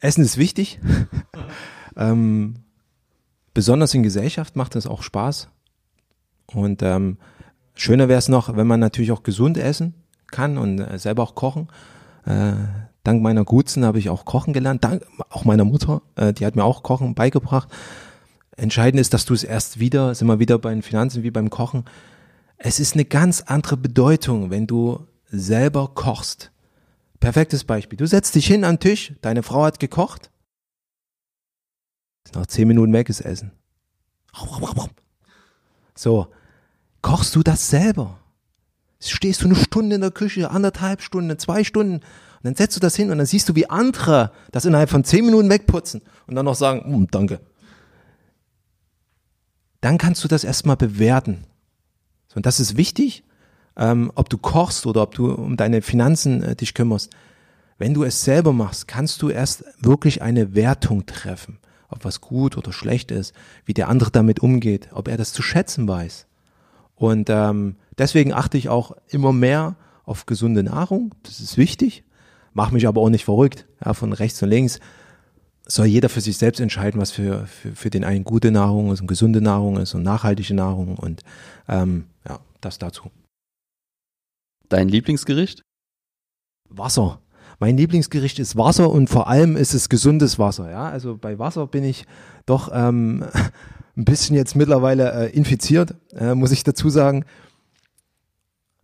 Essen 0.00 0.22
ist 0.22 0.36
wichtig. 0.36 0.80
ähm, 1.96 2.63
besonders 3.54 3.94
in 3.94 4.02
Gesellschaft 4.02 4.56
macht 4.56 4.76
es 4.76 4.86
auch 4.86 5.02
Spaß. 5.02 5.48
Und 6.46 6.82
ähm, 6.82 7.16
schöner 7.74 8.08
wäre 8.08 8.18
es 8.18 8.28
noch, 8.28 8.56
wenn 8.56 8.66
man 8.66 8.80
natürlich 8.80 9.12
auch 9.12 9.22
gesund 9.22 9.56
essen 9.56 9.94
kann 10.30 10.58
und 10.58 10.80
äh, 10.80 10.98
selber 10.98 11.22
auch 11.22 11.34
kochen. 11.34 11.68
Äh, 12.26 12.54
dank 13.04 13.22
meiner 13.22 13.44
Gutsen 13.44 13.84
habe 13.84 13.98
ich 13.98 14.10
auch 14.10 14.24
kochen 14.24 14.52
gelernt. 14.52 14.84
Dank 14.84 15.06
auch 15.30 15.44
meiner 15.44 15.64
Mutter, 15.64 16.02
äh, 16.16 16.32
die 16.32 16.44
hat 16.44 16.56
mir 16.56 16.64
auch 16.64 16.82
Kochen 16.82 17.14
beigebracht. 17.14 17.68
Entscheidend 18.56 19.00
ist, 19.00 19.14
dass 19.14 19.24
du 19.24 19.34
es 19.34 19.44
erst 19.44 19.80
wieder, 19.80 20.14
sind 20.14 20.28
wir 20.28 20.38
wieder 20.38 20.58
bei 20.58 20.70
den 20.70 20.82
Finanzen 20.82 21.22
wie 21.22 21.30
beim 21.30 21.50
Kochen. 21.50 21.84
Es 22.56 22.78
ist 22.78 22.94
eine 22.94 23.04
ganz 23.04 23.42
andere 23.42 23.76
Bedeutung, 23.76 24.50
wenn 24.50 24.66
du 24.66 25.06
selber 25.30 25.90
kochst. 25.94 26.52
Perfektes 27.18 27.64
Beispiel. 27.64 27.96
Du 27.96 28.06
setzt 28.06 28.34
dich 28.34 28.46
hin 28.46 28.64
an 28.64 28.76
den 28.76 28.80
Tisch, 28.80 29.14
deine 29.22 29.42
Frau 29.42 29.64
hat 29.64 29.80
gekocht. 29.80 30.30
Nach 32.32 32.46
zehn 32.46 32.66
Minuten 32.68 32.92
weg 32.92 33.08
ist 33.08 33.20
Essen. 33.20 33.52
So, 35.94 36.28
kochst 37.02 37.36
du 37.36 37.42
das 37.42 37.68
selber? 37.70 38.18
Stehst 39.00 39.42
du 39.42 39.46
eine 39.46 39.56
Stunde 39.56 39.96
in 39.96 40.00
der 40.00 40.10
Küche, 40.10 40.50
anderthalb 40.50 41.02
Stunden, 41.02 41.38
zwei 41.38 41.62
Stunden, 41.62 41.96
und 41.96 42.48
dann 42.48 42.54
setzt 42.56 42.76
du 42.76 42.80
das 42.80 42.96
hin 42.96 43.10
und 43.10 43.18
dann 43.18 43.26
siehst 43.26 43.48
du, 43.48 43.54
wie 43.54 43.70
andere 43.70 44.32
das 44.52 44.64
innerhalb 44.64 44.90
von 44.90 45.04
zehn 45.04 45.24
Minuten 45.24 45.48
wegputzen 45.50 46.02
und 46.26 46.34
dann 46.34 46.44
noch 46.44 46.54
sagen, 46.54 46.82
mm, 47.02 47.08
danke. 47.10 47.40
dann 49.80 49.98
kannst 49.98 50.24
du 50.24 50.28
das 50.28 50.44
erstmal 50.44 50.76
bewerten. 50.76 51.44
Und 52.34 52.46
das 52.46 52.58
ist 52.58 52.76
wichtig, 52.76 53.22
ähm, 53.76 54.10
ob 54.14 54.28
du 54.30 54.38
kochst 54.38 54.86
oder 54.86 55.02
ob 55.02 55.14
du 55.14 55.30
um 55.32 55.56
deine 55.56 55.82
Finanzen 55.82 56.42
äh, 56.42 56.56
dich 56.56 56.74
kümmerst. 56.74 57.10
Wenn 57.76 57.92
du 57.92 58.02
es 58.04 58.24
selber 58.24 58.52
machst, 58.52 58.88
kannst 58.88 59.20
du 59.22 59.28
erst 59.28 59.64
wirklich 59.78 60.22
eine 60.22 60.54
Wertung 60.54 61.06
treffen, 61.06 61.58
ob 61.88 62.04
was 62.04 62.20
gut 62.20 62.56
oder 62.56 62.72
schlecht 62.72 63.10
ist, 63.10 63.34
wie 63.64 63.74
der 63.74 63.88
andere 63.88 64.10
damit 64.10 64.40
umgeht, 64.40 64.88
ob 64.92 65.08
er 65.08 65.16
das 65.16 65.32
zu 65.32 65.42
schätzen 65.42 65.86
weiß. 65.86 66.26
Und 66.94 67.28
ähm, 67.30 67.76
deswegen 67.98 68.32
achte 68.32 68.58
ich 68.58 68.68
auch 68.68 68.96
immer 69.08 69.32
mehr 69.32 69.76
auf 70.04 70.26
gesunde 70.26 70.62
Nahrung. 70.62 71.14
Das 71.22 71.40
ist 71.40 71.56
wichtig. 71.56 72.04
Mach 72.52 72.70
mich 72.70 72.86
aber 72.86 73.00
auch 73.00 73.10
nicht 73.10 73.24
verrückt, 73.24 73.66
ja, 73.84 73.94
von 73.94 74.12
rechts 74.12 74.42
und 74.42 74.50
links 74.50 74.80
soll 75.66 75.86
jeder 75.86 76.08
für 76.08 76.20
sich 76.20 76.36
selbst 76.36 76.60
entscheiden, 76.60 77.00
was 77.00 77.10
für, 77.10 77.46
für, 77.46 77.74
für 77.74 77.90
den 77.90 78.04
einen 78.04 78.24
gute 78.24 78.50
Nahrung 78.50 78.92
ist 78.92 79.00
und 79.00 79.06
gesunde 79.06 79.40
Nahrung 79.40 79.78
ist 79.78 79.94
und 79.94 80.02
nachhaltige 80.02 80.54
Nahrung 80.54 80.96
und 80.96 81.22
ähm, 81.68 82.06
ja, 82.28 82.40
das 82.60 82.78
dazu. 82.78 83.10
Dein 84.68 84.88
Lieblingsgericht? 84.88 85.62
Wasser. 86.68 87.20
Mein 87.58 87.76
Lieblingsgericht 87.76 88.38
ist 88.38 88.56
Wasser 88.56 88.90
und 88.90 89.08
vor 89.08 89.28
allem 89.28 89.56
ist 89.56 89.74
es 89.74 89.88
gesundes 89.88 90.38
Wasser. 90.38 90.70
Ja, 90.70 90.88
also 90.88 91.16
bei 91.16 91.38
Wasser 91.38 91.66
bin 91.66 91.84
ich 91.84 92.06
doch 92.46 92.70
ähm, 92.72 93.24
ein 93.96 94.04
bisschen 94.04 94.36
jetzt 94.36 94.56
mittlerweile 94.56 95.12
äh, 95.12 95.30
infiziert, 95.30 95.94
äh, 96.12 96.34
muss 96.34 96.52
ich 96.52 96.64
dazu 96.64 96.90
sagen. 96.90 97.24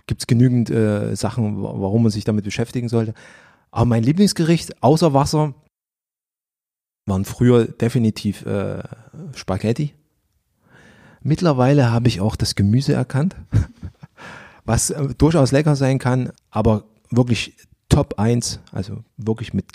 Gibt 0.06 0.22
es 0.22 0.26
genügend 0.26 0.70
äh, 0.70 1.14
Sachen, 1.14 1.62
warum 1.62 2.02
man 2.02 2.12
sich 2.12 2.24
damit 2.24 2.44
beschäftigen 2.44 2.88
sollte. 2.88 3.14
Aber 3.70 3.84
mein 3.84 4.02
Lieblingsgericht 4.02 4.82
außer 4.82 5.14
Wasser 5.14 5.54
waren 7.06 7.24
früher 7.24 7.66
definitiv 7.66 8.44
äh, 8.46 8.82
Spaghetti. 9.34 9.94
Mittlerweile 11.22 11.90
habe 11.90 12.08
ich 12.08 12.20
auch 12.20 12.36
das 12.36 12.54
Gemüse 12.54 12.94
erkannt, 12.94 13.36
was 14.64 14.90
äh, 14.90 15.14
durchaus 15.16 15.52
lecker 15.52 15.76
sein 15.76 15.98
kann, 15.98 16.32
aber 16.50 16.84
wirklich 17.10 17.56
Top 17.90 18.18
1, 18.18 18.60
also 18.72 19.04
wirklich 19.18 19.52
mit 19.52 19.66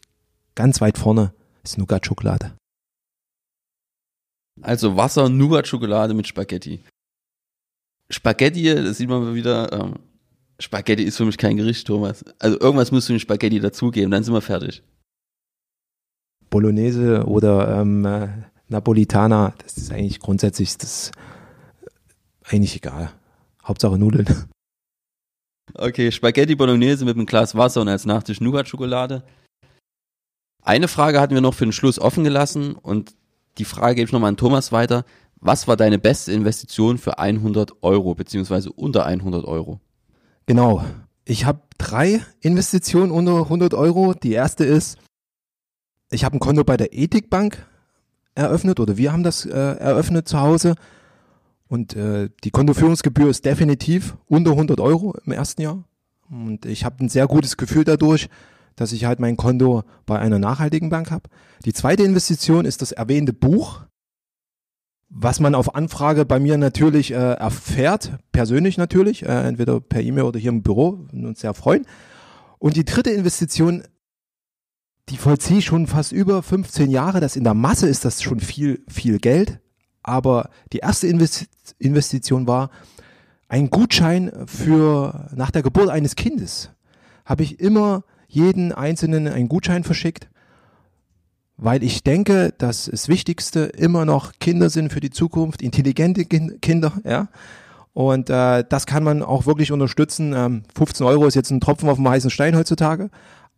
ganz 0.55 0.81
weit 0.81 0.97
vorne, 0.97 1.33
ist 1.63 1.77
Nougat-Schokolade. 1.77 2.55
Also 4.61 4.95
Wasser, 4.95 5.29
Nougat-Schokolade 5.29 6.13
mit 6.13 6.25
Spaghetti. 6.25 6.79
Spaghetti, 8.09 8.63
das 8.63 8.97
sieht 8.97 9.09
man 9.09 9.23
mal 9.23 9.35
wieder, 9.35 9.71
ähm, 9.73 9.95
Spaghetti 10.59 11.03
ist 11.03 11.17
für 11.17 11.25
mich 11.25 11.37
kein 11.37 11.57
Gericht, 11.57 11.85
Thomas. 11.85 12.23
Also 12.39 12.59
irgendwas 12.59 12.91
musst 12.91 13.09
du 13.09 13.13
in 13.13 13.19
Spaghetti 13.19 13.59
dazugeben, 13.59 14.11
dann 14.11 14.23
sind 14.23 14.33
wir 14.33 14.41
fertig. 14.41 14.81
Bolognese 16.49 17.25
oder 17.25 17.81
ähm, 17.81 18.05
äh, 18.05 18.29
Napolitana, 18.69 19.53
das 19.57 19.77
ist 19.77 19.91
eigentlich 19.91 20.19
grundsätzlich 20.19 20.77
das 20.77 21.11
eigentlich 22.45 22.77
egal. 22.77 23.11
Hauptsache 23.63 23.97
Nudeln. 23.97 24.27
Okay, 25.73 26.11
Spaghetti 26.11 26.55
Bolognese 26.55 27.05
mit 27.05 27.15
einem 27.15 27.25
Glas 27.25 27.55
Wasser 27.55 27.81
und 27.81 27.89
als 27.89 28.05
Nachtisch 28.05 28.39
Nougat-Schokolade. 28.39 29.23
Eine 30.61 30.87
Frage 30.87 31.19
hatten 31.19 31.33
wir 31.33 31.41
noch 31.41 31.53
für 31.53 31.65
den 31.65 31.71
Schluss 31.71 31.99
offen 31.99 32.23
gelassen 32.23 32.75
und 32.75 33.15
die 33.57 33.65
Frage 33.65 33.95
gebe 33.95 34.07
ich 34.07 34.11
nochmal 34.11 34.29
an 34.29 34.37
Thomas 34.37 34.71
weiter. 34.71 35.05
Was 35.39 35.67
war 35.67 35.77
deine 35.77 35.99
beste 35.99 36.31
Investition 36.31 36.97
für 36.97 37.19
100 37.19 37.83
Euro, 37.83 38.15
beziehungsweise 38.15 38.71
unter 38.71 39.05
100 39.05 39.45
Euro? 39.45 39.79
Genau. 40.45 40.83
Ich 41.23 41.45
habe 41.45 41.61
drei 41.77 42.21
Investitionen 42.41 43.11
unter 43.11 43.43
100 43.43 43.73
Euro. 43.73 44.13
Die 44.13 44.33
erste 44.33 44.63
ist, 44.63 44.97
ich 46.11 46.23
habe 46.23 46.37
ein 46.37 46.39
Konto 46.39 46.63
bei 46.63 46.77
der 46.77 46.93
Ethikbank 46.93 47.65
eröffnet 48.35 48.79
oder 48.79 48.97
wir 48.97 49.11
haben 49.11 49.23
das 49.23 49.45
äh, 49.45 49.51
eröffnet 49.51 50.27
zu 50.27 50.39
Hause 50.39 50.75
und 51.75 51.95
äh, 51.95 52.29
die 52.43 52.51
Kontoführungsgebühr 52.51 53.29
ist 53.29 53.45
definitiv 53.45 54.17
unter 54.27 54.51
100 54.51 54.79
Euro 54.79 55.15
im 55.25 55.33
ersten 55.33 55.61
Jahr 55.61 55.83
und 56.29 56.65
ich 56.65 56.85
habe 56.85 57.03
ein 57.03 57.09
sehr 57.09 57.27
gutes 57.27 57.57
Gefühl 57.57 57.83
dadurch, 57.83 58.29
dass 58.75 58.91
ich 58.93 59.05
halt 59.05 59.19
mein 59.19 59.37
Konto 59.37 59.83
bei 60.05 60.17
einer 60.17 60.39
nachhaltigen 60.39 60.89
Bank 60.89 61.11
habe. 61.11 61.29
Die 61.65 61.73
zweite 61.73 62.03
Investition 62.03 62.65
ist 62.65 62.81
das 62.81 62.91
erwähnte 62.93 63.33
Buch, 63.33 63.81
was 65.09 65.39
man 65.39 65.53
auf 65.53 65.75
Anfrage 65.75 66.25
bei 66.25 66.39
mir 66.39 66.57
natürlich 66.57 67.11
äh, 67.11 67.15
erfährt, 67.15 68.13
persönlich 68.31 68.77
natürlich, 68.77 69.23
äh, 69.23 69.47
entweder 69.47 69.79
per 69.79 70.01
E-Mail 70.01 70.23
oder 70.23 70.39
hier 70.39 70.49
im 70.49 70.63
Büro, 70.63 70.99
würden 71.11 71.25
uns 71.25 71.41
sehr 71.41 71.53
freuen. 71.53 71.85
Und 72.57 72.75
die 72.75 72.85
dritte 72.85 73.11
Investition 73.11 73.83
die 75.09 75.17
vollziehe 75.17 75.59
ich 75.59 75.65
schon 75.65 75.85
fast 75.87 76.11
über 76.11 76.41
15 76.41 76.89
Jahre. 76.89 77.19
Das 77.19 77.35
in 77.35 77.43
der 77.43 77.53
Masse 77.53 77.87
ist 77.87 78.05
das 78.05 78.23
schon 78.23 78.39
viel, 78.39 78.83
viel 78.87 79.19
Geld. 79.19 79.59
Aber 80.07 80.51
die 80.71 80.77
erste 80.77 81.07
Investition 81.07 82.45
war 82.45 82.69
ein 83.47 83.71
Gutschein 83.71 84.31
für 84.45 85.29
nach 85.35 85.49
der 85.49 85.63
Geburt 85.63 85.89
eines 85.89 86.15
Kindes. 86.15 86.69
Habe 87.25 87.41
ich 87.41 87.59
immer 87.59 88.03
jeden 88.27 88.71
Einzelnen 88.71 89.27
einen 89.27 89.49
Gutschein 89.49 89.83
verschickt, 89.83 90.27
weil 91.57 91.81
ich 91.81 92.03
denke, 92.03 92.53
dass 92.59 92.85
das 92.85 93.07
Wichtigste 93.07 93.61
immer 93.61 94.05
noch 94.05 94.33
Kinder 94.39 94.69
sind 94.69 94.93
für 94.93 94.99
die 94.99 95.09
Zukunft, 95.09 95.63
intelligente 95.63 96.25
Kinder, 96.25 96.93
ja. 97.03 97.27
Und 97.93 98.29
äh, 98.29 98.63
das 98.67 98.85
kann 98.85 99.03
man 99.03 99.23
auch 99.23 99.47
wirklich 99.47 99.71
unterstützen. 99.71 100.33
Ähm, 100.35 100.63
15 100.75 101.03
Euro 101.07 101.25
ist 101.25 101.35
jetzt 101.35 101.49
ein 101.49 101.61
Tropfen 101.61 101.89
auf 101.89 101.95
dem 101.95 102.07
heißen 102.07 102.29
Stein 102.29 102.55
heutzutage, 102.55 103.09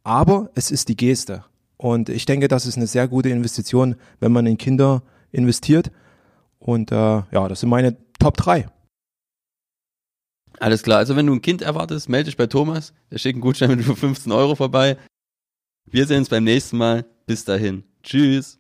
aber 0.04 0.50
es 0.56 0.72
ist 0.72 0.88
die 0.88 0.96
Geste. 0.96 1.44
Und 1.76 2.08
ich 2.08 2.26
denke, 2.26 2.48
das 2.48 2.68
ist 2.68 2.78
eine 2.78 2.88
sehr 2.88 3.10
gute 3.10 3.30
Investition, 3.30 3.96
wenn 4.22 4.32
man 4.32 4.46
in 4.46 4.58
Kinder 4.58 5.02
investiert. 5.34 5.92
Und 6.68 6.92
äh, 6.92 6.96
ja, 6.96 7.48
das 7.48 7.62
sind 7.62 7.70
meine 7.70 7.96
Top 8.20 8.36
3. 8.36 8.68
Alles 10.60 10.84
klar. 10.84 10.98
Also 10.98 11.16
wenn 11.16 11.26
du 11.26 11.34
ein 11.34 11.42
Kind 11.42 11.62
erwartest, 11.62 12.10
melde 12.10 12.26
dich 12.26 12.36
bei 12.36 12.48
Thomas. 12.48 12.94
Der 13.10 13.20
schickt 13.20 13.36
einen 13.36 13.42
Gutschein 13.42 13.70
mit 13.70 13.86
15 13.86 14.34
Euro 14.34 14.54
vorbei. 14.54 14.98
Wir 15.86 16.06
sehen 16.06 16.20
uns 16.20 16.30
beim 16.30 16.44
nächsten 16.44 16.78
Mal. 16.78 17.06
Bis 17.26 17.46
dahin. 17.46 17.86
Tschüss. 18.04 18.57